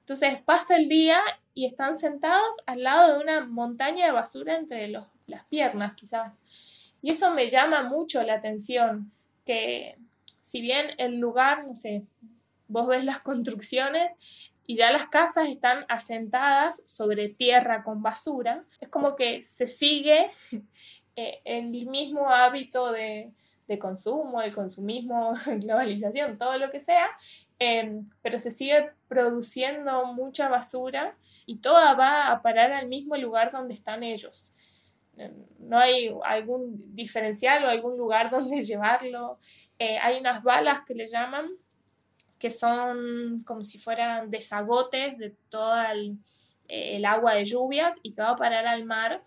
Entonces 0.00 0.40
pasa 0.42 0.76
el 0.76 0.88
día 0.88 1.20
y 1.54 1.66
están 1.66 1.94
sentados 1.94 2.56
al 2.66 2.82
lado 2.82 3.12
de 3.12 3.22
una 3.22 3.44
montaña 3.44 4.06
de 4.06 4.12
basura 4.12 4.56
entre 4.56 4.88
las 4.88 5.44
piernas, 5.48 5.92
quizás. 5.92 6.40
Y 7.02 7.12
eso 7.12 7.32
me 7.34 7.48
llama 7.48 7.82
mucho 7.82 8.22
la 8.22 8.34
atención, 8.34 9.12
que 9.44 9.96
si 10.40 10.60
bien 10.60 10.86
el 10.98 11.18
lugar, 11.18 11.66
no 11.66 11.74
sé, 11.74 12.02
vos 12.66 12.86
ves 12.86 13.04
las 13.04 13.20
construcciones 13.20 14.16
y 14.66 14.76
ya 14.76 14.90
las 14.90 15.06
casas 15.06 15.48
están 15.48 15.84
asentadas 15.88 16.82
sobre 16.86 17.28
tierra 17.28 17.82
con 17.82 18.02
basura, 18.02 18.64
es 18.80 18.88
como 18.88 19.16
que 19.16 19.42
se 19.42 19.66
sigue 19.66 20.30
el 21.16 21.70
mismo 21.86 22.28
hábito 22.30 22.92
de, 22.92 23.32
consumo, 23.78 24.42
el 24.42 24.54
consumismo, 24.54 25.34
globalización, 25.46 26.36
todo 26.36 26.58
lo 26.58 26.70
que 26.70 26.80
sea, 26.80 27.08
em, 27.58 28.04
pero 28.20 28.36
se 28.36 28.50
sigue 28.50 28.90
produciendo 29.06 30.06
mucha 30.06 30.48
basura 30.48 31.16
y 31.46 31.58
toda 31.58 31.94
va 31.94 32.32
a 32.32 32.42
parar 32.42 32.72
al 32.72 32.88
mismo 32.88 33.16
lugar 33.16 33.52
donde 33.52 33.74
están 33.74 34.02
ellos. 34.02 34.50
Em, 35.16 35.34
no 35.58 35.78
hay 35.78 36.12
algún 36.24 36.94
diferencial 36.94 37.64
o 37.64 37.68
algún 37.68 37.96
lugar 37.96 38.30
donde 38.32 38.62
llevarlo. 38.62 39.38
Eh, 39.78 39.98
hay 39.98 40.18
unas 40.18 40.42
balas 40.42 40.84
que 40.84 40.94
le 40.94 41.06
llaman, 41.06 41.48
que 42.38 42.50
son 42.50 43.44
como 43.44 43.62
si 43.62 43.78
fueran 43.78 44.30
desagotes 44.30 45.16
de 45.18 45.30
toda 45.48 45.92
el, 45.92 46.18
el 46.68 47.04
agua 47.04 47.34
de 47.34 47.44
lluvias 47.44 47.94
y 48.02 48.14
que 48.14 48.22
va 48.22 48.30
a 48.30 48.36
parar 48.36 48.66
al 48.66 48.84
mar 48.84 49.22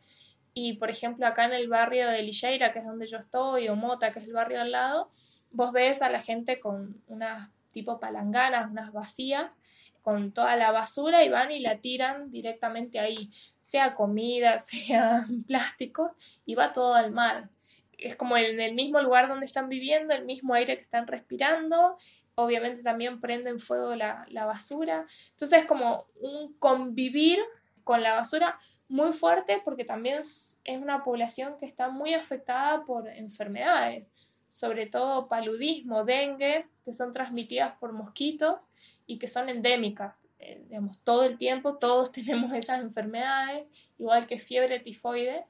y 0.54 0.74
por 0.74 0.89
ejemplo, 0.89 1.26
acá 1.26 1.45
en 1.45 1.54
el 1.54 1.68
barrio 1.68 2.08
de 2.10 2.22
Lilleira, 2.22 2.72
que 2.72 2.80
es 2.80 2.86
donde 2.86 3.08
yo 3.08 3.18
estoy, 3.18 3.68
o 3.70 3.76
Mota, 3.76 4.12
que 4.12 4.20
es 4.20 4.28
el 4.28 4.34
barrio 4.34 4.62
al 4.62 4.72
lado, 4.72 5.10
vos 5.51 5.72
ves 5.72 6.01
a 6.01 6.10
la 6.10 6.20
gente 6.20 6.60
con 6.60 6.95
unas 7.08 7.49
tipo 7.72 7.99
palanganas, 7.99 8.72
unas 8.72 8.93
vacías, 8.93 9.60
con 10.01 10.32
toda 10.32 10.56
la 10.56 10.72
basura 10.72 11.24
y 11.24 11.30
van 11.30 11.51
y 11.51 11.60
la 11.60 11.76
tiran 11.76 12.30
directamente 12.30 12.99
ahí, 12.99 13.32
sea 13.62 13.95
comida, 13.95 14.60
sea 14.60 15.26
plásticos, 15.47 16.14
y 16.45 16.56
va 16.56 16.72
todo 16.72 16.93
al 16.93 17.12
mar. 17.12 17.49
Es 17.97 18.16
como 18.16 18.38
en 18.38 18.60
el 18.60 18.74
mismo 18.76 19.01
lugar 19.01 19.28
donde 19.28 19.45
están 19.45 19.70
viviendo, 19.70 20.14
el 20.14 20.26
mismo 20.26 20.54
aire 20.54 20.76
que 20.76 20.82
están 20.82 21.08
respirando, 21.08 21.97
obviamente 22.36 22.84
también 22.84 23.20
prenden 23.20 23.60
fuego 23.60 23.95
la, 23.95 24.26
la 24.30 24.45
basura. 24.45 25.06
Entonces 25.32 25.60
es 25.62 25.66
como 25.66 26.06
un 26.20 26.54
convivir 26.60 27.39
con 27.84 28.04
la 28.04 28.14
basura 28.14 28.60
muy 28.94 29.12
fuerte 29.12 29.60
porque 29.66 29.86
también 29.86 30.20
es 30.20 30.60
una 30.68 31.04
población 31.04 31.56
que 31.60 31.66
está 31.66 31.89
muy 31.89 32.14
afectada 32.14 32.86
por 32.86 33.08
enfermedades, 33.08 34.14
sobre 34.46 34.86
todo 34.86 35.26
paludismo, 35.26 36.04
dengue, 36.04 36.64
que 36.86 36.94
son 36.94 37.12
transmitidas 37.12 37.76
por 37.80 37.91
mosquitos 37.91 38.70
y 39.08 39.18
que 39.18 39.26
son 39.26 39.50
endémicas. 39.50 40.28
Eh, 40.38 40.62
digamos, 40.70 41.00
todo 41.00 41.24
el 41.24 41.39
tiempo 41.39 41.80
todos 41.80 42.12
tenemos 42.12 42.54
esas 42.54 42.82
enfermedades, 42.82 43.72
igual 43.98 44.28
que 44.28 44.38
fiebre 44.38 44.80
tifoide. 44.80 45.44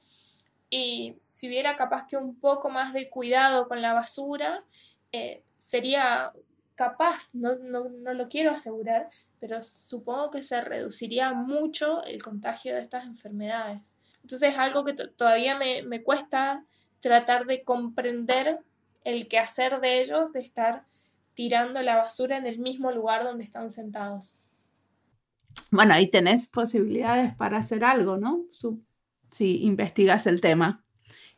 Y 0.70 1.18
si 1.28 1.48
hubiera 1.48 1.76
capaz 1.76 2.06
que 2.06 2.16
un 2.16 2.40
poco 2.40 2.70
más 2.70 2.94
de 2.94 3.10
cuidado 3.10 3.68
con 3.68 3.82
la 3.82 3.92
basura, 3.92 4.64
eh, 5.12 5.42
sería 5.58 6.32
capaz, 6.74 7.34
no, 7.34 7.56
no, 7.56 7.88
no 7.88 8.14
lo 8.14 8.28
quiero 8.28 8.50
asegurar, 8.50 9.10
pero 9.40 9.62
supongo 9.62 10.30
que 10.30 10.42
se 10.42 10.60
reduciría 10.60 11.32
mucho 11.32 12.02
el 12.04 12.22
contagio 12.22 12.74
de 12.74 12.80
estas 12.80 13.04
enfermedades. 13.04 13.94
Entonces 14.22 14.54
es 14.54 14.58
algo 14.58 14.86
que 14.86 14.94
todavía 14.94 15.58
me, 15.58 16.02
cuesta 16.02 16.64
tratar 17.00 17.44
de 17.44 17.62
comprender 17.62 18.60
el 19.04 19.28
quehacer 19.28 19.80
de 19.80 20.00
ellos 20.00 20.32
de 20.32 20.40
estar 20.40 20.86
tirando 21.34 21.82
la 21.82 21.96
basura 21.96 22.38
en 22.38 22.46
el 22.46 22.58
mismo 22.58 22.90
lugar 22.90 23.22
donde 23.22 23.44
están 23.44 23.68
sentados. 23.68 24.38
Bueno, 25.70 25.92
ahí 25.92 26.10
tenés 26.10 26.48
posibilidades 26.48 27.34
para 27.34 27.58
hacer 27.58 27.84
algo, 27.84 28.16
¿no? 28.16 28.46
si 29.30 29.64
investigas 29.64 30.26
el 30.26 30.40
tema 30.40 30.84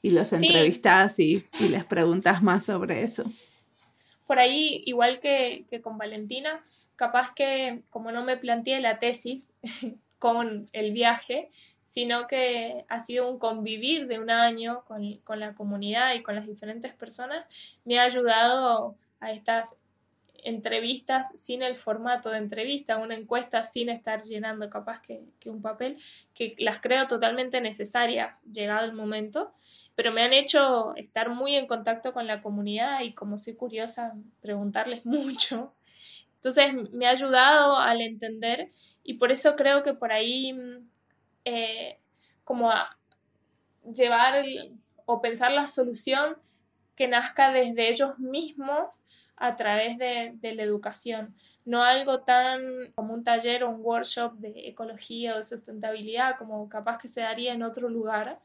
y 0.00 0.10
los 0.10 0.32
entrevistas 0.32 1.18
y, 1.18 1.42
les 1.70 1.84
preguntas 1.84 2.42
más 2.42 2.66
sobre 2.66 3.02
eso. 3.02 3.24
Por 4.26 4.38
ahí, 4.38 4.82
igual 4.86 5.20
que, 5.20 5.64
que 5.68 5.80
con 5.80 5.98
Valentina, 5.98 6.62
capaz 6.96 7.32
que 7.34 7.82
como 7.90 8.12
no 8.12 8.24
me 8.24 8.36
planteé 8.36 8.80
la 8.80 8.98
tesis 8.98 9.50
con 10.18 10.66
el 10.72 10.92
viaje, 10.92 11.50
sino 11.82 12.26
que 12.26 12.84
ha 12.88 12.98
sido 12.98 13.30
un 13.30 13.38
convivir 13.38 14.06
de 14.06 14.18
un 14.18 14.30
año 14.30 14.84
con, 14.84 15.40
la 15.40 15.54
comunidad 15.54 16.14
y 16.14 16.22
con 16.22 16.34
las 16.34 16.46
diferentes 16.46 16.92
personas, 16.92 17.46
me 17.84 17.98
ha 17.98 18.02
ayudado 18.02 18.96
a 19.20 19.30
estas 19.30 19.76
entrevistas 20.46 21.40
sin 21.40 21.62
el 21.62 21.74
formato 21.74 22.30
de 22.30 22.38
entrevista, 22.38 22.98
una 22.98 23.16
encuesta 23.16 23.64
sin 23.64 23.88
estar 23.88 24.22
llenando 24.22 24.70
capaz 24.70 25.02
que, 25.02 25.24
un 25.46 25.60
papel, 25.60 25.98
que 26.34 26.54
las 26.58 26.80
creo 26.80 27.08
totalmente 27.08 27.60
necesarias 27.60 28.44
llegado 28.44 28.84
el 28.84 28.92
momento, 28.92 29.52
pero 29.96 30.12
me 30.12 30.22
han 30.22 30.32
hecho 30.32 30.94
estar 30.94 31.30
muy 31.30 31.56
en 31.56 31.66
contacto 31.66 32.12
con 32.12 32.28
la 32.28 32.42
comunidad 32.42 33.00
y 33.00 33.12
como 33.12 33.36
soy 33.36 33.56
curiosa, 33.56 34.14
preguntarles 34.40 35.04
mucho. 35.04 35.74
Entonces 36.36 36.74
me 36.92 37.08
ha 37.08 37.10
ayudado 37.10 37.78
al 37.78 38.00
entender 38.00 38.70
y 39.02 39.14
por 39.14 39.32
eso 39.32 39.56
creo 39.56 39.82
que 39.82 39.94
por 39.94 40.12
ahí 40.12 40.52
mm, 40.52 40.88
eh, 41.44 41.98
como 42.44 42.70
a 42.70 42.96
llevar 43.92 44.44
o 45.06 45.20
pensar 45.20 45.50
la 45.50 45.66
solución 45.66 46.36
que 46.94 47.08
nazca 47.08 47.50
desde 47.50 47.88
ellos 47.88 48.16
mismos 48.20 49.02
a 49.36 49.56
través 49.56 49.98
de, 49.98 50.38
la 50.42 50.62
educación, 50.62 51.34
no 51.64 51.82
algo 51.82 52.20
tan 52.20 52.62
como 52.94 53.14
un 53.14 53.24
taller 53.24 53.64
o 53.64 53.70
un 53.70 53.80
workshop 53.82 54.34
de 54.34 54.68
ecología 54.68 55.34
o 55.34 55.36
de 55.36 55.42
sustentabilidad 55.42 56.36
como 56.38 56.68
capaz 56.68 56.98
que 56.98 57.08
se 57.08 57.20
daría 57.20 57.52
en 57.52 57.62
otro 57.62 57.88
lugar, 57.88 58.40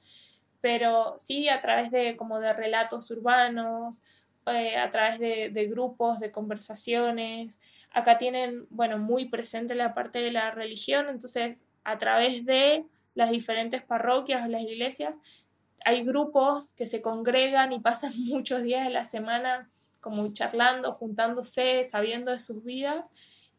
pero 0.59 1.13
sí 1.17 1.49
a 1.49 1.59
través 1.59 1.91
de 1.91 2.17
como 2.17 2.39
de 2.39 2.53
relatos 2.53 3.09
urbanos, 3.11 4.01
eh, 4.47 4.75
a 4.77 4.89
través 4.89 5.19
de, 5.19 5.49
de, 5.49 5.67
grupos, 5.67 6.19
de 6.19 6.31
conversaciones, 6.31 7.59
Acá 7.93 8.17
tienen, 8.17 8.67
bueno, 8.69 8.97
muy 8.97 9.25
presente 9.25 9.75
la 9.75 9.93
parte 9.93 10.19
de 10.19 10.31
la 10.31 10.51
religión, 10.51 11.09
entonces 11.09 11.65
a 11.83 11.97
través 11.97 12.45
de 12.45 12.85
las 13.15 13.31
diferentes 13.31 13.81
parroquias 13.83 14.45
o 14.45 14.47
las 14.47 14.61
iglesias 14.61 15.19
hay 15.83 16.05
grupos 16.05 16.73
que 16.73 16.85
se 16.85 17.01
congregan 17.01 17.73
y 17.73 17.79
pasan 17.79 18.13
muchos 18.25 18.63
días 18.63 18.85
de 18.85 18.91
la 18.91 19.03
semana 19.03 19.69
como 20.01 20.27
charlando, 20.33 20.91
juntándose, 20.91 21.83
sabiendo 21.83 22.31
de 22.31 22.39
sus 22.39 22.63
vidas. 22.63 23.09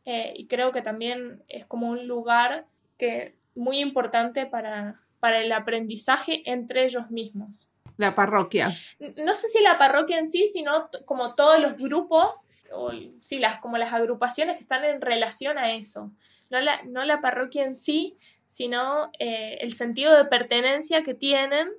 Eh, 0.04 0.34
y 0.36 0.46
creo 0.46 0.72
que 0.72 0.82
también 0.82 1.42
es 1.48 1.64
como 1.64 1.88
un 1.88 2.06
lugar 2.06 2.66
que 2.98 3.36
muy 3.54 3.78
importante 3.78 4.46
para, 4.46 5.00
para 5.20 5.40
el 5.40 5.52
aprendizaje 5.52 6.42
entre 6.50 6.84
ellos 6.84 7.10
mismos. 7.10 7.68
La 7.96 8.14
parroquia. 8.14 8.72
No 9.16 9.34
sé 9.34 9.48
si 9.48 9.62
la 9.62 9.78
parroquia 9.78 10.18
en 10.18 10.26
sí, 10.26 10.48
sino 10.48 10.88
como 11.04 11.34
todos 11.34 11.60
los 11.60 11.76
grupos 11.76 12.48
o 12.72 12.90
sí, 13.20 13.38
las, 13.38 13.60
como 13.60 13.78
las 13.78 13.92
agrupaciones 13.92 14.56
que 14.56 14.62
están 14.62 14.84
en 14.84 15.00
relación 15.00 15.58
a 15.58 15.72
eso. 15.74 16.10
No 16.50 16.60
la, 16.60 16.82
no 16.84 17.04
la 17.04 17.20
parroquia 17.20 17.64
en 17.64 17.74
sí, 17.74 18.16
sino 18.46 19.10
eh, 19.18 19.58
el 19.60 19.72
sentido 19.72 20.16
de 20.16 20.24
pertenencia 20.24 21.02
que 21.02 21.14
tienen, 21.14 21.70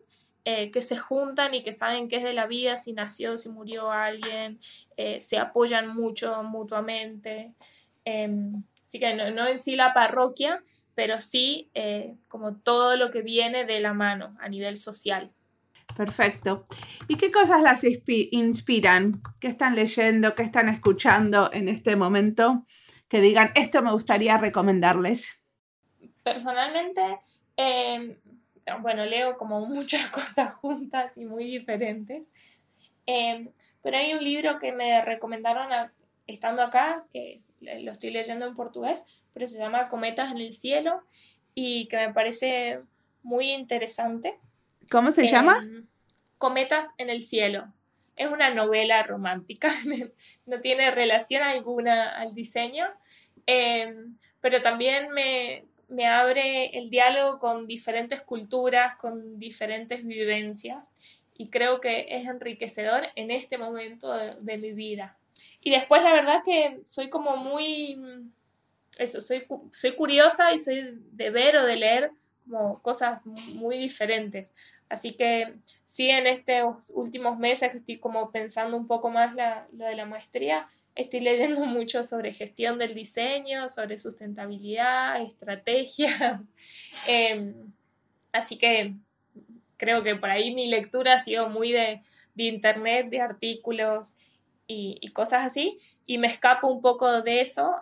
eh, 0.46 0.72
que 0.72 0.82
se 0.82 0.98
juntan 0.98 1.54
y 1.54 1.64
que 1.64 1.74
saben 1.74 2.08
qué 2.08 2.18
es 2.18 2.24
de 2.24 2.34
la 2.34 2.48
vida, 2.48 2.78
si 2.78 2.94
nació, 2.94 3.38
si 3.38 3.50
murió 3.50 3.92
alguien, 3.92 4.60
eh, 4.98 5.22
se 5.22 5.38
apoyan 5.38 5.88
mucho 5.88 6.44
mutuamente. 6.44 7.54
Em, 8.06 8.64
así 8.86 9.00
que 9.00 9.14
no, 9.14 9.32
no, 9.32 9.48
en 9.48 9.58
sí 9.58 9.76
la 9.76 9.94
parroquia, 9.94 10.64
pero 10.96 11.20
sí 11.20 11.72
como 12.28 12.58
todo 12.58 12.98
lo 12.98 13.10
que 13.10 13.24
viene 13.24 13.66
de 13.66 13.80
la 13.80 13.94
mano 13.94 14.38
a 14.40 14.48
nivel 14.48 14.78
social. 14.78 15.32
Perfecto. 15.96 16.66
¿Y 17.08 17.16
qué 17.16 17.32
cosas 17.32 17.62
las 17.62 17.84
inspiran? 17.84 19.22
¿Qué 19.40 19.48
están 19.48 19.76
leyendo? 19.76 20.34
¿Qué 20.36 20.44
están 20.44 20.70
escuchando 20.70 21.52
en 21.54 21.68
este 21.68 21.96
momento? 21.96 22.66
Que 23.08 23.22
digan, 23.22 23.52
esto 23.56 23.82
me 23.82 23.92
gustaría 23.92 24.38
recomendarles. 24.38 25.44
Personalmente, 26.24 27.02
em, 27.56 28.16
bueno, 28.82 29.06
leo 29.06 29.38
como 29.38 29.60
muchas 29.68 30.10
cosas 30.10 30.54
juntas 30.56 31.18
y 31.18 31.26
muy 31.26 31.46
diferentes. 31.46 32.28
Em, 33.06 33.50
pero 33.82 33.98
hay 33.98 34.14
un 34.14 34.24
libro 34.24 34.60
que 34.60 34.72
me 34.72 35.04
recomendaron 35.04 35.70
estando 36.28 36.62
acá, 36.62 37.06
que 37.12 37.42
lo 37.60 37.92
estoy 37.92 38.12
leyendo 38.12 38.46
en 38.46 38.56
portugués, 38.56 39.04
pero 39.34 39.48
se 39.48 39.58
llama 39.58 39.90
Cometas 39.90 40.32
en 40.32 40.38
el 40.38 40.52
Cielo 40.52 41.02
y 41.56 41.88
que 41.88 41.98
me 41.98 42.14
parece 42.14 42.80
muy 43.24 43.52
interesante. 43.52 44.38
¿Cómo 44.90 45.12
se 45.12 45.28
llama? 45.28 45.58
Em, 45.62 45.88
Cometas 46.38 46.90
en 46.98 47.10
el 47.10 47.22
Cielo. 47.22 47.74
Es 48.16 48.30
una 48.30 48.54
novela 48.54 49.02
romántica, 49.04 49.70
no 50.46 50.62
tiene 50.62 50.92
relación 50.92 51.42
alguna 51.42 52.10
al 52.10 52.34
diseño, 52.34 52.86
em, 53.46 54.18
pero 54.40 54.62
también 54.62 55.12
me, 55.12 55.66
me 55.94 56.08
abre 56.08 56.78
el 56.78 56.90
diálogo 56.90 57.40
con 57.40 57.68
diferentes 57.68 58.22
culturas, 58.22 58.98
con 58.98 59.40
diferentes 59.40 60.04
vivencias 60.04 60.94
y 61.38 61.50
creo 61.50 61.80
que 61.80 62.08
es 62.10 62.28
enriquecedor 62.28 63.04
en 63.16 63.32
este 63.32 63.58
momento 63.58 64.12
de, 64.14 64.58
mi 64.58 64.72
vida. 64.72 65.18
Y 65.62 65.72
después 65.72 66.04
la 66.04 66.12
verdad 66.12 66.42
que 66.44 66.82
soy 66.86 67.10
como 67.10 67.38
muy, 67.38 68.00
eso, 68.98 69.22
soy, 69.22 69.46
soy 69.72 69.92
curiosa 69.94 70.52
y 70.52 70.58
soy 70.58 71.00
de 71.12 71.30
ver 71.30 71.58
o 71.58 71.66
de 71.66 71.76
leer 71.76 72.12
como 72.50 72.82
cosas 72.82 73.26
muy 73.26 73.78
diferentes. 73.78 74.54
Así 74.90 75.14
que 75.14 75.56
sí, 75.84 76.10
en 76.10 76.28
estos 76.28 76.92
últimos 76.96 77.38
meses 77.38 77.72
que 77.72 77.78
estoy 77.78 78.00
como 78.00 78.32
pensando 78.32 78.78
un 78.78 78.88
poco 78.88 79.10
más 79.10 79.36
lo 79.72 79.86
de 79.86 79.96
la 79.96 80.06
maestría, 80.06 80.68
estoy 80.96 81.22
leyendo 81.22 81.66
mucho 81.66 82.04
sobre 82.04 82.34
gestión 82.34 82.78
del 82.78 82.94
diseño, 82.94 83.70
sobre 83.70 83.98
sustentabilidad, 83.98 85.22
estrategias. 85.22 86.42
Em, 87.08 87.74
así 88.32 88.58
que 88.58 88.96
creo 89.78 90.04
que 90.04 90.16
por 90.16 90.30
ahí 90.30 90.54
mi 90.54 90.68
lectura 90.68 91.16
ha 91.16 91.20
sido 91.20 91.50
muy 91.50 91.72
de, 91.72 92.02
internet, 92.36 93.10
de 93.10 93.22
artículos 93.22 94.16
y, 94.66 95.08
cosas 95.12 95.46
así, 95.46 95.78
y 96.06 96.18
me 96.18 96.28
escapo 96.28 96.68
un 96.68 96.82
poco 96.82 97.22
de 97.22 97.42
eso 97.42 97.76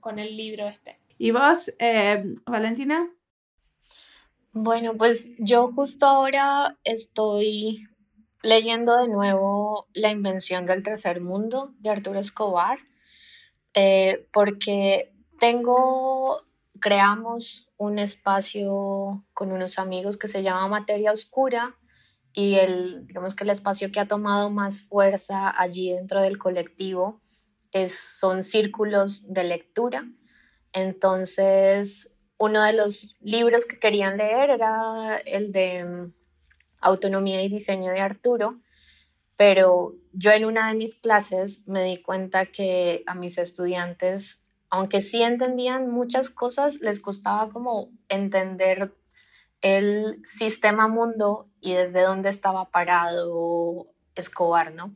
con 0.00 0.18
el 0.18 0.36
libro 0.36 0.66
este. 0.66 0.98
¿Y 1.16 1.30
vos, 1.30 1.72
eh, 1.78 2.24
Valentina? 2.44 3.08
Bueno, 4.52 4.94
pues 4.96 5.30
yo 5.38 5.72
justo 5.72 6.06
ahora 6.06 6.76
estoy 6.84 7.88
leyendo 8.44 8.96
de 8.98 9.08
nuevo 9.08 9.88
La 9.94 10.10
invención 10.10 10.66
del 10.66 10.84
tercer 10.84 11.20
mundo 11.20 11.72
de 11.80 11.90
Arturo 11.90 12.18
Escobar, 12.18 12.78
eh, 13.72 14.28
porque 14.32 15.12
tengo, 15.40 16.42
creamos 16.78 17.68
un 17.78 17.98
espacio 17.98 19.24
con 19.32 19.50
unos 19.50 19.78
amigos 19.78 20.16
que 20.16 20.28
se 20.28 20.42
llama 20.42 20.68
Materia 20.68 21.10
Oscura 21.10 21.74
y 22.32 22.56
el, 22.56 23.06
digamos 23.06 23.34
que 23.34 23.44
el 23.44 23.50
espacio 23.50 23.90
que 23.90 24.00
ha 24.00 24.06
tomado 24.06 24.50
más 24.50 24.82
fuerza 24.82 25.52
allí 25.56 25.92
dentro 25.92 26.20
del 26.20 26.36
colectivo 26.36 27.20
es, 27.72 27.98
son 27.98 28.42
círculos 28.42 29.32
de 29.32 29.44
lectura. 29.44 30.04
Entonces, 30.72 32.10
uno 32.36 32.62
de 32.62 32.74
los 32.74 33.14
libros 33.20 33.64
que 33.64 33.78
querían 33.78 34.18
leer 34.18 34.50
era 34.50 35.16
el 35.24 35.50
de 35.50 36.12
Autonomía 36.84 37.42
y 37.42 37.48
Diseño 37.48 37.90
de 37.90 38.00
Arturo, 38.00 38.60
pero 39.36 39.94
yo 40.12 40.30
en 40.30 40.44
una 40.44 40.68
de 40.68 40.74
mis 40.74 40.94
clases 40.94 41.62
me 41.66 41.82
di 41.82 42.00
cuenta 42.00 42.46
que 42.46 43.02
a 43.06 43.14
mis 43.14 43.38
estudiantes, 43.38 44.40
aunque 44.70 45.00
sí 45.00 45.22
entendían 45.22 45.90
muchas 45.90 46.30
cosas, 46.30 46.78
les 46.80 47.00
costaba 47.00 47.50
como 47.50 47.90
entender 48.08 48.92
el 49.60 50.20
sistema 50.24 50.88
mundo 50.88 51.48
y 51.60 51.72
desde 51.72 52.02
dónde 52.02 52.28
estaba 52.28 52.70
parado 52.70 53.88
Escobar, 54.14 54.72
¿no? 54.72 54.94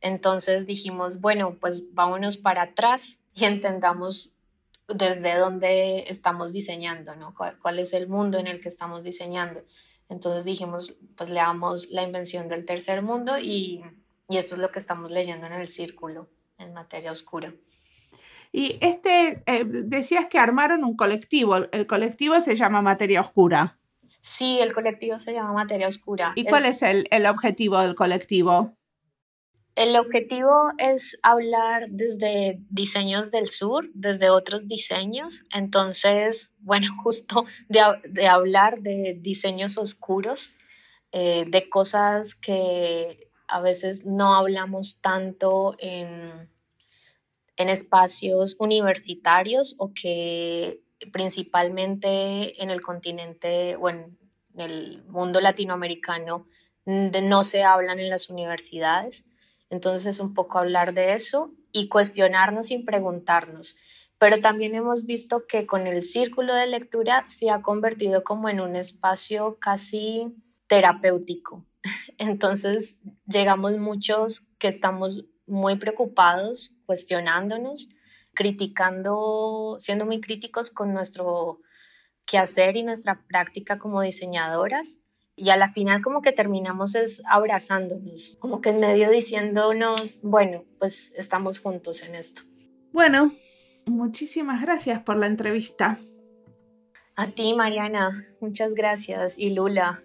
Entonces 0.00 0.66
dijimos, 0.66 1.20
bueno, 1.20 1.56
pues 1.60 1.92
vámonos 1.94 2.36
para 2.36 2.62
atrás 2.62 3.20
y 3.34 3.44
entendamos 3.44 4.32
desde 4.88 5.36
dónde 5.36 6.04
estamos 6.08 6.52
diseñando, 6.52 7.14
¿no? 7.16 7.34
¿Cuál, 7.34 7.78
es 7.78 7.92
el 7.92 8.08
mundo 8.08 8.38
en 8.38 8.46
el 8.46 8.60
que 8.60 8.68
estamos 8.68 9.04
diseñando? 9.04 9.62
Entonces 10.08 10.44
dijimos, 10.44 10.94
pues 11.16 11.30
leamos 11.30 11.90
La 11.90 12.02
invención 12.02 12.48
del 12.48 12.64
tercer 12.64 13.02
mundo 13.02 13.38
y, 13.38 13.82
esto 14.28 14.54
es 14.56 14.60
lo 14.60 14.70
que 14.70 14.78
estamos 14.78 15.10
leyendo 15.10 15.46
en 15.46 15.52
el 15.52 15.66
círculo, 15.66 16.28
en 16.58 16.72
materia 16.72 17.12
oscura. 17.12 17.54
Y 18.52 18.76
este, 18.80 19.42
eh, 19.46 19.64
decías 19.64 20.26
que 20.26 20.38
armaron 20.38 20.84
un 20.84 20.96
colectivo, 20.96 21.56
el 21.56 21.86
colectivo 21.86 22.40
se 22.40 22.56
llama 22.56 22.82
Materia 22.82 23.20
Oscura. 23.20 23.78
Sí, 24.20 24.58
el 24.60 24.72
colectivo 24.72 25.18
se 25.18 25.32
llama 25.32 25.52
Materia 25.52 25.86
Oscura. 25.86 26.32
¿Y 26.34 26.44
cuál 26.44 26.64
es 26.64 26.82
el, 26.82 27.06
el 27.10 27.26
objetivo 27.26 27.80
del 27.80 27.94
colectivo? 27.94 28.74
El 29.76 29.94
objetivo 29.96 30.70
es 30.78 31.18
hablar 31.22 31.90
desde 31.90 32.58
diseños 32.70 33.30
del 33.30 33.48
sur, 33.48 33.90
desde 33.92 34.30
otros 34.30 34.66
diseños. 34.66 35.44
Entonces, 35.52 36.50
bueno, 36.60 36.88
justo 37.04 37.44
de, 37.68 38.26
hablar 38.26 38.78
de 38.78 39.18
diseños 39.20 39.76
oscuros, 39.76 40.50
eh, 41.12 41.44
de 41.46 41.68
cosas 41.68 42.34
que 42.34 43.30
a 43.48 43.60
veces 43.60 44.06
no 44.06 44.34
hablamos 44.34 45.02
tanto 45.02 45.76
en, 45.78 46.50
en 47.58 47.68
espacios 47.68 48.56
universitarios 48.58 49.76
o 49.78 49.92
que 49.92 50.80
principalmente 51.12 52.62
en 52.62 52.70
el 52.70 52.80
continente 52.80 53.76
o 53.76 53.90
en 53.90 54.18
el 54.56 55.04
mundo 55.04 55.42
latinoamericano 55.42 56.46
no 56.86 57.44
se 57.44 57.62
hablan 57.62 58.00
en 58.00 58.08
las 58.08 58.30
universidades. 58.30 59.26
Entonces, 59.70 60.20
un 60.20 60.34
poco 60.34 60.58
hablar 60.58 60.94
de 60.94 61.12
eso 61.12 61.52
y 61.72 61.88
cuestionarnos 61.88 62.68
sin 62.68 62.84
preguntarnos. 62.84 63.76
Pero 64.18 64.40
también 64.40 64.74
hemos 64.74 65.04
visto 65.04 65.46
que 65.46 65.66
con 65.66 65.86
el 65.86 66.02
círculo 66.02 66.54
de 66.54 66.66
lectura 66.66 67.24
se 67.26 67.50
ha 67.50 67.62
convertido 67.62 68.24
como 68.24 68.48
en 68.48 68.60
un 68.60 68.76
espacio 68.76 69.58
casi 69.60 70.34
terapéutico. 70.68 71.64
Entonces, 72.18 72.98
llegamos 73.26 73.76
muchos 73.76 74.48
que 74.58 74.68
estamos 74.68 75.26
muy 75.46 75.76
preocupados, 75.76 76.72
cuestionándonos, 76.86 77.90
criticando, 78.34 79.76
siendo 79.78 80.06
muy 80.06 80.20
críticos 80.20 80.70
con 80.70 80.92
nuestro 80.92 81.60
quehacer 82.26 82.76
y 82.76 82.82
nuestra 82.82 83.24
práctica 83.28 83.78
como 83.78 84.02
diseñadoras 84.02 84.98
y 85.36 85.50
a 85.50 85.56
la 85.56 85.68
final 85.68 86.02
como 86.02 86.22
que 86.22 86.32
terminamos 86.32 86.94
es 86.94 87.22
abrazándonos, 87.26 88.36
como 88.38 88.60
que 88.60 88.70
en 88.70 88.80
medio 88.80 89.10
diciéndonos, 89.10 90.20
bueno, 90.22 90.64
pues 90.78 91.12
estamos 91.14 91.60
juntos 91.60 92.02
en 92.02 92.14
esto. 92.14 92.42
Bueno, 92.92 93.30
muchísimas 93.84 94.62
gracias 94.62 95.02
por 95.02 95.16
la 95.16 95.26
entrevista. 95.26 95.98
A 97.14 97.28
ti, 97.28 97.54
Mariana, 97.54 98.10
muchas 98.40 98.74
gracias. 98.74 99.38
Y 99.38 99.50
Lula. 99.50 100.00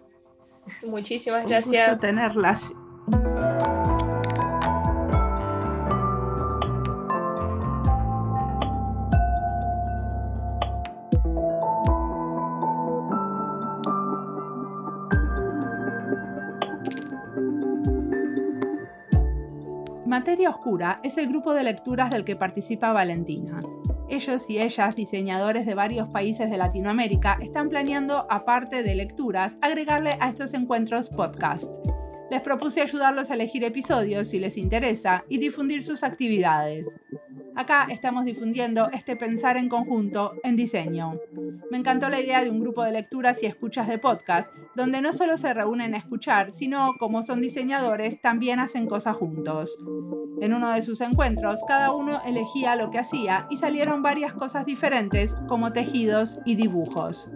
Muchísimas 0.86 1.48
gracias. 1.48 1.90
por 1.90 2.00
tenerlas. 2.00 2.74
Materia 20.12 20.50
Oscura 20.50 21.00
es 21.04 21.18
el 21.18 21.30
grupo 21.30 21.54
de 21.54 21.64
lecturas 21.64 22.10
del 22.12 22.26
que 22.26 22.36
participa 22.36 22.92
Valentina. 22.92 23.62
Ellos 24.10 24.50
y 24.50 24.60
ellas, 24.60 24.94
diseñadores 24.94 25.66
de 25.66 25.74
varios 25.74 26.10
países 26.12 26.52
de 26.52 26.58
Latinoamérica, 26.58 27.38
están 27.42 27.70
planeando, 27.70 28.28
aparte 28.30 28.84
de 28.84 28.94
lecturas, 28.96 29.56
agregarle 29.62 30.18
a 30.20 30.28
estos 30.28 30.54
encuentros 30.54 31.08
podcast. 31.08 31.74
Les 32.30 32.42
propuse 32.42 32.82
ayudarlos 32.82 33.32
a 33.32 33.36
elegir 33.36 33.64
episodios 33.64 34.28
si 34.28 34.40
les 34.40 34.58
interesa 34.58 35.24
y 35.30 35.38
difundir 35.38 35.82
sus 35.82 36.04
actividades. 36.04 37.00
Acá 37.56 37.88
estamos 37.90 38.26
difundiendo 38.26 38.90
este 38.92 39.16
pensar 39.16 39.58
en 39.58 39.68
conjunto 39.68 40.34
en 40.44 40.56
diseño. 40.56 41.20
Me 41.70 41.78
encantó 41.78 42.10
la 42.10 42.22
idea 42.22 42.44
de 42.44 42.50
un 42.50 42.60
grupo 42.60 42.84
de 42.84 42.92
lecturas 42.92 43.44
y 43.44 43.46
escuchas 43.46 43.88
de 43.88 43.98
podcast, 43.98 44.52
donde 44.76 45.02
no 45.02 45.12
solo 45.12 45.38
se 45.38 45.54
reúnen 45.54 45.94
a 45.94 45.98
escuchar, 45.98 46.54
sino 46.54 46.94
como 46.98 47.24
son 47.24 47.42
diseñadores, 47.42 48.22
también 48.22 48.60
hacen 48.60 48.88
cosas 48.88 49.18
juntos. 49.18 49.78
En 50.42 50.54
uno 50.54 50.72
de 50.72 50.82
sus 50.82 51.02
encuentros, 51.02 51.60
cada 51.68 51.94
uno 51.94 52.22
elegía 52.26 52.76
lo 52.76 52.90
que 52.90 53.00
hacía 53.00 53.48
y 53.50 53.58
salieron 53.58 54.02
varias 54.02 54.34
cosas 54.34 54.66
diferentes, 54.66 55.36
como 55.48 55.74
tejidos 55.74 56.40
y 56.46 56.56
dibujos. 56.56 57.30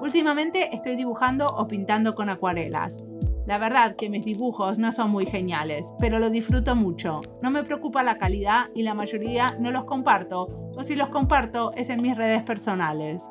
Últimamente 0.00 0.74
estoy 0.74 0.96
dibujando 0.96 1.48
o 1.48 1.68
pintando 1.68 2.14
con 2.14 2.28
acuarelas. 2.28 3.06
La 3.48 3.56
verdad 3.56 3.96
que 3.96 4.10
mis 4.10 4.26
dibujos 4.26 4.76
no 4.76 4.92
son 4.92 5.10
muy 5.10 5.24
geniales, 5.24 5.94
pero 5.98 6.18
lo 6.18 6.28
disfruto 6.28 6.76
mucho. 6.76 7.22
No 7.40 7.50
me 7.50 7.64
preocupa 7.64 8.02
la 8.02 8.18
calidad 8.18 8.66
y 8.74 8.82
la 8.82 8.92
mayoría 8.92 9.56
no 9.58 9.70
los 9.70 9.84
comparto, 9.84 10.70
o 10.76 10.82
si 10.82 10.96
los 10.96 11.08
comparto 11.08 11.72
es 11.72 11.88
en 11.88 12.02
mis 12.02 12.14
redes 12.14 12.42
personales. 12.42 13.26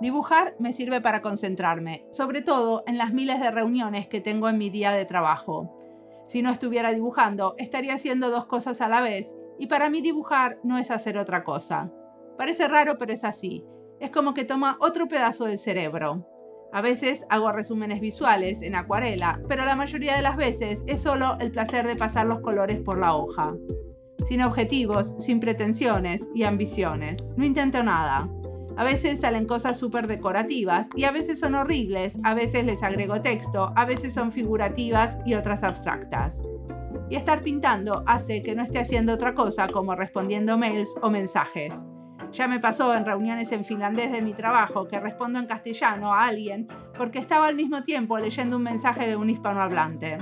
Dibujar 0.00 0.54
me 0.58 0.72
sirve 0.72 1.02
para 1.02 1.20
concentrarme, 1.20 2.06
sobre 2.10 2.40
todo 2.40 2.84
en 2.86 2.96
las 2.96 3.12
miles 3.12 3.38
de 3.38 3.50
reuniones 3.50 4.08
que 4.08 4.22
tengo 4.22 4.48
en 4.48 4.56
mi 4.56 4.70
día 4.70 4.92
de 4.92 5.04
trabajo. 5.04 5.76
Si 6.26 6.40
no 6.40 6.50
estuviera 6.50 6.94
dibujando, 6.94 7.54
estaría 7.58 7.92
haciendo 7.92 8.30
dos 8.30 8.46
cosas 8.46 8.80
a 8.80 8.88
la 8.88 9.02
vez, 9.02 9.34
y 9.58 9.66
para 9.66 9.90
mí 9.90 10.00
dibujar 10.00 10.58
no 10.64 10.78
es 10.78 10.90
hacer 10.90 11.18
otra 11.18 11.44
cosa. 11.44 11.92
Parece 12.38 12.66
raro, 12.66 12.96
pero 12.96 13.12
es 13.12 13.24
así. 13.24 13.62
Es 14.00 14.10
como 14.10 14.32
que 14.32 14.46
toma 14.46 14.78
otro 14.80 15.06
pedazo 15.06 15.44
del 15.44 15.58
cerebro. 15.58 16.26
A 16.72 16.82
veces 16.82 17.26
hago 17.30 17.50
resúmenes 17.50 18.00
visuales 18.00 18.62
en 18.62 18.76
acuarela, 18.76 19.40
pero 19.48 19.64
la 19.64 19.74
mayoría 19.74 20.14
de 20.14 20.22
las 20.22 20.36
veces 20.36 20.84
es 20.86 21.02
solo 21.02 21.36
el 21.40 21.50
placer 21.50 21.84
de 21.86 21.96
pasar 21.96 22.26
los 22.26 22.40
colores 22.40 22.78
por 22.78 22.98
la 22.98 23.16
hoja. 23.16 23.54
Sin 24.28 24.42
objetivos, 24.42 25.14
sin 25.18 25.40
pretensiones 25.40 26.28
y 26.32 26.44
ambiciones. 26.44 27.24
No 27.36 27.44
intento 27.44 27.82
nada. 27.82 28.28
A 28.76 28.84
veces 28.84 29.20
salen 29.20 29.46
cosas 29.46 29.78
súper 29.78 30.06
decorativas 30.06 30.88
y 30.94 31.04
a 31.04 31.10
veces 31.10 31.40
son 31.40 31.56
horribles, 31.56 32.18
a 32.22 32.34
veces 32.34 32.64
les 32.64 32.84
agrego 32.84 33.20
texto, 33.20 33.66
a 33.74 33.84
veces 33.84 34.14
son 34.14 34.30
figurativas 34.30 35.18
y 35.26 35.34
otras 35.34 35.64
abstractas. 35.64 36.40
Y 37.08 37.16
estar 37.16 37.40
pintando 37.40 38.04
hace 38.06 38.42
que 38.42 38.54
no 38.54 38.62
esté 38.62 38.78
haciendo 38.78 39.12
otra 39.12 39.34
cosa 39.34 39.66
como 39.66 39.96
respondiendo 39.96 40.56
mails 40.56 40.94
o 41.02 41.10
mensajes. 41.10 41.74
Ya 42.32 42.48
me 42.48 42.60
pasó 42.60 42.94
en 42.94 43.04
reuniones 43.04 43.52
en 43.52 43.64
finlandés 43.64 44.12
de 44.12 44.22
mi 44.22 44.34
trabajo 44.34 44.86
que 44.86 45.00
respondo 45.00 45.38
en 45.38 45.46
castellano 45.46 46.14
a 46.14 46.26
alguien 46.26 46.68
porque 46.96 47.18
estaba 47.18 47.48
al 47.48 47.56
mismo 47.56 47.82
tiempo 47.82 48.18
leyendo 48.18 48.56
un 48.56 48.62
mensaje 48.62 49.08
de 49.08 49.16
un 49.16 49.30
hispanohablante. 49.30 50.18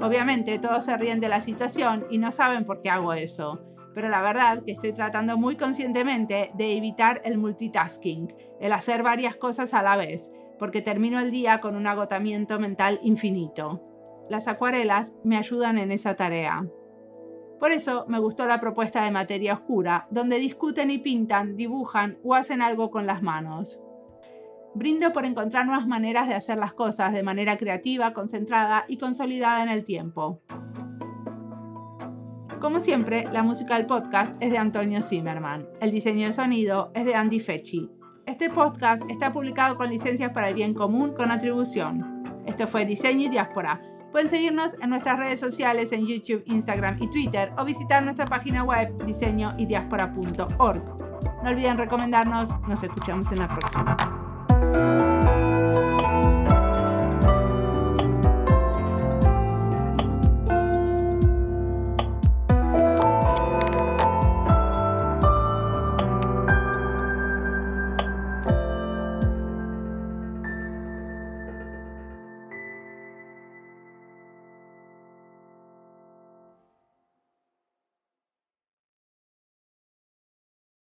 Obviamente 0.00 0.58
todos 0.58 0.84
se 0.84 0.96
ríen 0.96 1.20
de 1.20 1.28
la 1.28 1.40
situación 1.40 2.06
y 2.10 2.18
no 2.18 2.32
saben 2.32 2.64
por 2.64 2.80
qué 2.80 2.90
hago 2.90 3.12
eso 3.12 3.66
pero 3.96 4.10
la 4.10 4.20
verdad 4.20 4.62
que 4.62 4.72
estoy 4.72 4.92
tratando 4.92 5.38
muy 5.38 5.56
conscientemente 5.56 6.50
de 6.52 6.76
evitar 6.76 7.22
el 7.24 7.38
multitasking, 7.38 8.30
el 8.60 8.74
hacer 8.74 9.02
varias 9.02 9.36
cosas 9.36 9.72
a 9.72 9.82
la 9.82 9.96
vez, 9.96 10.30
porque 10.58 10.82
termino 10.82 11.18
el 11.18 11.30
día 11.30 11.62
con 11.62 11.74
un 11.76 11.86
agotamiento 11.86 12.60
mental 12.60 13.00
infinito. 13.02 13.80
Las 14.28 14.48
acuarelas 14.48 15.14
me 15.24 15.38
ayudan 15.38 15.78
en 15.78 15.92
esa 15.92 16.14
tarea. 16.14 16.66
Por 17.58 17.70
eso 17.70 18.04
me 18.08 18.18
gustó 18.18 18.46
la 18.46 18.60
propuesta 18.60 19.02
de 19.02 19.10
materia 19.10 19.54
oscura, 19.54 20.06
donde 20.10 20.38
discuten 20.38 20.90
y 20.90 20.98
pintan, 20.98 21.56
dibujan 21.56 22.18
o 22.22 22.34
hacen 22.34 22.60
algo 22.60 22.90
con 22.90 23.06
las 23.06 23.22
manos. 23.22 23.80
Brindo 24.74 25.12
por 25.12 25.24
encontrar 25.24 25.64
nuevas 25.64 25.86
maneras 25.86 26.28
de 26.28 26.34
hacer 26.34 26.58
las 26.58 26.74
cosas 26.74 27.14
de 27.14 27.22
manera 27.22 27.56
creativa, 27.56 28.12
concentrada 28.12 28.84
y 28.88 28.98
consolidada 28.98 29.62
en 29.62 29.70
el 29.70 29.84
tiempo. 29.84 30.42
Como 32.60 32.80
siempre, 32.80 33.26
la 33.32 33.42
música 33.42 33.76
del 33.76 33.86
podcast 33.86 34.36
es 34.40 34.50
de 34.50 34.58
Antonio 34.58 35.00
Zimmerman. 35.00 35.66
El 35.80 35.92
diseño 35.92 36.26
de 36.26 36.32
sonido 36.34 36.90
es 36.94 37.06
de 37.06 37.14
Andy 37.14 37.40
Fechi. 37.40 37.90
Este 38.26 38.50
podcast 38.50 39.02
está 39.10 39.32
publicado 39.32 39.76
con 39.76 39.88
licencias 39.88 40.32
para 40.32 40.48
el 40.48 40.54
bien 40.54 40.74
común 40.74 41.14
con 41.14 41.30
atribución. 41.30 42.24
Esto 42.44 42.66
fue 42.66 42.84
Diseño 42.84 43.26
y 43.26 43.28
Diáspora. 43.28 43.80
Pueden 44.16 44.30
seguirnos 44.30 44.78
en 44.80 44.88
nuestras 44.88 45.18
redes 45.18 45.38
sociales 45.38 45.92
en 45.92 46.06
YouTube, 46.06 46.42
Instagram 46.46 46.96
y 47.02 47.10
Twitter 47.10 47.52
o 47.58 47.66
visitar 47.66 48.02
nuestra 48.02 48.24
página 48.24 48.64
web 48.64 48.96
diseñoydiaspora.org. 49.04 50.82
No 51.44 51.50
olviden 51.50 51.76
recomendarnos. 51.76 52.48
Nos 52.66 52.82
escuchamos 52.82 53.30
en 53.32 53.40
la 53.40 53.46
próxima. 53.46 55.25